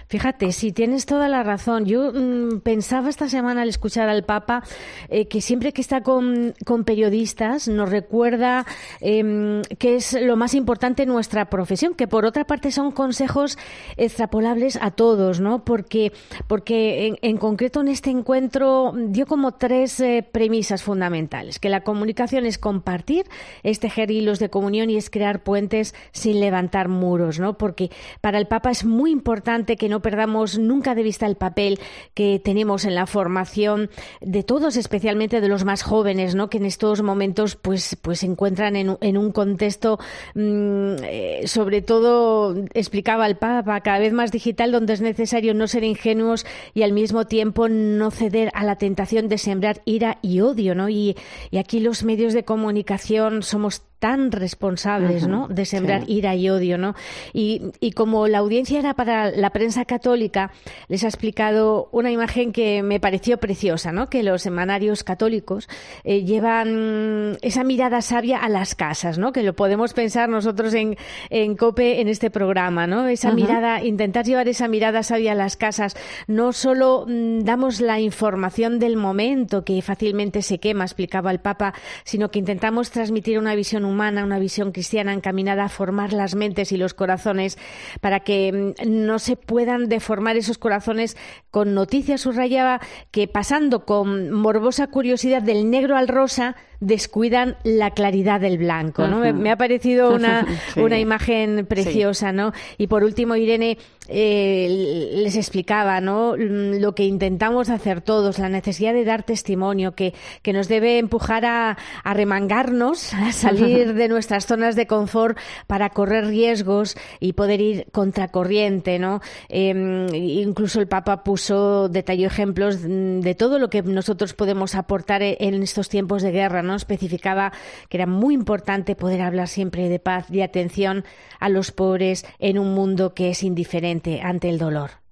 Fíjate, 0.08 0.54
si 0.54 0.72
tienes 0.72 1.06
toda 1.06 1.28
la 1.28 1.44
razón. 1.44 1.86
Yo 1.86 2.12
mm, 2.14 2.60
pensaba 2.62 3.10
esta 3.10 3.28
semana 3.28 3.64
al 3.64 3.70
escuchar 3.70 4.08
al 4.08 4.24
Papa 4.24 4.64
eh, 5.10 5.28
que 5.28 5.42
siempre 5.42 5.74
que 5.74 5.82
está 5.82 6.02
con, 6.02 6.54
periodistas 6.86 7.68
nos 7.68 7.90
recuerda 7.90 8.66
em, 9.02 9.62
que 9.80 9.96
es 9.96 10.14
lo 10.14 10.38
más 10.38 10.54
importante 10.54 11.04
en 11.04 11.10
nuestra 11.10 11.50
profesión, 11.50 11.94
que 11.94 12.08
por 12.08 12.26
otra 12.26 12.46
parte 12.46 12.72
son 12.72 12.92
consejos 12.92 13.58
extrapolables 13.98 14.78
a 14.82 14.92
todos, 14.92 15.42
¿no? 15.42 15.66
Porque, 15.66 16.14
porque 16.48 17.18
en, 17.22 17.38
concreto 17.38 17.82
en 17.82 17.90
este 17.90 18.10
encuentro 18.10 18.94
dio 18.96 19.26
como 19.26 19.54
tres 19.54 20.00
eh, 20.00 20.26
premisas 20.32 20.84
fundamentales, 20.84 21.60
que 21.60 21.70
la 21.70 21.82
comunicación 21.82 22.46
es 22.46 22.58
compartir, 22.58 23.26
es 23.64 23.80
tejer 23.80 24.12
hilos 24.12 24.40
de 24.40 24.50
comunión 24.50 24.90
y 24.90 24.98
es 24.98 25.10
crear 25.10 25.44
puentes 25.44 25.96
sin 26.12 26.40
levantar 26.40 26.88
muros, 26.88 27.40
¿no? 27.40 27.58
Porque 27.58 27.90
para 28.22 28.38
el 28.38 28.48
Papa 28.48 28.72
es 28.72 28.86
muy 28.86 29.12
importante 29.12 29.57
que 29.66 29.90
no 29.90 30.02
perdamos 30.02 30.60
nunca 30.60 30.96
de 30.96 31.04
vista 31.04 31.26
el 31.26 31.36
papel 31.36 31.80
que 32.14 32.40
tenemos 32.44 32.86
en 32.86 32.96
la 32.96 33.08
formación 33.08 33.90
de 34.22 34.44
todos, 34.44 34.78
especialmente 34.78 35.42
de 35.42 35.48
los 35.48 35.66
más 35.66 35.84
jóvenes, 35.84 36.36
¿no? 36.36 36.50
que 36.50 36.58
en 36.58 36.66
estos 36.66 37.02
momentos 37.02 37.56
pues, 37.56 37.98
pues 38.02 38.20
se 38.20 38.28
encuentran 38.28 38.76
en, 38.76 39.18
un 39.18 39.32
contexto, 39.32 40.00
mm, 40.36 40.96
eh, 41.04 41.42
sobre 41.46 41.82
todo, 41.82 42.56
explicaba 42.74 43.28
el 43.28 43.38
Papa, 43.38 43.82
cada 43.82 44.00
vez 44.00 44.14
más 44.14 44.32
digital, 44.32 44.72
donde 44.72 44.94
es 44.94 45.02
necesario 45.02 45.54
no 45.54 45.68
ser 45.68 45.84
ingenuos 45.84 46.46
y 46.74 46.84
al 46.84 46.94
mismo 46.94 47.26
tiempo 47.26 47.70
no 47.70 48.12
ceder 48.12 48.52
a 48.54 48.64
la 48.64 48.76
tentación 48.76 49.28
de 49.28 49.38
sembrar 49.38 49.82
ira 49.86 50.20
y 50.22 50.42
odio. 50.42 50.76
¿no? 50.76 50.90
Y, 50.90 51.16
y 51.52 51.58
aquí 51.58 51.80
los 51.80 52.04
medios 52.04 52.34
de 52.34 52.46
comunicación 52.46 53.44
somos 53.44 53.82
tan 54.00 54.32
responsables, 54.32 55.28
¿no? 55.28 55.48
De 55.48 55.66
sembrar 55.66 56.04
ira 56.08 56.36
y 56.36 56.50
odio, 56.50 56.78
¿no? 56.78 56.96
Y, 57.34 57.72
y, 57.80 57.92
como 57.92 58.28
la 58.28 58.40
audiencia 58.40 58.78
era 58.78 58.94
para 58.94 59.32
la 59.32 59.50
prensa 59.50 59.86
católica, 59.86 60.52
les 60.88 61.04
ha 61.04 61.08
explicado 61.08 61.90
una 61.92 62.12
imagen 62.12 62.52
que 62.52 62.84
me 62.84 63.00
pareció 63.00 63.38
preciosa, 63.38 63.92
¿no? 63.92 64.10
Que 64.10 64.22
los 64.22 64.44
semanarios 64.44 65.04
católicos 65.04 65.68
eh, 66.04 66.24
llevan 66.24 67.38
esa 67.42 67.64
mirada 67.64 68.02
sabia 68.02 68.38
a 68.38 68.50
las 68.50 68.76
casas, 68.76 69.18
¿no? 69.18 69.32
Que 69.32 69.42
lo 69.42 69.56
podemos 69.56 69.94
pensar 69.94 70.30
nosotros 70.30 70.74
en, 70.76 70.96
en 71.30 71.56
COPE 71.56 72.02
en 72.02 72.08
este 72.08 72.30
programa, 72.30 72.86
¿no? 72.86 73.08
Esa 73.08 73.32
mirada, 73.32 73.84
intentar 73.84 74.26
llevar 74.26 74.48
esa 74.48 74.68
mirada 74.68 75.02
sabia 75.02 75.32
a 75.32 75.36
las 75.36 75.58
casas. 75.58 75.96
No 76.28 76.54
solo 76.54 77.06
mm, 77.08 77.40
damos 77.40 77.82
la 77.82 78.00
información 78.00 78.78
del 78.78 78.96
momento 78.96 79.66
que 79.66 79.82
fácilmente 79.82 80.42
se 80.42 80.60
quema, 80.60 80.84
explicaba 80.84 81.32
el 81.32 81.40
Papa, 81.40 81.74
sino 82.04 82.30
que 82.30 82.40
intentamos 82.40 82.92
transmitir 82.92 83.40
una 83.40 83.56
visión 83.56 83.87
humana, 83.88 84.24
una 84.24 84.40
visión 84.40 84.72
cristiana 84.72 85.14
encaminada 85.14 85.66
a 85.66 85.70
formar 85.70 86.14
las 86.14 86.36
mentes 86.36 86.72
y 86.72 86.78
los 86.78 86.94
corazones 86.94 87.58
para 88.02 88.20
que 88.20 88.76
mm, 88.84 89.06
no 89.06 89.20
se 89.20 89.36
puedan 89.36 89.90
deformar 89.90 90.38
esos 90.38 90.58
corazones 90.58 91.18
con 91.50 91.74
noticias, 91.74 92.22
subrayaba, 92.22 92.80
que 93.12 93.28
pasando 93.28 93.86
con 93.86 94.32
morbosa 94.32 94.88
curiosidad 94.88 95.42
del 95.42 95.70
negro 95.70 95.98
al 95.98 96.08
rosa, 96.08 96.56
descuidan 96.80 97.58
la 97.64 97.92
claridad 97.92 98.40
del 98.40 98.58
blanco, 98.58 99.08
¿no? 99.08 99.20
me, 99.34 99.52
ha 99.52 99.58
parecido 99.58 100.12
una, 100.16 100.46
una 100.76 101.00
imagen 101.00 101.66
preciosa, 101.66 102.32
¿no? 102.32 102.54
Y 102.78 102.88
por 102.88 103.04
último, 103.04 103.36
Irene 103.36 103.78
eh, 104.10 105.12
les 105.16 105.36
explicaba, 105.36 106.00
¿no? 106.00 106.36
Lo 106.38 106.96
que 106.96 107.04
intentamos 107.04 107.70
hacer 107.70 108.02
todos, 108.02 108.40
la 108.40 108.50
necesidad 108.50 108.94
de 108.94 109.04
dar 109.04 109.24
testimonio, 109.24 109.94
que, 109.94 110.14
que 110.42 110.54
nos 110.54 110.68
debe 110.68 110.98
empujar 110.98 111.46
a, 111.46 111.78
a 112.04 112.14
remangarnos, 112.14 113.14
a 113.14 113.32
salir 113.34 113.94
de 113.94 114.08
nuestras 114.08 114.46
zonas 114.46 114.76
de 114.76 114.88
confort 114.88 115.38
para 115.68 115.90
correr 115.90 116.28
riesgos 116.28 116.96
y 117.20 117.34
poder 117.34 117.60
ir 117.60 117.88
contracorriente, 117.92 119.00
¿no? 119.00 119.22
Em, 119.50 120.08
incluso 120.14 120.80
el 120.80 120.88
Papa 120.88 121.24
puso, 121.24 121.90
detalló 121.90 122.28
ejemplos 122.28 122.82
de 122.82 123.36
todo 123.36 123.60
lo 123.60 123.70
que 123.70 123.82
nosotros 123.82 124.34
podemos 124.34 124.76
aportar 124.76 125.22
en 125.24 125.64
estos 125.64 125.90
tiempos 125.90 126.22
de 126.22 126.32
guerra, 126.32 126.62
¿no? 126.62 126.67
Especificaba 126.76 127.52
que 127.90 127.98
era 127.98 128.06
muy 128.06 128.34
importante 128.34 128.96
poder 128.96 129.22
hablar 129.22 129.48
siempre 129.48 129.90
de 129.90 130.00
paz, 130.00 130.30
de 130.30 130.44
atención 130.44 131.04
a 131.40 131.50
los 131.50 131.72
pobres 131.72 132.26
en 132.40 132.60
un 132.60 132.74
mundo 132.74 133.14
que 133.14 133.30
es 133.30 133.44
indiferente 133.44 134.22
ante 134.22 134.50
el 134.50 134.58
dolor. 134.58 135.07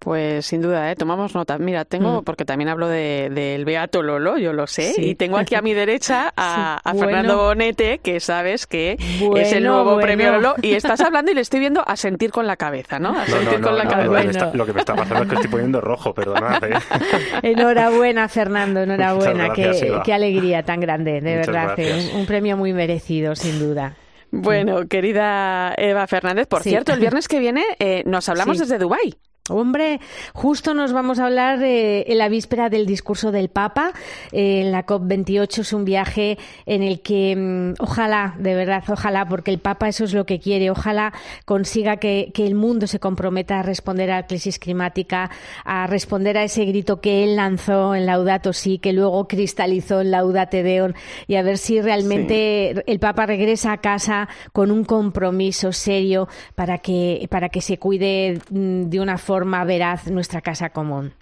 Pues 0.00 0.46
sin 0.46 0.62
duda, 0.62 0.90
¿eh? 0.90 0.96
tomamos 0.96 1.34
nota. 1.34 1.58
Mira, 1.58 1.84
tengo, 1.84 2.22
mm. 2.22 2.24
porque 2.24 2.46
también 2.46 2.70
hablo 2.70 2.88
del 2.88 3.34
de, 3.34 3.62
Beato 3.66 4.02
Lolo, 4.02 4.38
yo 4.38 4.54
lo 4.54 4.66
sé, 4.66 4.94
y 4.96 5.14
tengo 5.14 5.36
aquí 5.36 5.54
a 5.56 5.60
mi 5.60 5.74
derecha 5.74 6.32
a, 6.36 6.80
Fernando 6.98 7.36
Bonete, 7.36 7.98
que 7.98 8.18
sabes 8.18 8.66
que 8.66 8.96
es 9.36 9.52
el 9.52 9.64
nuevo 9.64 9.98
premio 10.00 10.32
Lolo, 10.32 10.54
y 10.62 10.72
estás 10.72 11.02
hablando 11.02 11.32
y 11.32 11.34
le 11.34 11.42
estoy 11.42 11.60
viendo 11.60 11.84
a 11.86 11.96
sentir 11.96 12.30
con 12.30 12.46
la 12.46 12.56
cabeza, 12.56 12.98
¿no? 12.98 13.10
A 13.10 13.26
sentir 13.26 13.60
con 13.60 13.76
la 13.76 13.86
cabeza. 13.86 14.50
Lo 14.54 14.64
que, 14.64 14.72
me 14.72 14.80
está, 14.80 14.94
pasando 14.94 15.24
es 15.24 15.28
que 15.28 15.34
estoy 15.34 15.50
poniendo 15.50 15.82
rojo, 15.82 16.14
perdonad. 16.14 16.64
¿eh? 16.64 16.78
Enhorabuena, 17.42 18.26
Fernando, 18.30 18.80
enhorabuena. 18.80 19.52
qué, 19.52 20.12
alegría 20.14 20.62
tan 20.62 20.80
grande, 20.80 21.20
de 21.20 21.36
verdad. 21.36 21.74
¿eh? 21.76 22.12
Un, 22.14 22.24
premio 22.24 22.56
muy 22.56 22.72
merecido, 22.72 23.36
sin 23.36 23.58
duda. 23.58 23.96
Bueno, 24.30 24.88
querida 24.88 25.74
Eva 25.76 26.06
Fernández, 26.06 26.46
por 26.46 26.62
cierto, 26.62 26.94
el 26.94 27.00
viernes 27.00 27.28
que 27.28 27.38
viene 27.38 27.64
eh, 27.78 28.02
nos 28.06 28.30
hablamos 28.30 28.58
desde 28.58 28.78
Dubái. 28.78 29.14
Hombre, 29.50 30.00
justo 30.32 30.74
nos 30.74 30.92
vamos 30.92 31.18
a 31.18 31.26
hablar 31.26 31.60
eh, 31.60 32.04
en 32.06 32.18
la 32.18 32.28
víspera 32.28 32.70
del 32.70 32.86
discurso 32.86 33.32
del 33.32 33.48
Papa. 33.48 33.92
Eh, 34.30 34.60
en 34.60 34.70
la 34.70 34.86
COP28 34.86 35.58
es 35.58 35.72
un 35.72 35.84
viaje 35.84 36.38
en 36.66 36.84
el 36.84 37.00
que 37.00 37.34
mm, 37.36 37.82
ojalá, 37.82 38.36
de 38.38 38.54
verdad, 38.54 38.84
ojalá, 38.88 39.26
porque 39.26 39.50
el 39.50 39.58
Papa 39.58 39.88
eso 39.88 40.04
es 40.04 40.14
lo 40.14 40.24
que 40.24 40.38
quiere, 40.38 40.70
ojalá 40.70 41.12
consiga 41.44 41.96
que, 41.96 42.32
el 42.40 42.54
mundo 42.54 42.86
se 42.86 43.00
comprometa 43.00 43.58
a 43.58 43.62
responder 43.62 44.10
a 44.10 44.20
la 44.20 44.26
crisis 44.26 44.58
climática, 44.58 45.30
a 45.64 45.86
responder 45.86 46.38
a 46.38 46.44
ese 46.44 46.64
grito 46.64 47.02
que 47.02 47.22
él 47.22 47.36
lanzó 47.36 47.94
en 47.94 48.06
Laudato 48.06 48.54
Si, 48.54 48.78
que 48.78 48.94
luego 48.94 49.28
cristalizó 49.28 50.00
en 50.00 50.10
Laudate 50.10 50.62
Deum, 50.62 50.94
y 51.26 51.34
a 51.34 51.42
ver 51.42 51.58
si 51.58 51.82
realmente 51.82 52.82
el 52.90 52.98
Papa 52.98 53.26
regresa 53.26 53.72
a 53.72 53.78
casa 53.78 54.28
con 54.52 54.70
un 54.70 54.84
compromiso 54.84 55.72
serio 55.72 56.28
para 56.54 56.78
que, 56.78 57.26
para 57.28 57.50
que 57.50 57.60
se 57.60 57.78
cuide 57.78 58.38
mm, 58.48 58.84
de 58.84 59.00
una 59.00 59.18
forma 59.18 59.39
forma 59.40 59.64
veraz 59.64 60.06
nuestra 60.10 60.42
casa 60.42 60.68
común. 60.68 61.14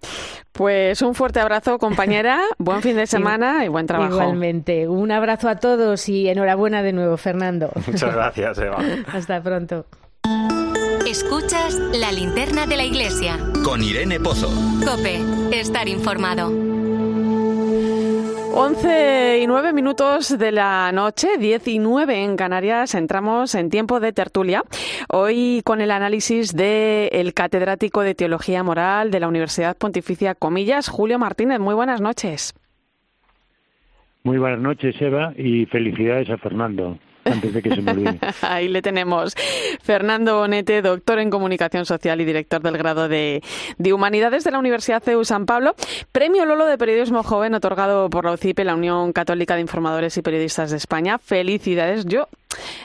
Pues 0.50 1.02
un 1.02 1.14
fuerte 1.14 1.38
abrazo, 1.38 1.78
compañera. 1.78 2.40
Buen 2.58 2.82
fin 2.82 2.96
de 2.96 3.06
semana 3.06 3.64
y 3.64 3.68
buen 3.68 3.86
trabajo. 3.86 4.14
Igualmente. 4.14 4.88
Un 4.88 5.12
abrazo 5.12 5.48
a 5.48 5.54
todos 5.56 6.08
y 6.08 6.28
enhorabuena 6.28 6.82
de 6.82 6.92
nuevo, 6.92 7.16
Fernando. 7.16 7.70
Muchas 7.86 8.12
gracias, 8.12 8.58
Eva. 8.66 8.78
Hasta 9.12 9.40
pronto. 9.40 9.86
Escuchas 11.08 11.74
la 11.92 12.10
linterna 12.10 12.66
de 12.66 12.76
la 12.76 12.84
iglesia. 12.84 13.38
Con 13.64 13.84
Irene 13.84 14.18
Pozo. 14.18 14.50
Cope, 14.84 15.20
estar 15.52 15.88
informado. 15.88 16.77
11 18.61 19.38
y 19.40 19.46
9 19.46 19.72
minutos 19.72 20.36
de 20.36 20.50
la 20.50 20.90
noche, 20.90 21.38
19 21.38 22.24
en 22.24 22.36
Canarias, 22.36 22.96
entramos 22.96 23.54
en 23.54 23.70
tiempo 23.70 24.00
de 24.00 24.12
tertulia. 24.12 24.64
Hoy 25.09 25.62
con 25.64 25.80
el 25.80 25.92
análisis 25.92 26.56
del 26.56 27.34
catedrático 27.34 28.00
de 28.00 28.16
Teología 28.16 28.64
Moral 28.64 29.12
de 29.12 29.20
la 29.20 29.28
Universidad 29.28 29.76
Pontificia 29.76 30.34
Comillas, 30.34 30.88
Julio 30.88 31.20
Martínez. 31.20 31.61
Muy 31.61 31.76
buenas 31.76 32.00
noches. 32.00 32.52
Muy 34.24 34.38
buenas 34.38 34.59
noches, 34.59 35.00
Eva, 35.00 35.32
y 35.36 35.66
felicidades 35.66 36.28
a 36.28 36.36
Fernando 36.36 36.98
Ahí 38.42 38.68
le 38.68 38.82
tenemos. 38.82 39.34
Fernando 39.82 40.38
Bonete, 40.38 40.82
doctor 40.82 41.18
en 41.18 41.30
Comunicación 41.30 41.86
Social 41.86 42.20
y 42.20 42.24
director 42.24 42.62
del 42.62 42.78
grado 42.78 43.08
de, 43.08 43.42
de 43.78 43.92
Humanidades 43.92 44.44
de 44.44 44.50
la 44.50 44.58
Universidad 44.58 45.02
CEU 45.02 45.24
San 45.24 45.46
Pablo. 45.46 45.74
Premio 46.12 46.44
Lolo 46.44 46.66
de 46.66 46.78
Periodismo 46.78 47.22
Joven 47.22 47.54
otorgado 47.54 48.10
por 48.10 48.24
la 48.24 48.32
UCIPE, 48.32 48.64
la 48.64 48.74
Unión 48.74 49.12
Católica 49.12 49.54
de 49.54 49.60
Informadores 49.60 50.16
y 50.16 50.22
Periodistas 50.22 50.70
de 50.70 50.76
España. 50.76 51.18
Felicidades. 51.18 52.04
Yo 52.06 52.28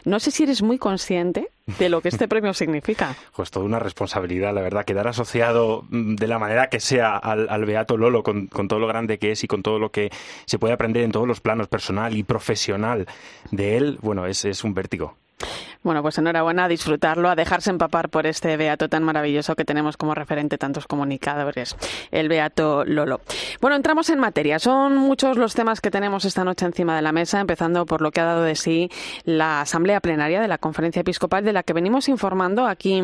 no 0.05 0.19
sé 0.19 0.31
si 0.31 0.43
eres 0.43 0.61
muy 0.61 0.77
consciente 0.77 1.49
de 1.65 1.89
lo 1.89 2.01
que 2.01 2.09
este 2.09 2.27
premio 2.27 2.53
significa. 2.53 3.15
Pues 3.35 3.51
toda 3.51 3.65
una 3.65 3.79
responsabilidad, 3.79 4.53
la 4.53 4.61
verdad, 4.61 4.85
quedar 4.85 5.07
asociado 5.07 5.85
mm, 5.89 6.15
de 6.15 6.27
la 6.27 6.39
manera 6.39 6.69
que 6.69 6.79
sea 6.79 7.17
al, 7.17 7.65
Beato 7.65 7.97
Lolo, 7.97 8.23
con, 8.23 8.47
todo 8.47 8.79
lo 8.79 8.87
grande 8.87 9.17
que 9.17 9.31
es 9.31 9.43
y 9.43 9.47
con 9.47 9.63
todo 9.63 9.79
lo 9.79 9.91
que 9.91 10.11
se 10.45 10.59
puede 10.59 10.73
aprender 10.73 11.03
en 11.03 11.11
todos 11.11 11.27
los 11.27 11.41
planos 11.41 11.67
personal 11.67 12.15
y 12.15 12.23
profesional 12.23 13.07
de 13.51 13.77
él, 13.77 13.97
bueno, 14.01 14.25
es, 14.27 14.45
es 14.45 14.63
un 14.63 14.73
vértigo. 14.73 15.15
Bueno, 15.83 16.01
pues 16.01 16.17
enhorabuena 16.17 16.65
a 16.65 16.67
disfrutarlo, 16.69 17.29
a 17.29 17.35
dejarse 17.35 17.69
empapar 17.69 18.07
por 18.07 18.25
este 18.25 18.55
beato 18.55 18.87
tan 18.87 19.03
maravilloso 19.03 19.55
que 19.55 19.65
tenemos 19.65 19.97
como 19.97 20.15
referente 20.15 20.57
tantos 20.57 20.87
comunicadores, 20.87 21.75
el 22.09 22.29
beato 22.29 22.85
Lolo. 22.85 23.19
Bueno, 23.59 23.75
entramos 23.75 24.09
en 24.09 24.17
materia. 24.17 24.59
Son 24.59 24.95
muchos 24.95 25.37
los 25.37 25.53
temas 25.55 25.81
que 25.81 25.91
tenemos 25.91 26.23
esta 26.23 26.45
noche 26.45 26.65
encima 26.65 26.95
de 26.95 27.01
la 27.01 27.11
mesa, 27.11 27.41
empezando 27.41 27.85
por 27.85 28.01
lo 28.01 28.11
que 28.11 28.21
ha 28.21 28.25
dado 28.25 28.43
de 28.43 28.55
sí 28.55 28.89
la 29.25 29.59
asamblea 29.59 29.99
plenaria 29.99 30.39
de 30.39 30.47
la 30.47 30.57
Conferencia 30.57 31.01
Episcopal 31.01 31.43
de 31.43 31.51
la 31.51 31.63
que 31.63 31.73
venimos 31.73 32.07
informando 32.07 32.65
aquí 32.65 33.03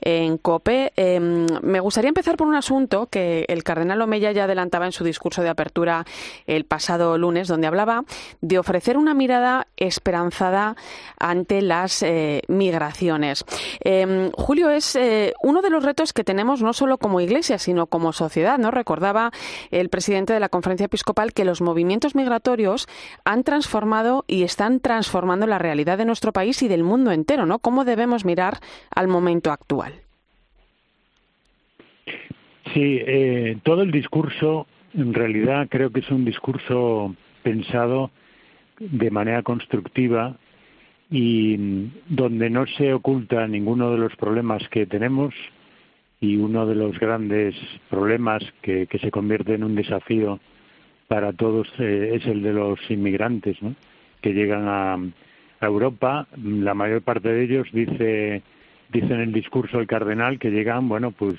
en 0.00 0.38
COPE. 0.38 0.92
Em, 0.94 1.46
me 1.62 1.80
gustaría 1.80 2.08
empezar 2.08 2.36
por 2.36 2.46
un 2.46 2.54
asunto 2.54 3.08
que 3.10 3.46
el 3.48 3.64
cardenal 3.64 4.00
Omeya 4.00 4.30
ya 4.30 4.44
adelantaba 4.44 4.86
en 4.86 4.92
su 4.92 5.02
discurso 5.02 5.42
de 5.42 5.48
apertura 5.48 6.06
el 6.46 6.66
pasado 6.66 7.18
lunes, 7.18 7.48
donde 7.48 7.66
hablaba 7.66 8.04
de 8.40 8.60
ofrecer 8.60 8.96
una 8.96 9.12
mirada 9.12 9.66
esperanzada 9.76 10.76
ante 11.18 11.62
las 11.62 12.04
migraciones. 12.48 13.44
Em, 13.80 14.30
Julio, 14.32 14.70
es 14.70 14.96
eh, 14.96 15.34
uno 15.42 15.62
de 15.62 15.70
los 15.70 15.84
retos 15.84 16.12
que 16.12 16.24
tenemos 16.24 16.62
no 16.62 16.72
solo 16.72 16.98
como 16.98 17.20
iglesia, 17.20 17.58
sino 17.58 17.86
como 17.86 18.12
sociedad. 18.12 18.58
¿no? 18.58 18.70
Recordaba 18.70 19.30
el 19.70 19.88
presidente 19.88 20.32
de 20.32 20.40
la 20.40 20.48
conferencia 20.48 20.86
episcopal 20.86 21.32
que 21.32 21.44
los 21.44 21.60
movimientos 21.60 22.14
migratorios 22.14 22.88
han 23.24 23.44
transformado 23.44 24.24
y 24.26 24.42
están 24.42 24.80
transformando 24.80 25.46
la 25.46 25.58
realidad 25.58 25.98
de 25.98 26.04
nuestro 26.04 26.32
país 26.32 26.62
y 26.62 26.68
del 26.68 26.84
mundo 26.84 27.12
entero. 27.12 27.46
¿no? 27.46 27.58
¿Cómo 27.58 27.84
debemos 27.84 28.24
mirar 28.24 28.58
al 28.94 29.08
momento 29.08 29.50
actual? 29.50 30.02
Sí, 32.74 33.00
eh, 33.06 33.58
todo 33.64 33.82
el 33.82 33.90
discurso, 33.90 34.66
en 34.94 35.12
realidad, 35.12 35.66
creo 35.68 35.90
que 35.90 36.00
es 36.00 36.10
un 36.10 36.24
discurso 36.24 37.14
pensado 37.42 38.10
de 38.78 39.10
manera 39.10 39.42
constructiva 39.42 40.36
y 41.12 41.90
donde 42.08 42.48
no 42.48 42.66
se 42.66 42.94
oculta 42.94 43.46
ninguno 43.46 43.90
de 43.92 43.98
los 43.98 44.16
problemas 44.16 44.66
que 44.70 44.86
tenemos 44.86 45.34
y 46.20 46.36
uno 46.36 46.64
de 46.64 46.74
los 46.74 46.98
grandes 46.98 47.54
problemas 47.90 48.42
que, 48.62 48.88
se 48.98 49.10
convierte 49.10 49.54
en 49.54 49.62
un 49.62 49.74
desafío 49.74 50.40
para 51.08 51.34
todos 51.34 51.68
eh, 51.78 52.12
es 52.14 52.26
el 52.26 52.42
de 52.42 52.54
los 52.54 52.78
inmigrantes 52.88 53.60
¿no? 53.60 53.74
que 54.22 54.32
llegan 54.32 54.64
a, 54.66 54.98
Europa. 55.60 56.26
La 56.42 56.74
mayor 56.74 57.02
parte 57.02 57.28
de 57.28 57.44
ellos 57.44 57.68
dice, 57.72 58.42
dice 58.90 59.14
en 59.14 59.20
el 59.20 59.32
discurso 59.32 59.78
el 59.78 59.86
cardenal 59.86 60.40
que 60.40 60.50
llegan, 60.50 60.88
bueno, 60.88 61.12
pues 61.12 61.36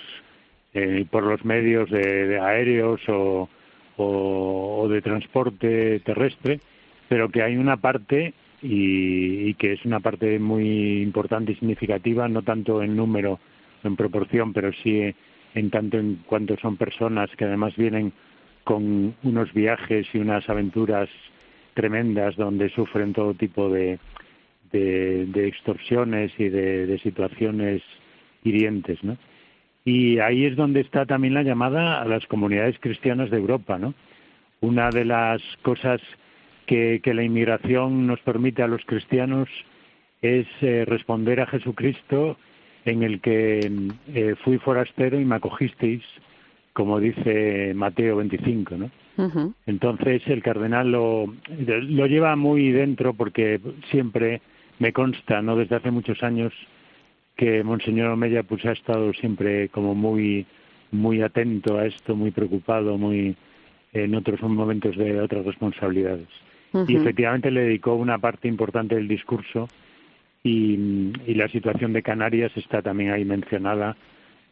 eh, 0.73 1.05
por 1.11 1.23
los 1.23 1.43
medios 1.43 1.89
de, 1.89 2.39
aéreos 2.39 3.01
o, 3.09 3.49
o, 3.97 4.87
de 4.87 5.01
transporte 5.01 5.99
terrestre, 5.99 6.61
pero 7.09 7.27
que 7.27 7.41
hay 7.41 7.57
una 7.57 7.75
parte 7.75 8.33
y, 8.63 9.53
que 9.55 9.73
es 9.73 9.85
una 9.85 9.99
parte 9.99 10.39
muy 10.39 11.01
importante 11.01 11.51
y 11.51 11.55
significativa, 11.55 12.27
no 12.29 12.41
tanto 12.41 12.81
en 12.81 12.95
número, 12.95 13.39
en 13.83 13.95
proporción, 13.95 14.53
pero 14.53 14.71
sí 14.81 15.13
en 15.53 15.69
tanto 15.69 15.97
en 15.99 16.23
cuanto 16.25 16.57
son 16.57 16.77
personas 16.77 17.29
que 17.35 17.45
además 17.45 17.75
vienen 17.75 18.13
con 18.63 19.13
unos 19.23 19.53
viajes 19.53 20.07
y 20.13 20.17
unas 20.17 20.49
aventuras 20.49 21.09
tremendas 21.73 22.35
donde 22.37 22.69
sufren 22.69 23.13
todo 23.13 23.33
tipo 23.33 23.69
de, 23.69 23.99
de, 24.71 25.47
extorsiones 25.47 26.31
y 26.39 26.47
de, 26.49 26.87
de, 26.87 26.97
situaciones 26.99 27.81
hirientes, 28.43 29.03
¿no? 29.03 29.17
Y 29.85 30.19
ahí 30.19 30.45
es 30.45 30.55
donde 30.55 30.79
está 30.79 31.05
también 31.05 31.33
la 31.33 31.43
llamada 31.43 32.01
a 32.01 32.05
las 32.05 32.25
comunidades 32.27 32.77
cristianas 32.79 33.29
de 33.29 33.37
Europa, 33.37 33.77
¿no? 33.77 33.93
Una 34.61 34.89
de 34.89 35.03
las 35.03 35.41
cosas 35.61 36.01
que, 36.65 37.01
la 37.05 37.23
inmigración 37.23 38.07
nos 38.07 38.19
permite 38.21 38.63
a 38.63 38.67
los 38.67 38.83
cristianos 38.85 39.49
es 40.21 40.47
eh, 40.61 40.85
responder 40.85 41.41
a 41.41 41.47
Jesucristo 41.47 42.37
en 42.85 43.03
el 43.03 43.21
que 43.21 43.71
eh, 44.13 44.35
fui 44.43 44.57
forastero 44.57 45.19
y 45.19 45.25
me 45.25 45.35
acogisteis, 45.35 46.03
como 46.73 46.99
dice 46.99 47.73
Mateo 47.75 48.17
25, 48.17 48.75
¿no? 48.77 48.91
Entonces 49.67 50.23
el 50.25 50.41
cardenal 50.41 50.91
lo, 50.91 51.31
lo 51.57 52.07
lleva 52.07 52.35
muy 52.35 52.71
dentro 52.71 53.13
porque 53.13 53.61
siempre 53.91 54.41
me 54.79 54.91
consta, 54.91 55.41
no 55.43 55.55
desde 55.55 55.75
hace 55.75 55.91
muchos 55.91 56.23
años, 56.23 56.51
que 57.35 57.63
Monseñor 57.63 58.09
Omeya 58.09 58.41
pues 58.41 58.65
ha 58.65 58.71
estado 58.71 59.13
siempre 59.13 59.69
como 59.69 59.93
muy 59.93 60.47
muy 60.91 61.21
atento 61.21 61.77
a 61.77 61.85
esto, 61.85 62.15
muy 62.15 62.31
preocupado, 62.31 62.97
muy 62.97 63.35
en 63.93 64.15
otros 64.15 64.41
momentos 64.41 64.95
de 64.95 65.19
otras 65.19 65.45
responsabilidades 65.45 66.27
y 66.87 66.95
efectivamente 66.95 67.51
le 67.51 67.61
dedicó 67.61 67.93
una 67.95 68.17
parte 68.17 68.47
importante 68.47 68.95
del 68.95 69.07
discurso 69.07 69.67
y, 70.43 71.11
y, 71.25 71.35
la 71.35 71.47
situación 71.47 71.93
de 71.93 72.01
Canarias 72.01 72.51
está 72.55 72.81
también 72.81 73.11
ahí 73.11 73.23
mencionada 73.25 73.95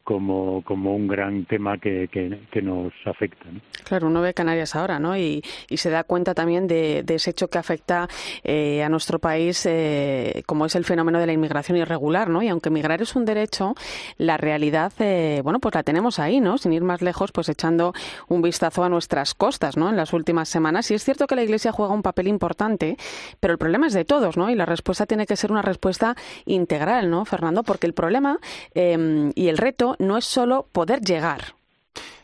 como, 0.03 0.63
como 0.63 0.95
un 0.95 1.07
gran 1.07 1.45
tema 1.45 1.77
que, 1.77 2.07
que, 2.09 2.61
nos 2.61 2.93
afecta. 3.05 3.45
Claro, 3.83 4.07
uno 4.07 4.21
ve 4.21 4.33
Canarias 4.33 4.75
ahora, 4.75 4.99
¿no? 4.99 5.17
Y, 5.17 5.43
y 5.69 5.77
se 5.77 5.89
da 5.89 6.03
cuenta 6.03 6.33
también 6.33 6.67
de, 6.67 7.03
ese 7.07 7.31
hecho 7.31 7.49
que 7.49 7.57
afecta 7.57 8.07
eh, 8.43 8.83
a 8.83 8.89
nuestro 8.89 9.19
país, 9.19 9.65
eh, 9.65 10.43
como 10.45 10.65
es 10.65 10.75
el 10.75 10.85
fenómeno 10.85 11.19
de 11.19 11.27
la 11.27 11.33
inmigración 11.33 11.77
irregular, 11.77 12.29
¿no? 12.29 12.41
Y 12.41 12.47
aunque 12.49 12.69
migrar 12.69 13.01
es 13.01 13.15
un 13.15 13.25
derecho, 13.25 13.75
la 14.17 14.37
realidad, 14.37 14.91
eh, 14.99 15.41
bueno, 15.43 15.59
pues 15.59 15.75
la 15.75 15.83
tenemos 15.83 16.19
ahí, 16.19 16.39
¿no? 16.39 16.57
Sin 16.57 16.73
ir 16.73 16.83
más 16.83 17.01
lejos, 17.01 17.31
pues 17.31 17.49
echando 17.49 17.93
un 18.27 18.41
vistazo 18.41 18.83
a 18.83 18.89
nuestras 18.89 19.33
costas, 19.33 19.77
¿no? 19.77 19.89
En 19.89 19.97
las 19.97 20.13
últimas 20.13 20.49
semanas. 20.49 20.89
Y 20.91 20.95
es 20.95 21.03
cierto 21.03 21.27
que 21.27 21.35
la 21.35 21.43
Iglesia 21.43 21.71
juega 21.71 21.93
un 21.93 22.01
papel 22.01 22.27
importante, 22.27 22.97
pero 23.39 23.53
el 23.53 23.59
problema 23.59 23.87
es 23.87 23.93
de 23.93 24.05
todos, 24.05 24.37
¿no? 24.37 24.49
Y 24.49 24.55
la 24.55 24.65
respuesta 24.65 25.05
tiene 25.05 25.25
que 25.25 25.35
ser 25.35 25.51
una 25.51 25.61
respuesta 25.61 26.15
integral, 26.45 27.09
¿no, 27.09 27.25
Fernando? 27.25 27.63
Porque 27.63 27.87
el 27.87 27.93
problema 27.93 28.39
y 28.73 29.47
el 29.47 29.57
reto 29.57 29.90
no 29.99 30.17
es 30.17 30.25
solo 30.25 30.67
poder 30.71 31.01
llegar. 31.01 31.55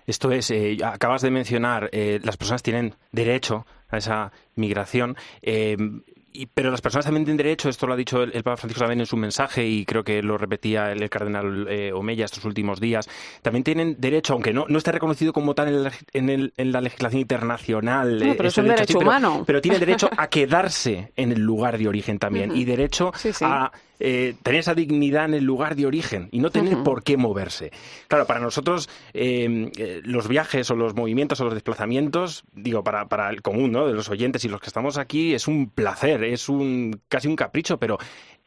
Esto 0.05 0.31
es, 0.31 0.51
eh, 0.51 0.77
acabas 0.83 1.21
de 1.21 1.31
mencionar, 1.31 1.89
eh, 1.91 2.19
las 2.23 2.37
personas 2.37 2.63
tienen 2.63 2.95
derecho 3.11 3.65
a 3.89 3.97
esa 3.97 4.31
migración. 4.55 5.17
Eh, 5.41 5.77
pero 6.53 6.69
las 6.69 6.81
personas 6.81 7.05
también 7.05 7.25
tienen 7.25 7.37
derecho, 7.37 7.69
esto 7.69 7.87
lo 7.87 7.93
ha 7.93 7.97
dicho 7.97 8.21
el, 8.21 8.31
Papa 8.43 8.57
Francisco 8.57 8.81
también 8.81 8.99
en 8.99 9.05
su 9.05 9.17
mensaje 9.17 9.65
y 9.65 9.85
creo 9.85 10.03
que 10.03 10.21
lo 10.21 10.37
repetía 10.37 10.91
el, 10.91 11.09
cardenal 11.09 11.67
eh, 11.69 11.91
Omeya 11.93 12.25
estos 12.25 12.45
últimos 12.45 12.79
días, 12.79 13.09
también 13.41 13.63
tienen 13.63 13.95
derecho, 13.97 14.33
aunque 14.33 14.53
no, 14.53 14.65
no 14.67 14.77
esté 14.77 14.91
reconocido 14.91 15.33
como 15.33 15.55
tal 15.55 15.91
en, 16.13 16.71
la 16.71 16.81
legislación 16.81 17.21
internacional. 17.21 18.19
No, 18.19 18.35
pero 18.35 18.49
es 18.49 18.57
un 18.57 18.67
derecho 18.67 18.99
humano. 18.99 19.43
Pero, 19.47 19.61
tiene 19.61 19.79
derecho 19.79 20.09
a 20.17 20.27
quedarse 20.27 21.11
en 21.15 21.31
el 21.31 21.41
lugar 21.41 21.77
de 21.77 21.87
origen 21.87 22.19
también 22.19 22.55
y 22.55 22.65
derecho 22.65 23.11
a 23.41 23.71
eh, 23.99 24.35
tener 24.43 24.59
esa 24.59 24.75
dignidad 24.75 25.25
en 25.25 25.33
el 25.33 25.43
lugar 25.43 25.75
de 25.75 25.85
origen 25.85 26.29
y 26.31 26.39
no 26.39 26.49
tener 26.49 26.83
por 26.83 27.03
qué 27.03 27.17
moverse. 27.17 27.71
Claro, 28.07 28.25
para 28.25 28.39
nosotros 28.39 28.89
em, 29.13 29.71
eh, 29.77 30.01
los 30.03 30.27
viajes 30.27 30.69
o 30.71 30.75
los 30.75 30.95
movimientos 30.95 31.41
o 31.41 31.45
los 31.45 31.53
desplazamientos, 31.53 32.43
digo, 32.53 32.83
para, 32.83 33.07
para 33.07 33.29
el 33.29 33.41
común 33.41 33.71
¿no? 33.71 33.87
de 33.87 33.93
los 33.93 34.09
oyentes 34.09 34.45
y 34.45 34.49
los 34.49 34.61
que 34.61 34.67
estamos 34.67 34.97
aquí, 34.97 35.33
es 35.33 35.47
un 35.47 35.69
placer, 35.69 36.23
es 36.23 36.49
un 36.49 36.99
casi 37.07 37.27
un 37.27 37.35
capricho, 37.35 37.77
pero 37.77 37.97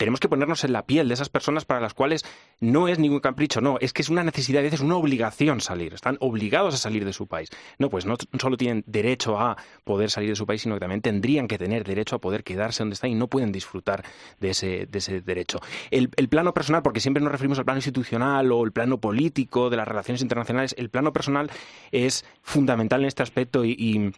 tenemos 0.01 0.19
que 0.19 0.31
ponernos 0.31 0.65
en 0.65 0.73
la 0.73 0.87
piel 0.87 1.09
de 1.09 1.15
esas 1.15 1.29
personas 1.29 1.67
para 1.67 1.79
las 1.79 1.93
cuales 1.93 2.25
no 2.59 2.89
es 2.89 2.99
ningún 2.99 3.21
capricho, 3.21 3.61
no, 3.61 3.77
es 3.83 3.93
que 3.93 4.01
es 4.01 4.09
una 4.09 4.25
necesidad, 4.25 4.61
a 4.61 4.63
veces 4.63 4.81
una 4.81 4.97
obligación 4.97 5.61
salir, 5.61 5.93
están 5.93 6.17
obligados 6.21 6.75
a 6.75 6.79
salir 6.79 7.05
de 7.05 7.13
su 7.13 7.27
país. 7.27 7.51
No, 7.79 7.91
pues 7.91 8.07
no 8.07 8.17
solo 8.41 8.57
tienen 8.57 8.83
derecho 8.87 9.39
a 9.39 9.59
poder 9.85 10.11
salir 10.11 10.31
de 10.31 10.37
su 10.37 10.47
país, 10.47 10.63
sino 10.63 10.77
que 10.77 10.81
también 10.81 11.03
tendrían 11.03 11.47
que 11.47 11.59
tener 11.59 11.85
derecho 11.85 12.17
a 12.17 12.19
poder 12.19 12.45
quedarse 12.45 12.83
donde 12.83 12.95
están 12.95 13.11
y 13.11 13.15
no 13.15 13.29
pueden 13.29 13.53
disfrutar 13.53 14.03
de 14.41 14.51
ese, 14.51 14.87
de 14.87 14.99
ese 14.99 15.21
derecho. 15.21 15.61
El, 15.91 16.09
plano 16.31 16.55
personal, 16.55 16.83
porque 16.83 17.01
siempre 17.01 17.23
nos 17.23 17.31
referimos 17.31 17.59
al 17.59 17.67
plano 17.67 17.79
institucional 17.79 18.51
o 18.53 18.65
el 18.65 18.73
plano 18.73 19.03
político 19.03 19.69
de 19.69 19.77
las 19.77 19.87
relaciones 19.87 20.23
internacionales, 20.23 20.75
el 20.79 20.89
plano 20.89 21.13
personal 21.13 21.51
es 21.93 22.25
fundamental 22.41 23.03
en 23.03 23.09
este 23.09 23.23
aspecto 23.23 23.67
y 23.67 24.15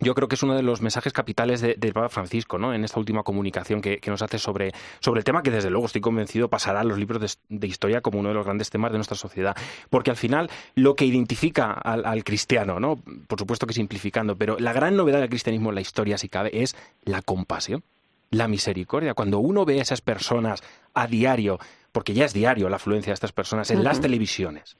yo 0.00 0.14
creo 0.14 0.28
que 0.28 0.36
es 0.36 0.42
uno 0.42 0.54
de 0.54 0.62
los 0.62 0.80
mensajes 0.80 1.12
capitales 1.12 1.60
del 1.60 1.78
de 1.78 1.92
Papa 1.92 2.08
Francisco, 2.08 2.58
¿no? 2.58 2.72
En 2.72 2.84
esta 2.84 3.00
última 3.00 3.22
comunicación 3.22 3.80
que, 3.80 4.00
nos 4.06 4.22
hace 4.22 4.38
sobre, 4.38 4.72
sobre, 5.00 5.20
el 5.20 5.24
tema 5.24 5.42
que 5.42 5.50
desde 5.50 5.70
luego 5.70 5.86
estoy 5.86 6.00
convencido 6.00 6.48
pasará 6.48 6.80
a 6.80 6.84
los 6.84 6.98
libros 6.98 7.38
de, 7.48 7.66
historia 7.66 8.00
como 8.00 8.20
uno 8.20 8.28
de 8.28 8.34
los 8.34 8.44
grandes 8.44 8.70
temas 8.70 8.92
de 8.92 8.98
nuestra 8.98 9.16
sociedad. 9.16 9.56
Porque 9.90 10.10
al 10.10 10.16
final 10.16 10.50
lo 10.74 10.94
que 10.94 11.04
identifica 11.04 11.72
al, 11.72 12.24
cristiano, 12.24 12.78
¿no? 12.80 12.96
Por 13.26 13.38
supuesto 13.38 13.66
que 13.66 13.74
simplificando, 13.74 14.36
pero 14.36 14.58
la 14.58 14.72
gran 14.72 14.96
novedad 14.96 15.20
del 15.20 15.28
cristianismo 15.28 15.70
en 15.70 15.74
la 15.74 15.80
historia, 15.80 16.18
si 16.18 16.28
cabe, 16.28 16.62
es 16.62 16.76
la 17.04 17.22
compasión, 17.22 17.82
la 18.30 18.48
misericordia. 18.48 19.14
Cuando 19.14 19.38
uno 19.40 19.64
ve 19.64 19.80
a 19.80 19.82
esas 19.82 20.00
personas 20.00 20.62
a 20.94 21.06
diario, 21.06 21.58
porque 21.92 22.14
ya 22.14 22.24
es 22.24 22.32
diario 22.32 22.68
la 22.68 22.76
afluencia 22.76 23.10
de 23.10 23.14
estas 23.14 23.32
personas 23.32 23.70
en 23.70 23.82
las 23.82 24.00
televisiones, 24.00 24.76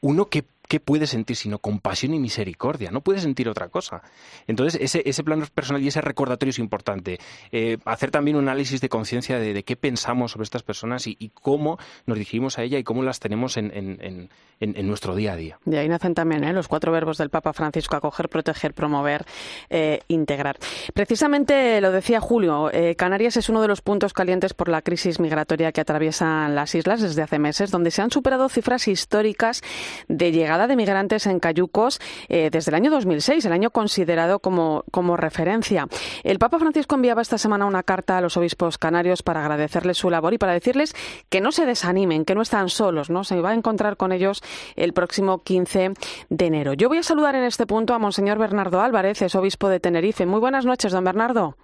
uno 0.00 0.26
que 0.26 0.44
¿qué 0.68 0.80
puede 0.80 1.06
sentir 1.06 1.36
sino 1.36 1.58
compasión 1.58 2.14
y 2.14 2.18
misericordia? 2.18 2.90
No 2.90 3.00
puede 3.00 3.20
sentir 3.20 3.48
otra 3.48 3.68
cosa. 3.68 4.02
Entonces, 4.46 4.80
ese, 4.80 5.02
ese 5.04 5.22
plano 5.22 5.44
personal 5.52 5.82
y 5.82 5.88
ese 5.88 6.00
recordatorio 6.00 6.50
es 6.50 6.58
importante. 6.58 7.18
Eh, 7.50 7.78
hacer 7.84 8.10
también 8.10 8.36
un 8.36 8.48
análisis 8.48 8.80
de 8.80 8.88
conciencia 8.88 9.38
de, 9.38 9.62
qué 9.64 9.76
pensamos 9.76 10.32
sobre 10.32 10.44
estas 10.44 10.62
personas 10.62 11.06
y, 11.06 11.30
cómo 11.34 11.78
nos 12.06 12.18
dirigimos 12.18 12.58
a 12.58 12.62
ella 12.62 12.78
y 12.78 12.84
cómo 12.84 13.02
las 13.02 13.20
tenemos 13.20 13.56
en, 13.56 14.28
nuestro 14.60 15.14
día 15.14 15.32
a 15.32 15.36
día. 15.36 15.58
De 15.64 15.78
ahí 15.78 15.88
nacen 15.88 16.14
también 16.14 16.44
¿eh? 16.44 16.52
los 16.52 16.68
cuatro 16.68 16.92
verbos 16.92 17.18
del 17.18 17.30
Papa 17.30 17.52
Francisco, 17.52 17.96
acoger, 17.96 18.28
proteger, 18.28 18.74
promover, 18.74 19.24
eh, 19.70 20.00
integrar. 20.08 20.58
Precisamente 20.94 21.80
lo 21.80 21.90
decía 21.90 22.20
Julio, 22.20 22.70
Canarias 22.96 23.36
es 23.36 23.48
uno 23.48 23.60
de 23.60 23.68
los 23.68 23.80
puntos 23.80 24.12
calientes 24.12 24.54
por 24.54 24.68
la 24.68 24.82
crisis 24.82 25.20
migratoria 25.20 25.72
que 25.72 25.80
atraviesan 25.80 26.54
las 26.54 26.74
islas 26.74 27.00
desde 27.00 27.22
hace 27.22 27.38
meses, 27.38 27.70
donde 27.70 27.90
se 27.90 28.02
han 28.02 28.10
superado 28.10 28.48
cifras 28.48 28.88
históricas 28.88 29.62
de 30.08 30.32
llegada 30.32 30.61
de 30.66 30.76
migrantes 30.76 31.26
en 31.26 31.40
Cayucos 31.40 32.00
eh, 32.28 32.50
desde 32.50 32.70
el 32.70 32.74
año 32.74 32.90
2006, 32.90 33.44
el 33.44 33.52
año 33.52 33.70
considerado 33.70 34.38
como, 34.38 34.84
como 34.90 35.16
referencia. 35.16 35.86
El 36.24 36.38
Papa 36.38 36.58
Francisco 36.58 36.94
enviaba 36.94 37.22
esta 37.22 37.38
semana 37.38 37.66
una 37.66 37.82
carta 37.82 38.18
a 38.18 38.20
los 38.20 38.36
obispos 38.36 38.78
canarios 38.78 39.22
para 39.22 39.40
agradecerles 39.40 39.98
su 39.98 40.10
labor 40.10 40.34
y 40.34 40.38
para 40.38 40.52
decirles 40.52 40.94
que 41.28 41.40
no 41.40 41.52
se 41.52 41.66
desanimen, 41.66 42.24
que 42.24 42.34
no 42.34 42.42
están 42.42 42.68
solos, 42.68 43.10
¿no? 43.10 43.24
Se 43.24 43.40
va 43.40 43.50
a 43.50 43.54
encontrar 43.54 43.96
con 43.96 44.12
ellos 44.12 44.42
el 44.76 44.92
próximo 44.92 45.42
15 45.42 45.92
de 46.28 46.46
enero. 46.46 46.74
Yo 46.74 46.88
voy 46.88 46.98
a 46.98 47.02
saludar 47.02 47.34
en 47.34 47.44
este 47.44 47.66
punto 47.66 47.94
a 47.94 47.98
Monseñor 47.98 48.38
Bernardo 48.38 48.80
Álvarez, 48.80 49.22
es 49.22 49.34
obispo 49.34 49.68
de 49.68 49.80
Tenerife. 49.80 50.26
Muy 50.26 50.40
buenas 50.40 50.64
noches, 50.64 50.92
don 50.92 51.04
Bernardo. 51.04 51.56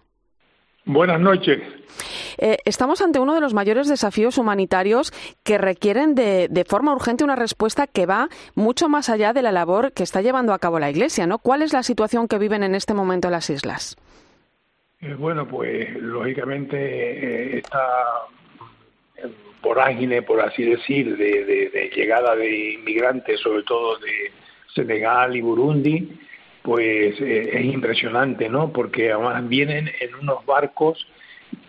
Buenas 0.89 1.21
noches. 1.21 1.61
Eh, 2.39 2.57
estamos 2.65 3.03
ante 3.03 3.19
uno 3.19 3.35
de 3.35 3.43
los 3.43 3.53
mayores 3.53 3.89
desafíos 3.89 4.39
humanitarios 4.39 5.13
que 5.45 5.59
requieren 5.59 6.15
de, 6.15 6.65
forma 6.67 6.95
urgente 6.95 7.25
una 7.25 7.37
respuesta 7.37 7.87
que 7.87 8.07
va 8.07 8.31
mucho 8.55 8.89
más 8.89 9.11
allá 9.11 9.35
de 9.35 9.43
la 9.43 9.53
labor 9.53 9.93
que 9.93 10.03
está 10.03 10.23
llevando 10.23 10.55
a 10.55 10.59
cabo 10.59 10.79
la 10.79 10.89
Iglesia, 10.89 11.27
¿no? 11.27 11.41
¿Cuál 11.41 11.61
es 11.61 11.75
la 11.75 11.83
situación 11.83 12.27
que 12.27 12.39
viven 12.39 12.63
en 12.63 12.75
este 12.75 12.95
momento 12.95 13.29
las 13.29 13.51
islas? 13.51 13.99
Eh, 15.03 15.13
bueno, 15.13 15.47
pues 15.47 15.95
lógicamente 16.01 16.79
eh, 16.79 17.59
esta 17.59 17.87
vorágine, 19.61 20.23
por 20.23 20.41
así 20.41 20.63
decir, 20.63 21.19
de 21.19 21.93
llegada 21.95 22.35
de 22.35 22.73
inmigrantes, 22.73 23.41
sobre 23.41 23.63
todo 23.65 23.99
de 23.99 24.33
Senegal 24.75 25.37
y 25.37 25.43
Burundi, 25.43 26.19
pues 26.63 27.21
eh, 27.21 27.51
es 27.53 27.65
impresionante, 27.65 28.49
¿no? 28.49 28.73
Porque 28.73 29.13
además 29.13 29.49
vienen 29.49 29.91
en 30.01 30.15
unos 30.15 30.45
barcos 30.47 31.07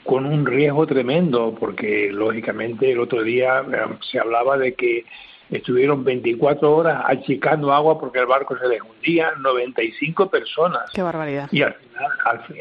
con 0.03 0.25
un 0.25 0.45
riesgo 0.45 0.85
tremendo, 0.87 1.55
porque 1.59 2.09
lógicamente 2.11 2.91
el 2.91 2.99
otro 2.99 3.23
día 3.23 3.61
eh, 3.61 3.97
se 4.11 4.19
hablaba 4.19 4.57
de 4.57 4.73
que 4.73 5.05
estuvieron 5.49 6.03
24 6.03 6.75
horas 6.75 7.03
achicando 7.05 7.73
agua 7.73 7.99
porque 7.99 8.19
el 8.19 8.25
barco 8.25 8.57
se 8.57 8.67
les 8.67 8.81
hundía, 8.81 9.31
95 9.39 10.29
personas. 10.29 10.83
Qué 10.93 11.01
barbaridad. 11.01 11.49
Y 11.51 11.61
al 11.61 11.75
final, 11.75 12.11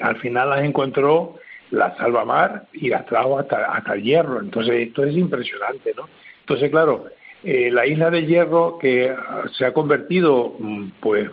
al, 0.03 0.17
final 0.19 0.51
las 0.51 0.61
encontró 0.63 1.37
la 1.71 1.95
salvamar 1.97 2.65
y 2.73 2.89
las 2.89 3.05
trajo 3.07 3.39
hasta, 3.39 3.65
hasta 3.67 3.95
el 3.95 4.03
hierro. 4.03 4.41
Entonces, 4.41 4.89
esto 4.89 5.05
es 5.05 5.15
impresionante, 5.17 5.93
¿no? 5.97 6.09
Entonces, 6.41 6.71
claro, 6.71 7.05
eh, 7.45 7.71
la 7.71 7.87
isla 7.87 8.11
de 8.11 8.27
Hierro 8.27 8.79
que 8.79 9.15
se 9.57 9.65
ha 9.65 9.73
convertido, 9.73 10.57
mm, 10.59 10.91
pues, 11.01 11.31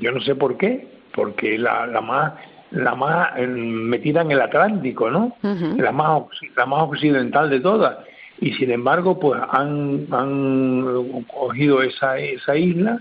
yo 0.00 0.12
no 0.12 0.20
sé 0.20 0.34
por 0.34 0.56
qué, 0.56 0.86
porque 1.14 1.58
la, 1.58 1.86
la 1.86 2.00
más 2.00 2.32
la 2.70 2.94
más 2.94 3.30
eh, 3.36 3.46
metida 3.46 4.22
en 4.22 4.30
el 4.30 4.40
Atlántico, 4.40 5.10
¿no? 5.10 5.36
La 5.78 5.92
más 5.92 6.22
la 6.56 6.66
más 6.66 6.82
occidental 6.84 7.50
de 7.50 7.60
todas. 7.60 7.98
Y 8.40 8.52
sin 8.54 8.70
embargo, 8.70 9.20
pues 9.20 9.40
han, 9.50 10.06
han 10.10 11.24
cogido 11.32 11.82
esa, 11.82 12.18
esa 12.18 12.56
isla 12.56 12.98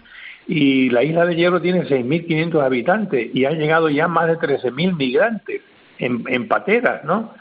y 0.48 0.90
la 0.90 1.04
isla 1.04 1.26
de 1.26 1.36
Hierro 1.36 1.62
tiene 1.62 1.84
6.500 1.84 2.64
habitantes 2.64 3.30
y 3.34 3.46
han 3.46 3.58
llegado 3.58 3.90
ya 3.90 4.08
más 4.08 4.28
de 4.28 4.38
13.000 4.38 4.96
migrantes 4.96 5.62
en, 6.00 6.24
en 6.28 6.48
pateras, 6.48 7.04
¿no? 7.04 7.34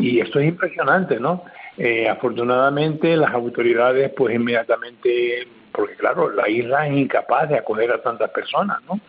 Y 0.00 0.20
esto 0.20 0.38
es 0.38 0.48
impresionante, 0.48 1.18
¿no? 1.18 1.44
Eh, 1.76 2.08
afortunadamente 2.08 3.16
las 3.16 3.32
autoridades 3.34 4.12
pues 4.16 4.36
inmediatamente 4.36 5.48
porque 5.74 5.96
claro, 5.96 6.30
la 6.30 6.48
isla 6.48 6.86
es 6.86 6.94
incapaz 6.94 7.48
de 7.48 7.58
acoger 7.58 7.90
a 7.90 8.00
tantas 8.00 8.30
personas, 8.30 8.78
¿no? 8.84 9.00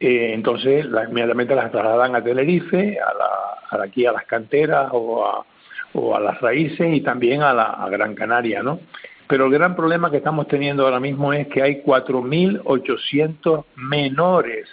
Eh, 0.00 0.32
entonces, 0.34 0.86
inmediatamente 0.86 1.54
las 1.54 1.70
trasladan 1.70 2.16
a 2.16 2.24
Tenerife, 2.24 2.98
a, 2.98 3.14
la, 3.14 3.84
aquí 3.84 4.06
a 4.06 4.12
las 4.12 4.24
canteras 4.24 4.88
o 4.92 5.24
a, 5.24 5.44
o 5.92 6.16
a 6.16 6.20
las 6.20 6.40
raíces 6.40 6.92
y 6.92 7.00
también 7.02 7.42
a, 7.42 7.52
la, 7.52 7.86
Gran 7.90 8.14
Canaria, 8.14 8.62
¿no? 8.62 8.80
Pero 9.28 9.46
el 9.46 9.52
gran 9.52 9.76
problema 9.76 10.10
que 10.10 10.16
estamos 10.16 10.48
teniendo 10.48 10.84
ahora 10.84 10.98
mismo 10.98 11.32
es 11.32 11.46
que 11.46 11.62
hay 11.62 11.82
4.800 11.82 13.64
menores, 13.76 14.68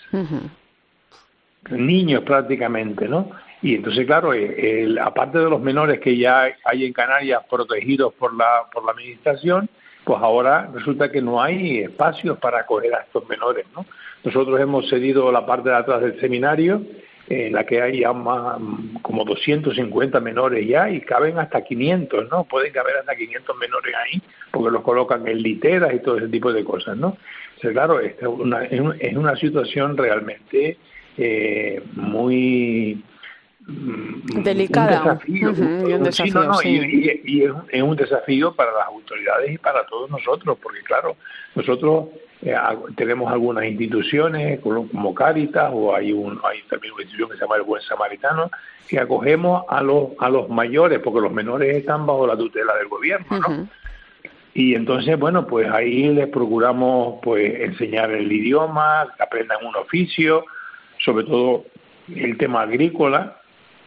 niños 1.69 2.23
prácticamente, 2.23 3.07
¿no? 3.07 3.29
Y 3.61 3.75
entonces, 3.75 4.07
claro, 4.07 4.33
eh, 4.33 4.95
aparte 4.99 5.37
de 5.37 5.49
los 5.49 5.61
menores 5.61 5.99
que 5.99 6.17
ya 6.17 6.47
hay 6.63 6.85
en 6.85 6.93
Canarias 6.93 7.43
protegidos 7.49 8.13
por 8.13 8.35
la, 8.35 8.63
por 8.71 8.83
la 8.85 8.93
administración, 8.93 9.69
pues 10.07 10.21
ahora 10.21 10.69
resulta 10.73 11.11
que 11.11 11.21
no 11.21 11.41
hay 11.41 11.79
espacios 11.79 12.37
para 12.37 12.61
acoger 12.61 12.95
a 12.95 13.01
estos 13.01 13.27
menores, 13.27 13.65
¿no? 13.75 13.85
Nosotros 14.23 14.57
hemos 14.61 14.89
cedido 14.89 15.29
la 15.33 15.45
parte 15.45 15.67
de 15.67 15.75
atrás 15.75 16.01
del 16.01 16.17
seminario, 16.21 16.81
en 17.27 17.51
la 17.51 17.65
que 17.65 17.81
hay 17.81 17.99
ya 17.99 18.13
más, 18.13 18.57
como 19.01 19.25
250 19.25 20.21
menores 20.21 20.65
ya 20.65 20.89
y 20.89 21.01
caben 21.01 21.37
hasta 21.37 21.61
500, 21.61 22.29
¿no? 22.29 22.45
Pueden 22.45 22.71
caber 22.71 22.95
hasta 22.95 23.17
500 23.17 23.57
menores 23.57 23.95
ahí 23.95 24.21
porque 24.49 24.71
los 24.71 24.81
colocan 24.81 25.27
en 25.27 25.41
literas 25.41 25.93
y 25.93 25.99
todo 25.99 26.19
ese 26.19 26.29
tipo 26.29 26.53
de 26.53 26.63
cosas, 26.63 26.95
¿no? 26.95 27.17
O 27.57 27.69
claro, 27.73 27.99
es 27.99 28.15
una, 28.23 28.63
es 28.63 29.17
una 29.17 29.35
situación 29.35 29.97
realmente 29.97 30.77
eh, 31.17 31.81
muy 31.95 33.03
Mm, 33.67 34.43
delicada. 34.43 35.01
desafío, 35.01 35.51
y 35.89 35.93
un 35.93 36.03
desafío, 36.03 36.41
y, 36.63 37.43
es, 37.43 37.83
un 37.83 37.95
desafío 37.97 38.53
para 38.53 38.71
las 38.71 38.87
autoridades 38.87 39.51
y 39.51 39.57
para 39.57 39.85
todos 39.85 40.09
nosotros, 40.09 40.57
porque 40.63 40.81
claro, 40.83 41.17
nosotros 41.53 42.05
eh, 42.43 42.55
tenemos 42.95 43.29
algunas 43.29 43.65
instituciones 43.65 44.61
como 44.61 45.13
Cáritas 45.13 45.69
o 45.73 45.93
hay, 45.93 46.13
un, 46.13 46.39
hay 46.45 46.61
también 46.69 46.93
una 46.93 47.03
institución 47.03 47.29
que 47.29 47.35
se 47.35 47.41
llama 47.41 47.57
el 47.57 47.63
Buen 47.63 47.81
Samaritano 47.81 48.49
que 48.87 48.99
acogemos 49.01 49.65
a 49.67 49.83
los, 49.83 50.11
a 50.19 50.29
los 50.29 50.47
mayores, 50.47 50.99
porque 50.99 51.19
los 51.19 51.33
menores 51.33 51.75
están 51.75 52.05
bajo 52.05 52.25
la 52.25 52.37
tutela 52.37 52.73
del 52.75 52.87
gobierno, 52.87 53.27
¿no? 53.37 53.67
Y 54.53 54.75
entonces, 54.75 55.19
bueno, 55.19 55.45
pues 55.45 55.69
ahí 55.69 56.07
les 56.13 56.29
procuramos 56.29 57.19
pues 57.21 57.53
enseñar 57.59 58.11
el 58.11 58.31
idioma, 58.31 59.13
que 59.17 59.23
aprendan 59.23 59.63
un 59.65 59.75
oficio, 59.75 60.45
sobre 60.99 61.25
todo 61.25 61.65
el 62.15 62.37
tema 62.37 62.61
agrícola, 62.61 63.37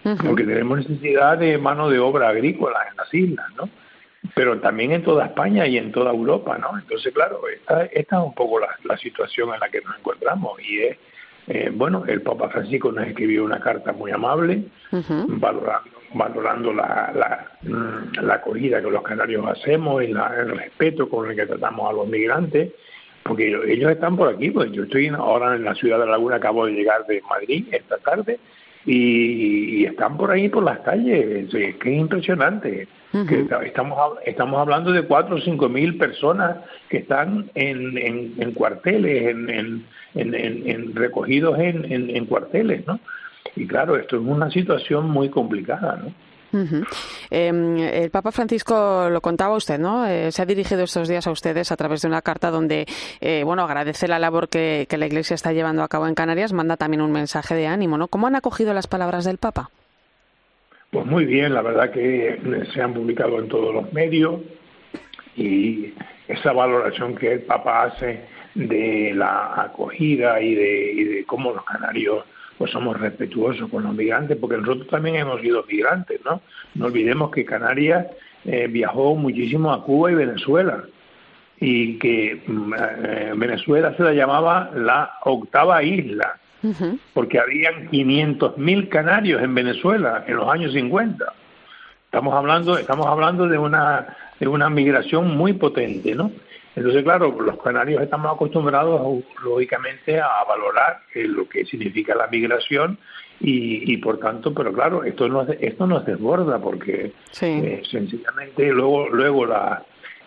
porque 0.02 0.44
tenemos 0.44 0.78
necesidad 0.78 1.38
de 1.38 1.58
mano 1.58 1.90
de 1.90 1.98
obra 1.98 2.28
agrícola 2.28 2.78
en 2.90 2.96
las 2.96 3.12
islas, 3.12 3.46
¿no? 3.56 3.68
Pero 4.34 4.60
también 4.60 4.92
en 4.92 5.02
toda 5.02 5.26
España 5.26 5.66
y 5.66 5.78
en 5.78 5.92
toda 5.92 6.10
Europa, 6.12 6.58
¿no? 6.58 6.78
Entonces, 6.78 7.12
claro, 7.12 7.40
esta, 7.48 7.84
esta 7.86 8.18
es 8.18 8.22
un 8.22 8.34
poco 8.34 8.60
la, 8.60 8.96
situación 8.98 9.52
en 9.54 9.60
la 9.60 9.68
que 9.68 9.80
nos 9.80 9.98
encontramos 9.98 10.60
y 10.60 10.80
es, 10.80 10.98
eh, 11.48 11.70
bueno, 11.72 12.04
el 12.06 12.22
Papa 12.22 12.48
Francisco 12.50 12.92
nos 12.92 13.06
escribió 13.06 13.44
una 13.44 13.60
carta 13.60 13.92
muy 13.92 14.10
amable, 14.10 14.64
valorando, 14.90 15.90
valorando 16.14 16.72
la, 16.72 17.12
la, 17.14 17.50
mm, 17.62 18.24
la, 18.24 18.34
acogida 18.34 18.82
que 18.82 18.90
los 18.90 19.02
canarios 19.02 19.46
hacemos 19.46 20.02
y 20.02 20.06
el 20.10 20.56
respeto 20.56 21.08
con 21.08 21.30
el 21.30 21.36
que 21.36 21.46
tratamos 21.46 21.90
a 21.90 21.92
los 21.94 22.08
migrantes, 22.08 22.72
porque 23.22 23.48
ellos 23.48 23.90
están 23.90 24.16
por 24.16 24.28
aquí, 24.28 24.50
pues 24.50 24.70
yo 24.72 24.84
estoy 24.84 25.08
ahora 25.08 25.54
en 25.56 25.64
la 25.64 25.74
ciudad 25.74 25.98
de 25.98 26.06
Laguna, 26.06 26.36
acabo 26.36 26.66
de 26.66 26.72
llegar 26.72 27.06
de 27.06 27.22
Madrid 27.22 27.66
esta 27.72 27.98
tarde, 27.98 28.38
y, 28.86 29.84
están 29.84 30.16
por 30.16 30.30
ahí 30.30 30.48
por 30.48 30.62
las 30.62 30.80
calles, 30.80 31.52
es, 31.52 31.76
que 31.76 31.94
es 31.94 32.00
impresionante. 32.00 32.88
que 33.28 33.46
estamos, 33.66 33.98
estamos 34.24 34.60
hablando 34.60 34.92
de 34.92 35.02
cuatro 35.02 35.36
o 35.36 35.40
cinco 35.40 35.68
mil 35.68 35.98
personas 35.98 36.58
que 36.88 36.98
están 36.98 37.50
en, 37.54 37.98
en, 37.98 38.52
cuarteles, 38.52 39.26
en, 39.26 39.84
en, 40.14 40.94
recogidos 40.94 41.58
en, 41.58 42.26
cuarteles, 42.26 42.86
¿no? 42.86 43.00
Y 43.56 43.66
claro, 43.66 43.96
esto 43.96 44.16
es 44.16 44.22
una 44.22 44.50
situación 44.50 45.10
muy 45.10 45.28
complicada, 45.28 46.00
¿no? 46.02 46.12
Em, 47.30 47.78
el 47.78 48.10
Papa 48.10 48.32
Francisco 48.32 49.08
lo 49.10 49.20
contaba 49.20 49.56
usted, 49.56 49.78
¿no? 49.78 50.06
Eh, 50.06 50.32
se 50.32 50.42
ha 50.42 50.46
dirigido 50.46 50.82
estos 50.82 51.08
días 51.08 51.26
a 51.26 51.30
ustedes 51.30 51.70
a 51.70 51.76
través 51.76 52.02
de 52.02 52.08
una 52.08 52.22
carta 52.22 52.50
donde, 52.50 52.86
eh, 53.20 53.42
bueno, 53.44 53.62
agradece 53.62 54.08
la 54.08 54.18
labor 54.18 54.48
que, 54.48 54.86
la 54.90 55.06
Iglesia 55.06 55.34
está 55.34 55.52
llevando 55.52 55.82
a 55.82 55.88
cabo 55.88 56.06
en 56.06 56.14
Canarias, 56.14 56.52
manda 56.52 56.76
también 56.76 57.00
un 57.00 57.12
mensaje 57.12 57.54
de 57.54 57.66
ánimo, 57.66 57.96
¿no? 57.96 58.08
¿Cómo 58.08 58.26
han 58.26 58.36
acogido 58.36 58.74
las 58.74 58.86
palabras 58.86 59.24
del 59.24 59.38
Papa? 59.38 59.70
Pues 60.90 61.06
muy 61.06 61.24
bien, 61.24 61.54
la 61.54 61.62
verdad 61.62 61.90
que 61.90 62.66
se 62.74 62.82
han 62.82 62.92
publicado 62.92 63.38
en 63.38 63.48
todos 63.48 63.72
los 63.72 63.92
medios 63.92 64.40
y 65.36 65.94
esa 66.28 66.52
valoración 66.52 67.14
que 67.14 67.32
el 67.32 67.42
Papa 67.42 67.84
hace 67.84 68.24
de 68.54 69.12
la 69.14 69.62
acogida 69.62 70.40
y 70.40 70.54
de, 70.54 70.92
y 70.92 71.04
de 71.04 71.24
cómo 71.24 71.52
los 71.52 71.64
canarios 71.64 72.24
pues 72.60 72.72
somos 72.72 73.00
respetuosos 73.00 73.70
con 73.70 73.84
los 73.84 73.94
migrantes, 73.94 74.36
porque 74.36 74.58
nosotros 74.58 74.86
también 74.88 75.16
hemos 75.16 75.40
sido 75.40 75.64
migrantes, 75.66 76.20
¿no? 76.26 76.42
No 76.74 76.86
olvidemos 76.88 77.30
que 77.30 77.42
Canarias 77.42 78.08
eh, 78.44 78.68
viajó 78.70 79.14
muchísimo 79.14 79.72
a 79.72 79.82
Cuba 79.82 80.12
y 80.12 80.14
Venezuela, 80.14 80.84
y 81.58 81.98
que 81.98 82.42
mm, 82.46 82.74
eh, 82.74 83.32
Venezuela 83.34 83.96
se 83.96 84.02
la 84.02 84.12
llamaba 84.12 84.72
la 84.74 85.10
octava 85.24 85.82
isla, 85.82 86.38
porque 87.14 87.38
habían 87.38 87.88
500.000 87.88 88.88
canarios 88.90 89.42
en 89.42 89.54
Venezuela 89.54 90.24
en 90.26 90.36
los 90.36 90.46
años 90.46 90.74
50. 90.74 91.32
Estamos 92.04 92.34
hablando, 92.34 92.76
estamos 92.76 93.06
hablando 93.06 93.48
de 93.48 93.56
una, 93.56 94.18
de 94.38 94.48
una 94.48 94.68
migración 94.68 95.34
muy 95.34 95.54
potente, 95.54 96.14
¿no? 96.14 96.30
Entonces, 96.76 97.02
claro, 97.02 97.36
los 97.40 97.60
canarios 97.62 98.02
estamos 98.02 98.32
acostumbrados, 98.32 99.24
lógicamente, 99.42 100.20
a 100.20 100.44
valorar 100.48 101.00
eh, 101.14 101.24
lo 101.24 101.48
que 101.48 101.64
significa 101.64 102.14
la 102.14 102.28
migración 102.28 102.98
y, 103.42 103.96
por 103.98 104.18
tanto, 104.18 104.52
pero 104.52 104.70
claro, 104.72 105.02
esto 105.02 105.26
no 105.26 105.42
esto 105.42 105.86
nos 105.86 106.04
desborda 106.04 106.58
porque 106.58 107.12
eh, 107.40 107.82
sencillamente 107.90 108.70
luego 108.70 109.08
luego 109.08 109.46
la 109.46 109.82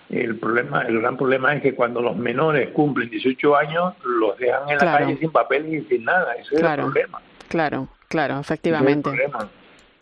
el 0.10 0.38
problema 0.38 0.82
el 0.82 1.00
gran 1.00 1.16
problema 1.16 1.54
es 1.54 1.62
que 1.62 1.76
cuando 1.76 2.02
los 2.02 2.18
menores 2.18 2.70
cumplen 2.72 3.12
18 3.12 3.56
años 3.56 3.94
los 4.04 4.36
dejan 4.40 4.68
en 4.68 4.78
la 4.80 4.98
calle 4.98 5.18
sin 5.18 5.32
papel 5.32 5.74
y 5.76 5.82
sin 5.84 6.06
nada, 6.06 6.34
ese 6.34 6.56
es 6.56 6.62
el 6.62 6.76
problema. 6.76 7.22
Claro, 7.50 7.88
claro, 8.08 8.40
efectivamente. 8.40 9.12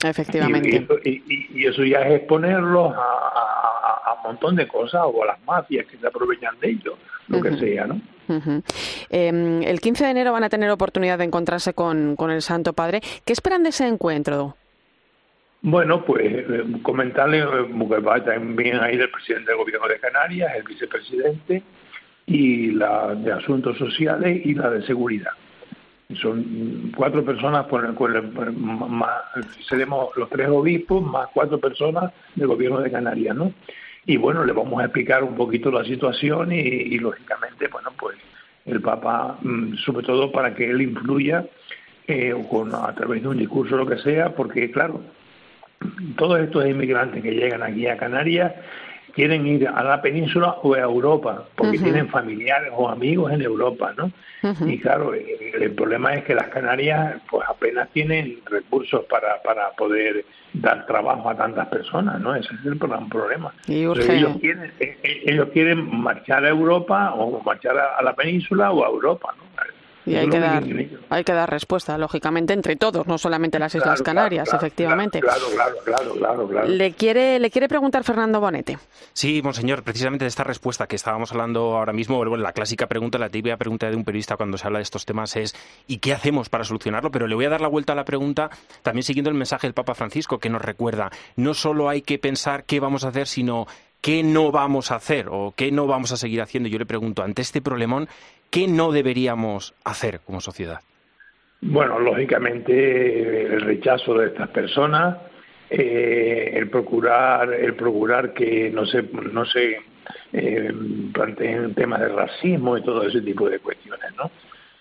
Efectivamente. 0.04 0.88
Y, 1.04 1.66
eso 1.66 1.84
ya 1.84 2.00
es 2.02 2.22
exponerlos 2.22 2.94
a, 2.96 3.71
un 4.14 4.24
montón 4.24 4.56
de 4.56 4.68
cosas 4.68 5.02
o 5.06 5.24
a 5.24 5.28
las 5.28 5.44
mafias 5.46 5.86
que 5.86 5.98
se 5.98 6.08
aprovechan 6.08 6.60
de 6.60 6.70
ellos, 6.70 6.96
lo 7.28 7.42
que 7.42 7.58
sea, 7.58 7.88
¿no? 7.88 8.02
Em, 9.10 9.62
el 9.64 9.82
15 9.82 10.06
de 10.06 10.12
enero 10.12 10.32
van 10.32 10.44
a 10.44 10.50
tener 10.50 10.70
oportunidad 10.70 11.18
de 11.18 11.26
encontrarse 11.26 11.74
con, 11.74 12.16
con 12.16 12.32
el 12.32 12.42
Santo 12.42 12.74
Padre. 12.74 13.02
¿Qué 13.26 13.34
esperan 13.34 13.64
de 13.64 13.70
ese 13.70 13.88
encuentro? 13.88 14.56
Bueno, 15.62 16.04
pues 16.06 16.24
eh, 16.26 16.64
comentarle 16.82 17.40
eh, 17.40 17.88
que 17.90 18.00
va 18.00 18.24
también 18.24 18.80
ahí 18.80 18.96
el 18.96 19.12
presidente 19.12 19.52
del 19.52 19.58
gobierno 19.58 19.88
de 19.88 20.00
Canarias, 20.00 20.52
el 20.56 20.64
vicepresidente, 20.64 21.62
y 22.26 22.72
la 22.72 23.14
de 23.16 23.32
asuntos 23.34 23.78
sociales 23.78 24.46
y 24.46 24.54
la 24.54 24.70
de 24.70 24.86
seguridad 24.86 25.32
son 26.16 26.92
cuatro 26.96 27.24
personas, 27.24 27.66
seremos 29.68 30.16
los 30.16 30.30
tres 30.30 30.50
obispos 30.50 31.04
más 31.04 31.28
cuatro 31.34 31.60
personas 31.60 32.12
del 32.36 32.48
gobierno 32.48 32.80
de 32.80 32.92
Canarias, 32.92 33.36
¿no? 33.36 33.54
Y 34.06 34.18
bueno, 34.18 34.44
le 34.44 34.54
vamos 34.54 34.82
a 34.82 34.86
explicar 34.86 35.24
un 35.24 35.36
poquito 35.36 35.72
la 35.72 35.84
situación 35.84 36.52
y, 36.52 36.98
lógicamente, 36.98 37.68
bueno, 37.68 37.90
pues 37.98 38.18
el 38.66 38.82
Papa, 38.82 39.38
mm, 39.42 39.76
sobre 39.76 40.06
todo 40.06 40.32
para 40.32 40.54
que 40.56 40.70
él 40.70 40.82
influya 40.82 41.46
eh, 42.08 42.34
con, 42.50 42.74
a 42.74 42.94
través 42.96 43.22
de 43.22 43.28
un 43.28 43.38
discurso 43.38 43.76
o 43.76 43.78
lo 43.80 43.88
que 43.88 43.98
sea, 43.98 44.36
porque 44.36 44.72
claro, 44.72 45.02
todos 46.18 46.40
estos 46.40 46.66
inmigrantes 46.66 47.22
que 47.24 47.32
llegan 47.32 47.64
aquí 47.64 47.88
a 47.88 47.98
Canarias 47.98 48.54
quieren 49.14 49.46
ir 49.48 49.68
a 49.68 49.84
la 49.84 50.02
península 50.02 50.58
o 50.64 50.74
a 50.74 50.80
Europa, 50.80 51.46
porque 51.56 51.78
tienen 51.78 52.10
familiares 52.10 52.72
o 52.76 52.90
amigos 52.90 53.32
en 53.32 53.42
Europa, 53.42 53.94
¿no? 53.98 54.12
Y 54.68 54.80
claro, 54.80 55.14
el, 55.14 55.72
problema 55.76 56.16
es 56.16 56.24
que 56.24 56.34
las 56.34 56.48
Canarias 56.48 57.22
pues 57.30 57.48
apenas 57.48 57.90
tienen 57.92 58.40
recursos 58.46 59.06
para, 59.06 59.42
para 59.44 59.70
poder 59.72 60.26
dar 60.54 60.86
trabajo 60.88 61.30
a 61.30 61.36
tantas 61.36 61.68
personas, 61.68 62.20
¿no? 62.20 62.36
Ese 62.36 62.54
es 62.56 62.66
el 62.66 62.76
gran 62.76 63.08
problema. 63.08 63.54
ellos, 63.68 64.38
quieren, 64.40 64.72
eh, 64.80 64.98
eh, 65.04 65.24
ellos 65.26 65.50
quieren 65.54 66.02
marchar 66.02 66.44
a 66.44 66.50
Europa 66.50 67.14
o 67.14 67.42
marchar 67.44 67.78
a 67.78 68.02
la 68.02 68.14
península 68.14 68.72
o 68.72 68.84
a 68.84 68.90
Europa, 68.90 69.34
¿no? 69.38 69.41
Y 70.06 70.16
hay 70.16 70.30
que, 70.30 70.40
dar, 70.40 70.64
hay 71.10 71.24
que 71.24 71.34
dar 71.34 71.50
respuesta, 71.50 71.98
lógicamente, 71.98 72.54
entre 72.54 72.76
todos, 72.76 73.06
no 73.06 73.18
solamente 73.18 73.60
las 73.60 73.76
Islas 73.76 74.02
Canarias, 74.02 74.52
efectivamente. 74.54 75.20
Claro, 75.20 75.46
claro, 75.54 76.16
claro, 76.16 76.48
claro, 76.48 76.68
Le 76.68 76.94
quiere, 76.94 77.40
le 77.40 77.52
quiere 77.52 77.68
preguntar 77.68 78.04
Fernando 78.04 78.40
Bonete. 78.40 78.78
Sí, 79.14 79.42
monseñor, 79.44 79.84
precisamente 79.84 80.26
de 80.26 80.30
esta 80.30 80.44
respuesta 80.44 80.88
que 80.88 80.96
estábamos 80.96 81.32
hablando 81.32 81.78
ahora 81.78 81.94
mismo, 81.94 82.18
bueno, 82.18 82.38
la 82.38 82.54
clásica 82.54 82.88
pregunta, 82.88 83.18
la 83.18 83.30
típica 83.30 83.58
pregunta 83.58 83.90
de 83.90 83.96
un 83.96 84.04
periodista 84.04 84.38
cuando 84.38 84.58
se 84.58 84.66
habla 84.66 84.80
de 84.80 84.84
estos 84.84 85.06
temas 85.06 85.36
es 85.36 85.56
¿y 85.88 85.98
qué 85.98 86.14
hacemos 86.14 86.50
para 86.50 86.64
solucionarlo? 86.64 87.12
Pero 87.12 87.28
le 87.28 87.36
voy 87.36 87.46
a 87.46 87.50
dar 87.50 87.62
la 87.62 87.68
vuelta 87.68 87.94
a 87.94 87.96
la 87.96 88.06
pregunta 88.06 88.50
también 88.82 89.04
siguiendo 89.04 89.30
el 89.30 89.36
mensaje 89.36 89.68
del 89.68 89.74
Papa 89.74 89.94
Francisco 89.94 90.40
que 90.40 90.50
nos 90.50 90.62
recuerda, 90.62 91.12
no 91.36 91.54
solo 91.54 91.90
hay 91.90 92.02
que 92.02 92.18
pensar 92.18 92.64
qué 92.64 92.80
vamos 92.80 93.04
a 93.04 93.10
hacer, 93.10 93.28
sino 93.28 93.68
qué 94.02 94.24
no 94.24 94.52
vamos 94.52 94.92
a 94.92 94.96
hacer 94.96 95.28
o 95.30 95.54
qué 95.56 95.72
no 95.72 95.86
vamos 95.88 96.12
a 96.12 96.18
seguir 96.18 96.42
haciendo. 96.42 96.68
Yo 96.68 96.80
le 96.80 96.86
pregunto, 96.86 97.24
ante 97.24 97.42
este 97.42 97.62
problemón, 97.62 98.10
¿Qué 98.52 98.68
no 98.68 98.92
deberíamos 98.92 99.74
hacer 99.86 100.20
como 100.20 100.42
sociedad? 100.42 100.82
Bueno, 101.62 102.00
lógicamente 102.00 103.46
el 103.46 103.62
rechazo 103.62 104.14
de 104.16 104.28
estas 104.28 104.50
personas, 104.50 105.18
eh, 105.70 106.52
el 106.56 106.70
procurar, 106.70 107.54
el 107.54 107.76
procurar 107.76 108.34
que 108.34 108.70
no 108.70 108.86
se, 108.86 109.04
no 109.04 109.46
se 109.46 109.78
eh, 110.34 110.74
planteen 111.14 111.74
temas 111.76 112.02
de 112.02 112.10
racismo 112.10 112.78
y 112.78 112.84
todo 112.84 113.04
ese 113.04 113.22
tipo 113.22 113.50
de 113.50 113.60
cuestiones, 113.60 114.14
¿no? 114.18 114.30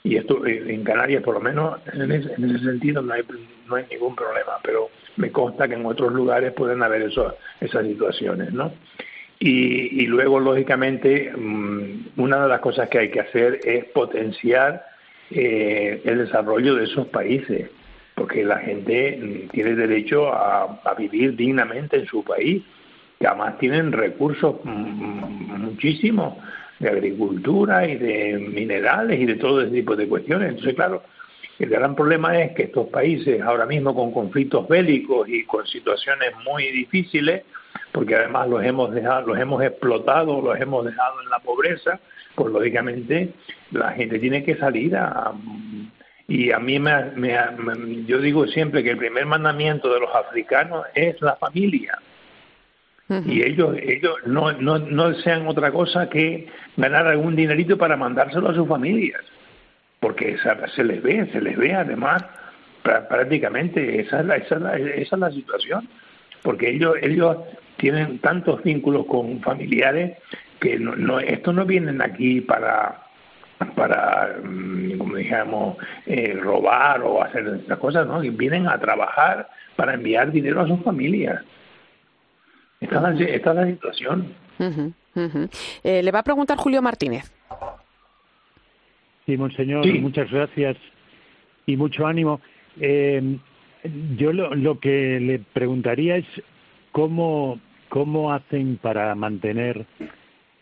Y 0.02 0.16
esto 0.16 0.44
eh, 0.44 0.64
en 0.66 0.82
Canarias, 0.82 1.22
por 1.22 1.34
lo 1.34 1.40
menos, 1.40 1.78
en 1.92 2.10
ese, 2.10 2.34
sentido 2.58 3.02
no 3.02 3.12
hay, 3.12 3.22
no 3.68 3.76
hay 3.76 3.84
ningún 3.88 4.16
problema, 4.16 4.54
pero 4.64 4.88
me 5.16 5.30
consta 5.30 5.68
que 5.68 5.74
en 5.74 5.86
otros 5.86 6.12
lugares 6.12 6.52
pueden 6.54 6.82
haber 6.82 7.02
eso, 7.02 7.36
esas 7.60 7.86
situaciones, 7.86 8.52
¿no? 8.52 8.72
Y, 9.42 10.06
luego, 10.06 10.38
lógicamente, 10.38 11.32
mm, 11.34 12.20
una 12.20 12.42
de 12.42 12.48
las 12.48 12.60
cosas 12.60 12.90
que 12.90 12.98
hay 12.98 13.10
que 13.10 13.20
hacer 13.20 13.60
es 13.64 13.86
potenciar 13.86 14.84
eh, 15.30 16.02
el 16.04 16.18
desarrollo 16.18 16.74
de 16.74 16.84
esos 16.84 17.06
países, 17.06 17.70
porque 18.14 18.44
la 18.44 18.58
gente 18.58 19.18
mm, 19.18 19.48
tiene 19.48 19.74
derecho 19.76 20.28
a, 20.28 20.94
vivir 20.98 21.36
dignamente 21.36 21.96
en 21.96 22.06
su 22.06 22.22
país, 22.22 22.62
que 23.18 23.26
además 23.26 23.56
tienen 23.56 23.92
recursos 23.92 24.56
mm, 24.62 25.58
muchísimos 25.58 26.36
de 26.78 26.90
agricultura 26.90 27.88
y 27.88 27.96
de 27.96 28.38
minerales 28.38 29.20
y 29.20 29.24
de 29.24 29.36
todo 29.36 29.62
ese 29.62 29.70
tipo 29.70 29.96
de 29.96 30.06
cuestiones. 30.06 30.50
Entonces, 30.50 30.74
claro, 30.74 31.02
el 31.60 31.68
gran 31.68 31.94
problema 31.94 32.40
es 32.40 32.52
que 32.52 32.64
estos 32.64 32.88
países, 32.88 33.42
ahora 33.42 33.66
mismo 33.66 33.94
con 33.94 34.12
conflictos 34.12 34.66
bélicos 34.66 35.28
y 35.28 35.44
con 35.44 35.66
situaciones 35.66 36.32
muy 36.44 36.70
difíciles, 36.70 37.42
porque 37.92 38.16
además 38.16 38.48
los 38.48 38.64
hemos 38.64 38.92
dejado, 38.92 39.28
los 39.28 39.38
hemos 39.38 39.62
explotado, 39.62 40.40
los 40.40 40.58
hemos 40.58 40.86
dejado 40.86 41.20
en 41.22 41.28
la 41.28 41.38
pobreza, 41.40 42.00
pues 42.34 42.52
lógicamente 42.52 43.34
la 43.72 43.92
gente 43.92 44.18
tiene 44.18 44.42
que 44.42 44.56
salir 44.56 44.96
a, 44.96 45.32
y 46.30 46.52
a 46.52 46.58
mí 46.60 46.78
me, 46.78 46.92
yo 48.06 48.20
digo 48.20 48.46
siempre 48.46 48.84
que 48.84 48.92
el 48.92 48.96
primer 48.96 49.26
mandamiento 49.26 49.92
de 49.92 50.00
los 50.00 50.14
africanos 50.14 50.86
es 50.94 51.20
la 51.20 51.36
familia. 51.36 51.98
Y 53.26 53.42
ellos, 53.42 53.76
ellos 53.82 54.14
no, 54.24 54.52
no, 54.52 54.78
no 54.78 55.10
desean 55.10 55.48
otra 55.48 55.72
cosa 55.72 56.08
que 56.08 56.46
ganar 56.76 57.08
algún 57.08 57.34
dinerito 57.34 57.76
para 57.76 57.96
mandárselo 57.96 58.48
a 58.48 58.54
sus 58.54 58.68
familias. 58.68 59.20
Porque 60.00 60.36
se 60.74 60.84
les 60.84 61.02
ve, 61.02 61.28
se 61.32 61.40
les 61.40 61.56
ve 61.56 61.74
además 61.74 62.24
prácticamente 62.82 64.00
esa 64.00 64.20
es 64.20 64.26
la, 64.26 64.36
esa 64.36 64.54
es 64.54 64.60
la, 64.62 64.76
esa 64.76 65.16
es 65.16 65.20
la 65.20 65.30
situación, 65.30 65.88
porque 66.42 66.70
ellos, 66.70 66.94
ellos 67.02 67.36
tienen 67.76 68.18
tantos 68.18 68.62
vínculos 68.62 69.06
con 69.06 69.40
familiares 69.40 70.16
que 70.58 70.78
no, 70.78 70.96
no 70.96 71.20
estos 71.20 71.54
no 71.54 71.66
vienen 71.66 72.00
aquí 72.00 72.40
para 72.40 73.06
para, 73.74 74.36
mm, 74.42 74.98
como 74.98 75.16
dijamos, 75.16 75.76
eh, 76.06 76.38
robar 76.40 77.02
o 77.02 77.22
hacer 77.22 77.46
estas 77.60 77.78
cosas, 77.78 78.06
¿no? 78.06 78.20
vienen 78.20 78.66
a 78.66 78.78
trabajar 78.78 79.48
para 79.76 79.94
enviar 79.94 80.32
dinero 80.32 80.62
a 80.62 80.66
sus 80.66 80.82
familias. 80.82 81.42
Esta 82.80 82.96
es 82.96 83.02
la, 83.02 83.26
esta 83.26 83.50
es 83.50 83.56
la 83.56 83.66
situación. 83.66 84.34
Eh, 85.84 86.02
le 86.02 86.10
va 86.10 86.20
a 86.20 86.22
preguntar 86.22 86.56
Julio 86.56 86.80
Martínez. 86.80 87.30
Sí, 89.30 89.36
monseñor, 89.36 89.86
muchas 90.00 90.28
gracias 90.28 90.76
y 91.64 91.76
mucho 91.76 92.04
ánimo. 92.04 92.40
Eh, 92.80 93.36
yo 94.16 94.32
lo, 94.32 94.56
lo 94.56 94.80
que 94.80 95.20
le 95.20 95.38
preguntaría 95.38 96.16
es 96.16 96.26
cómo, 96.90 97.60
cómo 97.88 98.32
hacen 98.32 98.78
para 98.82 99.14
mantener 99.14 99.86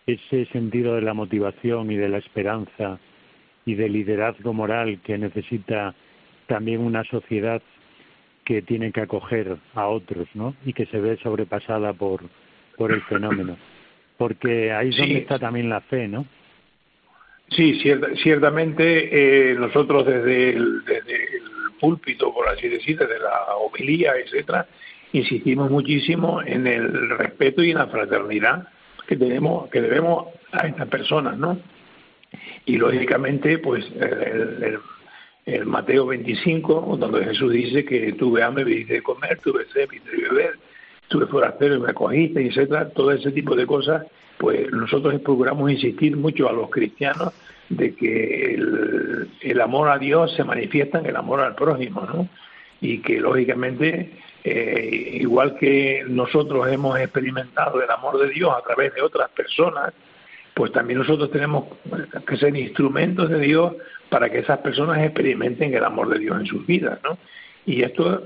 ese 0.07 0.45
sentido 0.53 0.97
de 0.97 1.01
la 1.01 1.14
motivación 1.14 1.91
y 1.91 1.97
de 1.97 2.11
la 2.11 2.19
esperanza 2.19 2.99
y 3.64 3.75
del 3.75 3.95
liderazgo 3.95 4.53
moral 4.53 5.01
que 5.03 5.16
necesita 5.16 5.95
también 6.47 6.83
una 6.83 7.05
sociedad 7.05 7.62
que 8.45 8.61
tiene 8.61 8.93
que 8.93 9.01
acoger 9.01 9.57
a 9.75 9.87
otros, 9.87 10.29
¿no? 10.35 10.55
Y 10.66 10.75
que 10.75 10.85
se 10.87 11.01
ve 11.01 11.16
sobrepasada 11.23 11.95
por, 11.95 12.21
por 12.77 12.93
el 12.93 13.01
fenómeno. 13.05 13.57
Porque 14.19 14.73
ahí 14.73 14.91
es 14.91 14.99
donde 14.99 15.21
está 15.21 15.39
también 15.39 15.71
la 15.71 15.81
fe, 15.81 16.07
¿no? 16.07 16.27
Sí, 17.51 17.80
ciertamente 18.22 19.51
eh, 19.51 19.55
nosotros 19.55 20.07
desde 20.07 20.51
el, 20.51 20.82
púlpito, 21.80 22.34
por 22.34 22.49
así 22.49 22.66
decir, 22.68 22.99
desde 22.99 23.20
la 23.20 23.57
homilía, 23.57 24.12
etcétera, 24.16 24.66
insistimos 25.12 25.70
muchísimo 25.70 26.42
en 26.42 26.66
el 26.66 27.11
respeto 27.11 27.62
y 27.62 27.70
en 27.70 27.78
la 27.78 27.86
fraternidad 27.86 28.66
que 29.07 29.16
tenemos, 29.16 29.70
que 29.70 29.80
debemos 29.80 30.26
a 30.51 30.66
estas 30.66 30.88
personas, 30.88 31.38
¿no? 31.38 31.57
Y 32.66 32.76
lógicamente, 32.76 33.59
pues 33.59 33.84
el, 33.94 34.80
el, 35.46 35.66
Mateo 35.66 36.07
25, 36.07 36.96
donde 36.99 37.24
Jesús 37.24 37.53
dice 37.53 37.84
que 37.84 38.12
tuve 38.14 38.42
hambre, 38.42 38.64
me 38.64 38.84
de 38.84 39.03
comer, 39.03 39.38
tuve 39.38 39.64
sed, 39.72 39.88
me 39.88 40.01
de 40.01 40.28
beber, 40.28 40.59
tuve 41.09 41.26
forastero 41.26 41.76
y 41.76 41.80
me 41.80 41.90
acogiste, 41.90 42.44
etcétera, 42.44 42.90
todo 42.90 43.12
ese 43.12 43.30
tipo 43.30 43.55
de 43.55 43.66
cosas, 43.66 44.05
pues 44.39 44.70
nosotros 44.70 45.20
procuramos 45.20 45.70
insistir 45.70 46.16
mucho 46.16 46.49
a 46.49 46.53
los 46.53 46.70
cristianos 46.70 47.32
de 47.68 47.95
que 47.95 48.55
el, 48.55 49.61
amor 49.61 49.89
a 49.91 49.99
Dios 49.99 50.34
se 50.34 50.45
manifiesta 50.45 51.01
en 51.01 51.07
el 51.07 51.16
amor 51.16 51.41
al 51.41 51.55
prójimo, 51.55 52.03
¿no? 52.03 52.28
Y 52.80 52.99
que 52.99 53.20
lógicamente 53.20 54.12
eh, 54.45 55.18
igual 55.20 55.57
que 55.57 56.05
nosotros 56.09 56.68
hemos 56.68 56.99
experimentado 56.99 57.82
el 57.82 57.91
amor 57.91 58.18
de 58.18 58.30
Dios 58.30 58.53
a 58.57 58.62
través 58.62 58.95
de 58.95 59.03
otras 59.03 59.28
personas, 59.30 59.93
pues 60.55 60.72
también 60.72 61.01
nosotros 61.01 61.30
tenemos 61.30 61.64
que 62.26 62.36
ser 62.36 62.57
instrumentos 62.57 63.28
de 63.28 63.41
Dios 63.41 63.74
para 64.09 64.30
que 64.30 64.39
esas 64.39 64.59
personas 64.59 64.99
experimenten 65.03 65.74
el 65.74 65.84
amor 65.84 66.09
de 66.09 66.20
Dios 66.20 66.41
en 66.41 66.47
sus 66.47 66.66
vidas, 66.66 66.99
¿no? 67.03 67.18
Y 67.66 67.82
esto, 67.82 68.22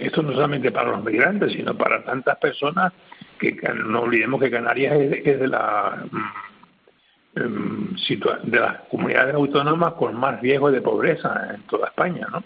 esto 0.00 0.22
no 0.22 0.32
solamente 0.32 0.72
para 0.72 0.90
los 0.90 1.04
migrantes, 1.04 1.52
sino 1.52 1.76
para 1.76 2.02
tantas 2.04 2.38
personas 2.38 2.92
que 3.38 3.54
no 3.74 4.02
olvidemos 4.02 4.40
que 4.40 4.50
Canarias 4.50 4.94
es, 4.98 5.38
de 5.38 5.48
la 5.48 6.04
mm, 6.10 7.38
em, 7.38 7.96
de 8.44 8.60
las 8.60 8.80
comunidades 8.90 9.34
autónomas 9.34 9.92
con 9.94 10.16
más 10.16 10.40
riesgo 10.40 10.70
de 10.70 10.80
pobreza 10.80 11.54
en 11.54 11.62
toda 11.62 11.88
España, 11.88 12.26
¿no? 12.32 12.42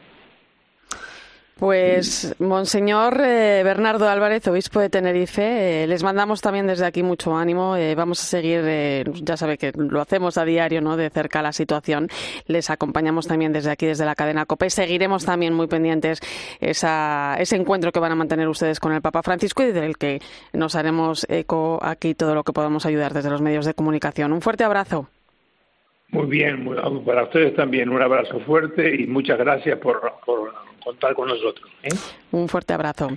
Pues, 1.60 2.34
Monseñor 2.38 3.20
eh, 3.20 3.60
Bernardo 3.62 4.08
Álvarez, 4.08 4.48
obispo 4.48 4.80
de 4.80 4.88
Tenerife, 4.88 5.82
eh, 5.84 5.86
les 5.86 6.02
mandamos 6.02 6.40
también 6.40 6.66
desde 6.66 6.86
aquí 6.86 7.02
mucho 7.02 7.36
ánimo. 7.36 7.76
Eh, 7.76 7.94
vamos 7.94 8.18
a 8.22 8.24
seguir, 8.24 9.12
ya 9.22 9.36
sabe 9.36 9.58
que 9.58 9.70
lo 9.76 10.00
hacemos 10.00 10.38
a 10.38 10.46
diario, 10.46 10.80
¿no? 10.80 10.96
De 10.96 11.10
cerca 11.10 11.42
la 11.42 11.52
situación. 11.52 12.08
Les 12.46 12.70
acompañamos 12.70 13.26
también 13.26 13.52
desde 13.52 13.70
aquí, 13.70 13.84
desde 13.84 14.06
la 14.06 14.14
cadena 14.14 14.46
COPE. 14.46 14.70
Seguiremos 14.70 15.26
también 15.26 15.52
muy 15.52 15.66
pendientes 15.66 16.20
esa, 16.60 17.36
ese 17.38 17.56
encuentro 17.56 17.92
que 17.92 18.00
van 18.00 18.12
a 18.12 18.14
mantener 18.14 18.48
ustedes 18.48 18.80
con 18.80 18.94
el 18.94 19.02
Papa 19.02 19.22
Francisco 19.22 19.62
y 19.62 19.70
del 19.70 19.98
que 19.98 20.22
nos 20.54 20.76
haremos 20.76 21.26
eco 21.28 21.78
aquí 21.82 22.14
todo 22.14 22.34
lo 22.34 22.42
que 22.42 22.54
podamos 22.54 22.86
ayudar 22.86 23.12
desde 23.12 23.28
los 23.28 23.42
medios 23.42 23.66
de 23.66 23.74
comunicación. 23.74 24.32
Un 24.32 24.40
fuerte 24.40 24.64
abrazo. 24.64 25.10
Muy 26.12 26.26
bien, 26.26 26.68
para 27.04 27.24
ustedes 27.24 27.54
también 27.54 27.88
un 27.88 28.02
abrazo 28.02 28.40
fuerte 28.40 28.94
y 29.00 29.06
muchas 29.06 29.38
gracias 29.38 29.78
por 29.78 30.00
contar 30.82 31.14
con 31.14 31.28
nosotros. 31.28 31.70
¿eh? 31.82 31.94
Un 32.32 32.48
fuerte 32.48 32.72
abrazo. 32.72 33.10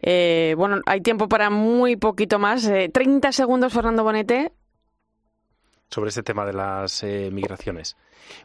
Eh, 0.00 0.54
bueno, 0.56 0.80
hay 0.86 1.00
tiempo 1.00 1.28
para 1.28 1.50
muy 1.50 1.96
poquito 1.96 2.38
más. 2.38 2.66
Eh, 2.66 2.90
30 2.92 3.30
segundos, 3.32 3.72
Fernando 3.72 4.02
Bonete. 4.02 4.52
Sobre 5.88 6.08
este 6.08 6.22
tema 6.22 6.44
de 6.44 6.52
las 6.54 7.02
eh, 7.04 7.30
migraciones. 7.32 7.96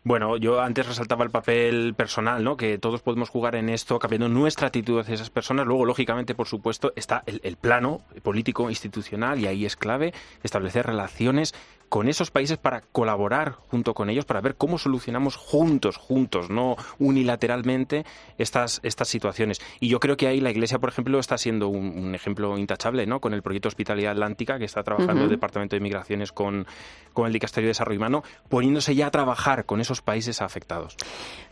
Bueno, 0.04 0.38
yo 0.38 0.62
antes 0.62 0.88
resaltaba 0.88 1.24
el 1.24 1.32
papel 1.32 1.94
personal, 1.96 2.44
¿no? 2.44 2.58
Que 2.58 2.78
todos 2.78 3.02
podemos 3.02 3.30
jugar 3.30 3.56
en 3.56 3.70
esto, 3.70 4.00
cambiando 4.00 4.30
nuestra 4.30 4.68
actitud 4.68 5.00
hacia 5.00 5.16
esas 5.16 5.30
personas. 5.30 5.66
Luego, 5.66 5.86
lógicamente, 5.86 6.36
por 6.36 6.48
supuesto, 6.48 6.94
está 6.96 7.24
el, 7.26 7.42
el 7.44 7.58
plano 7.58 8.02
político 8.24 8.70
institucional 8.70 9.40
y 9.40 9.48
ahí 9.48 9.66
es 9.66 9.76
clave 9.76 10.14
establecer 10.44 10.86
relaciones 10.86 11.54
con 11.90 12.10
esos 12.10 12.32
países 12.32 12.58
para 12.58 12.82
colaborar 12.82 13.54
junto 13.70 13.94
con 13.94 14.10
ellos 14.10 14.26
para 14.26 14.42
ver 14.42 14.56
cómo 14.56 14.78
solucionamos 14.78 15.36
juntos, 15.36 15.98
juntos, 15.98 16.50
no 16.50 16.76
unilateralmente 17.00 18.06
estas, 18.38 18.80
estas 18.84 19.08
situaciones. 19.08 19.62
Y 19.80 19.88
yo 19.88 20.00
creo 20.00 20.18
que 20.18 20.28
ahí 20.28 20.42
la 20.42 20.52
Iglesia, 20.52 20.80
por 20.80 20.90
ejemplo, 20.90 21.20
está 21.20 21.38
siendo 21.38 21.70
un, 21.70 22.14
ejemplo 22.16 22.58
intachable, 22.58 23.06
¿no? 23.06 23.22
Con 23.22 23.34
el 23.34 23.42
proyecto 23.42 23.68
Hospitalidad 23.68 24.12
Atlántica 24.14 24.58
que 24.60 24.66
está 24.66 24.84
trabajando 24.84 25.24
el 25.24 25.30
Departamento 25.30 25.76
de 25.76 25.80
Migraciones 25.80 26.32
con, 26.32 26.68
con 27.14 27.28
el 27.28 27.34
Dicasterio 27.34 27.68
de 27.68 27.72
Desarrollo 27.72 28.00
Humano, 28.00 28.24
poniéndose 28.50 28.96
ya 28.96 29.08
a 29.08 29.12
trabajar 29.12 29.66
con 29.68 29.80
esos 29.80 30.02
países 30.02 30.42
afectados. 30.42 30.98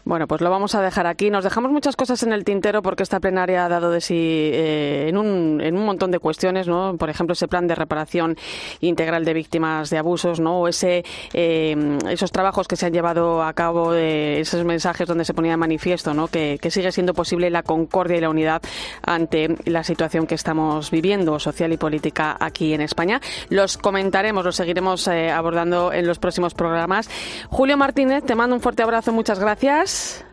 Bueno, 0.03 0.27
pues 0.27 0.41
lo 0.41 0.51
vamos 0.51 0.75
a 0.75 0.81
dejar 0.81 1.07
aquí. 1.07 1.31
Nos 1.31 1.43
dejamos 1.43 1.71
muchas 1.71 1.95
cosas 1.95 2.21
en 2.23 2.31
el 2.31 2.43
tintero 2.43 2.81
porque 2.81 3.03
esta 3.03 3.19
plenaria 3.19 3.65
ha 3.65 3.69
dado 3.69 3.89
de 3.89 4.01
sí 4.01 4.15
eh, 4.53 5.07
en, 5.09 5.17
un, 5.17 5.61
en 5.61 5.75
un 5.75 5.85
montón 5.85 6.11
de 6.11 6.19
cuestiones, 6.19 6.67
¿no? 6.67 6.95
Por 6.97 7.09
ejemplo, 7.09 7.33
ese 7.33 7.47
plan 7.47 7.67
de 7.67 7.73
reparación 7.73 8.37
integral 8.81 9.25
de 9.25 9.33
víctimas 9.33 9.89
de 9.89 9.97
abuso 9.97 10.25
¿no? 10.39 10.59
O 10.59 10.67
ese, 10.67 11.03
eh, 11.33 11.97
esos 12.09 12.31
trabajos 12.31 12.67
que 12.67 12.75
se 12.75 12.85
han 12.85 12.93
llevado 12.93 13.43
a 13.43 13.53
cabo, 13.53 13.93
esos 13.93 14.63
mensajes 14.63 15.07
donde 15.07 15.25
se 15.25 15.33
ponía 15.33 15.51
de 15.51 15.57
manifiesto, 15.57 16.13
¿no? 16.13 16.27
Que, 16.27 16.59
sigue 16.75 16.91
siendo 16.91 17.13
posible 17.13 17.49
la 17.49 17.63
concordia 17.63 18.17
y 18.17 18.21
la 18.21 18.29
unidad 18.29 18.61
ante 19.01 19.55
la 19.65 19.83
situación 19.83 20.27
que 20.27 20.35
estamos 20.35 20.91
viviendo 20.91 21.39
social 21.39 21.71
y 21.71 21.77
política 21.77 22.35
aquí 22.39 22.73
en 22.73 22.81
España. 22.81 23.21
Los 23.49 23.77
comentaremos, 23.77 24.43
los 24.43 24.55
seguiremos 24.55 25.07
eh, 25.07 25.31
abordando 25.31 25.93
en 25.93 26.05
los 26.05 26.19
próximos 26.19 26.53
programas. 26.53 27.09
Julio 27.49 27.77
Martínez, 28.05 28.23
te 28.25 28.35
mando 28.35 28.55
un 28.55 28.61
fuerte 28.61 28.83
abrazo, 28.83 29.11
muchas 29.11 29.39
gracias. 29.39 30.23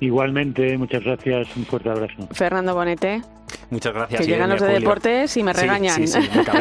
Igualmente, 0.00 0.76
muchas 0.76 1.02
gracias, 1.02 1.48
un 1.56 1.64
fuerte 1.64 1.88
abrazo. 1.88 2.28
Fernando 2.32 2.74
Bonete. 2.74 3.22
Muchas 3.70 3.94
gracias. 3.94 4.20
Que 4.20 4.26
llegan 4.26 4.50
los 4.50 4.60
de 4.60 4.68
deportes 4.68 5.36
y 5.36 5.42
me 5.42 5.52
regañan. 5.52 5.94
Sí, 5.94 6.06
sí, 6.06 6.20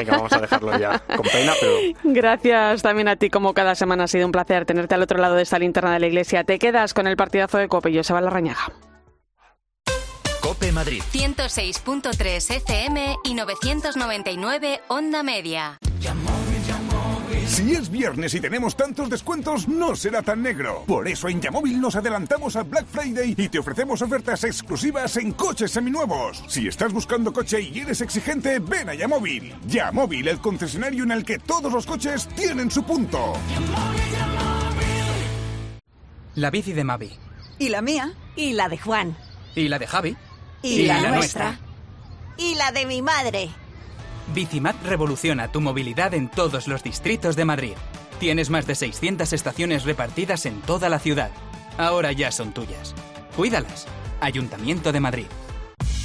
vamos 0.09 0.31
a 0.31 0.39
dejarlo 0.39 0.77
ya 0.77 0.99
con 0.99 1.25
pena, 1.25 1.53
pero... 1.59 1.73
Gracias 2.13 2.81
también 2.81 3.07
a 3.07 3.15
ti, 3.15 3.29
como 3.29 3.53
cada 3.53 3.75
semana 3.75 4.05
ha 4.05 4.07
sido 4.07 4.25
un 4.25 4.31
placer 4.31 4.65
tenerte 4.65 4.95
al 4.95 5.01
otro 5.01 5.17
lado 5.17 5.35
de 5.35 5.43
esta 5.43 5.59
linterna 5.59 5.93
de 5.93 5.99
la 5.99 6.07
iglesia. 6.07 6.43
Te 6.43 6.59
quedas 6.59 6.93
con 6.93 7.07
el 7.07 7.17
partidazo 7.17 7.57
de 7.57 7.67
Cope, 7.67 7.91
yo 7.91 8.03
se 8.03 8.13
va 8.13 8.21
la 8.21 8.29
rañaga. 8.29 8.71
Cope 10.41 10.71
Madrid. 10.71 11.01
106.3 11.11 12.55
FM 12.57 13.17
y 13.23 13.33
999 13.33 14.81
Onda 14.87 15.23
Media. 15.23 15.79
Si 17.47 17.73
es 17.73 17.89
viernes 17.89 18.33
y 18.33 18.39
tenemos 18.39 18.75
tantos 18.75 19.09
descuentos, 19.09 19.67
no 19.67 19.95
será 19.95 20.21
tan 20.21 20.41
negro. 20.41 20.83
Por 20.87 21.07
eso 21.07 21.29
en 21.29 21.41
Yamóvil 21.41 21.79
nos 21.79 21.95
adelantamos 21.95 22.55
a 22.55 22.63
Black 22.63 22.85
Friday 22.87 23.35
y 23.37 23.49
te 23.49 23.59
ofrecemos 23.59 24.01
ofertas 24.01 24.43
exclusivas 24.43 25.17
en 25.17 25.33
coches 25.33 25.71
seminuevos. 25.71 26.43
Si 26.47 26.67
estás 26.67 26.93
buscando 26.93 27.33
coche 27.33 27.61
y 27.61 27.79
eres 27.79 28.01
exigente, 28.01 28.59
ven 28.59 28.89
a 28.89 28.93
Yamóvil. 28.93 29.53
Yamóvil, 29.67 30.27
el 30.27 30.39
concesionario 30.39 31.03
en 31.03 31.11
el 31.11 31.25
que 31.25 31.39
todos 31.39 31.71
los 31.71 31.85
coches 31.85 32.27
tienen 32.35 32.71
su 32.71 32.83
punto. 32.83 33.33
La 36.35 36.49
bici 36.49 36.73
de 36.73 36.83
Mavi. 36.83 37.11
¿Y 37.59 37.69
la 37.69 37.81
mía? 37.81 38.13
¿Y 38.35 38.53
la 38.53 38.69
de 38.69 38.77
Juan? 38.77 39.15
¿Y 39.55 39.67
la 39.67 39.77
de 39.77 39.87
Javi? 39.87 40.17
¿Y, 40.63 40.85
la, 40.85 41.09
nuestra? 41.09 41.59
¿Y 42.37 42.55
la 42.55 42.71
de 42.71 42.85
mi 42.85 43.01
madre? 43.01 43.51
Bicimat 44.33 44.75
revoluciona 44.83 45.51
tu 45.51 45.61
movilidad 45.61 46.13
en 46.13 46.29
todos 46.29 46.67
los 46.67 46.83
distritos 46.83 47.35
de 47.35 47.45
Madrid. 47.45 47.73
Tienes 48.19 48.49
más 48.49 48.65
de 48.65 48.75
600 48.75 49.33
estaciones 49.33 49.83
repartidas 49.83 50.45
en 50.45 50.61
toda 50.61 50.89
la 50.89 50.99
ciudad. 50.99 51.31
Ahora 51.77 52.11
ya 52.11 52.31
son 52.31 52.53
tuyas. 52.53 52.95
Cuídalas. 53.35 53.87
Ayuntamiento 54.21 54.91
de 54.91 54.99
Madrid. 54.99 55.25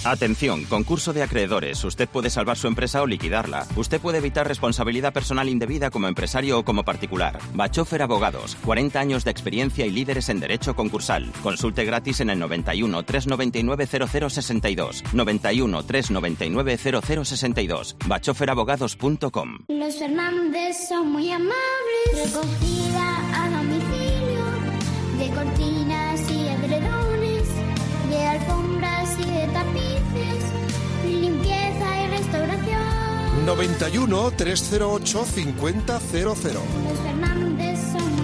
Atención, 0.04 0.64
concurso 0.64 1.12
de 1.12 1.22
acreedores. 1.22 1.82
Usted 1.84 2.08
puede 2.08 2.30
salvar 2.30 2.56
su 2.56 2.66
empresa 2.66 3.02
o 3.02 3.06
liquidarla. 3.06 3.66
Usted 3.76 4.00
puede 4.00 4.18
evitar 4.18 4.46
responsabilidad 4.46 5.12
personal 5.12 5.48
indebida 5.48 5.90
como 5.90 6.08
empresario 6.08 6.58
o 6.58 6.64
como 6.64 6.84
particular. 6.84 7.38
Bachofer 7.54 8.02
Abogados, 8.02 8.56
40 8.64 8.98
años 9.00 9.24
de 9.24 9.30
experiencia 9.30 9.86
y 9.86 9.90
líderes 9.90 10.28
en 10.28 10.40
derecho 10.40 10.74
concursal. 10.74 11.30
Consulte 11.42 11.84
gratis 11.84 12.20
en 12.20 12.30
el 12.30 12.38
91 12.38 13.02
399 13.02 13.86
0062. 13.86 15.04
91 15.12 15.82
399 15.82 16.78
0062. 16.78 17.96
bachoferabogados.com. 18.06 19.58
Los 19.68 19.98
Fernández 19.98 20.88
son 20.88 21.12
muy 21.12 21.30
amables. 21.30 21.54
Recogida 22.14 23.44
a 23.44 23.50
domicilio 23.50 24.44
de 25.18 25.30
cortinas 25.34 25.77
91 33.48 34.30
308 34.36 35.24
5000. 35.24 35.82
Los 36.22 36.38
Fernández 36.38 37.78
son. 37.92 38.17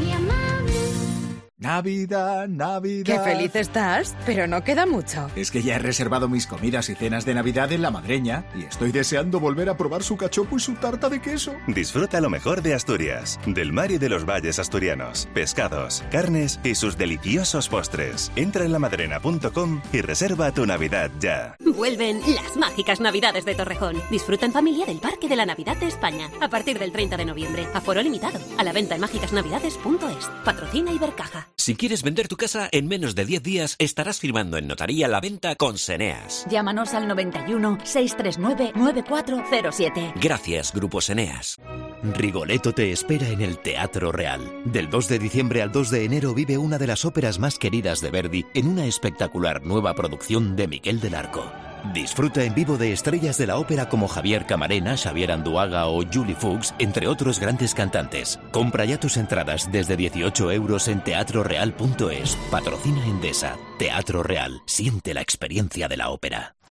Navidad, 1.57 2.49
Navidad. 2.49 3.05
Qué 3.05 3.21
feliz 3.21 3.55
estás, 3.55 4.17
pero 4.27 4.49
no 4.49 4.65
queda 4.65 4.87
mucho. 4.87 5.31
Es 5.37 5.53
que 5.53 5.63
ya 5.63 5.77
he 5.77 5.79
reservado 5.79 6.29
mis 6.29 6.49
comidas 6.49 6.89
y 6.91 6.97
cenas 6.97 7.25
de 7.25 7.33
Navidad 7.33 7.71
en 7.71 7.81
La 7.81 7.93
Madreña 7.93 8.45
y 8.57 8.65
estoy 8.65 8.91
deseando 8.91 9.39
volver 9.39 9.69
a 9.69 9.77
probar 9.77 10.03
su 10.03 10.17
cachopo 10.17 10.57
y 10.57 10.61
su 10.61 10.75
tarta 10.75 11.09
de 11.09 11.23
queso. 11.23 11.55
Disfruta 11.69 12.21
lo 12.21 12.29
mejor 12.29 12.61
de 12.61 12.75
Asturias, 12.75 13.39
del 13.47 13.73
mar 13.73 13.93
y 13.93 13.99
de 13.99 14.09
los 14.09 14.27
valles 14.27 14.59
asturianos, 14.59 15.29
pescados, 15.33 16.05
carnes 16.11 16.59
y 16.65 16.75
sus 16.75 16.99
deliciosos 16.99 17.69
postres. 17.69 18.33
Entra 18.35 18.65
en 18.65 18.73
lamadrena.com 18.73 19.81
y 19.93 20.01
reserva 20.01 20.51
tu 20.51 20.67
Navidad 20.67 21.11
ya. 21.21 21.57
Vuelven 21.61 22.21
las 22.35 22.57
mágicas 22.57 23.01
Navidades 23.01 23.45
de 23.45 23.55
Torrejón. 23.55 24.03
Disfruta 24.11 24.45
en 24.45 24.53
familia 24.53 24.87
del 24.87 24.99
Parque 24.99 25.29
de 25.29 25.37
la 25.37 25.47
Navidad 25.47 25.77
de 25.77 25.87
España. 25.87 26.29
A 26.41 26.49
partir 26.49 26.79
del 26.79 26.93
30 26.93 27.17
de 27.17 27.25
noviembre. 27.25 27.67
Aforo 27.75 28.03
limitado. 28.03 28.39
A 28.59 28.65
la 28.65 28.73
venta 28.73 28.97
en 28.97 29.01
mágicasnavidades.es. 29.01 30.27
Patrocina 30.45 30.93
Ibercaja. 30.93 31.44
Si 31.57 31.77
quieres 31.77 32.03
vender 32.03 32.29
tu 32.29 32.37
casa 32.37 32.69
en 32.73 32.89
menos 32.89 33.15
de 33.15 33.25
10 33.25 33.43
días, 33.43 33.77
estarás 33.79 34.21
firmando 34.21 34.57
en 34.57 34.67
notaría 34.67 35.09
la 35.09 35.21
venta 35.21 35.55
con 35.57 35.79
Seneas. 35.79 36.47
Llámanos 36.51 36.95
al 36.95 37.09
91 37.09 37.79
639 37.85 38.73
9407. 38.75 40.15
Gracias, 40.21 40.73
Grupo 40.73 41.01
Seneas. 41.01 41.59
Rigoletto 42.03 42.73
te 42.73 42.93
espera 42.93 43.29
en 43.29 43.41
el 43.41 43.59
Teatro 43.59 44.13
Real. 44.13 44.63
Del 44.67 44.91
2 44.91 45.09
de 45.09 45.19
diciembre 45.19 45.63
al 45.63 45.73
2 45.73 45.91
de 45.91 46.05
enero 46.05 46.35
vive 46.35 46.59
una 46.59 46.79
de 46.79 46.87
las 46.87 47.05
óperas 47.05 47.39
más 47.39 47.59
queridas 47.59 48.01
de 48.01 48.11
Verdi 48.11 48.45
en 48.55 48.69
una 48.69 48.85
espectacular 48.87 49.63
nueva 49.63 49.95
producción 49.95 50.57
de 50.57 50.69
Miguel 50.69 51.01
del 51.01 51.15
Arco. 51.15 51.51
Disfruta 51.93 52.43
en 52.43 52.55
vivo 52.55 52.79
de 52.79 52.93
estrellas 52.93 53.37
de 53.37 53.47
la 53.47 53.59
ópera 53.59 53.89
como 53.89 54.09
Javier 54.09 54.47
Camarena, 54.47 54.97
Xavier 54.97 55.33
Anduaga 55.33 55.87
o 55.87 56.03
Julie 56.11 56.35
Fuchs, 56.35 56.75
entre 56.79 57.07
otros 57.09 57.39
grandes 57.39 57.75
cantantes. 57.75 58.41
Compra 58.51 58.85
ya 58.85 58.99
tus 58.99 59.17
entradas 59.17 59.71
desde 59.71 59.97
18 59.97 60.53
euros 60.53 60.89
en 60.89 61.03
teatroreal.es. 61.03 62.37
Patrocina 62.51 63.05
Endesa. 63.07 63.57
Teatro 63.79 64.23
Real. 64.23 64.63
Siente 64.67 65.15
la 65.15 65.21
experiencia 65.21 65.89
de 65.89 65.97
la 65.97 66.11
ópera. 66.11 66.55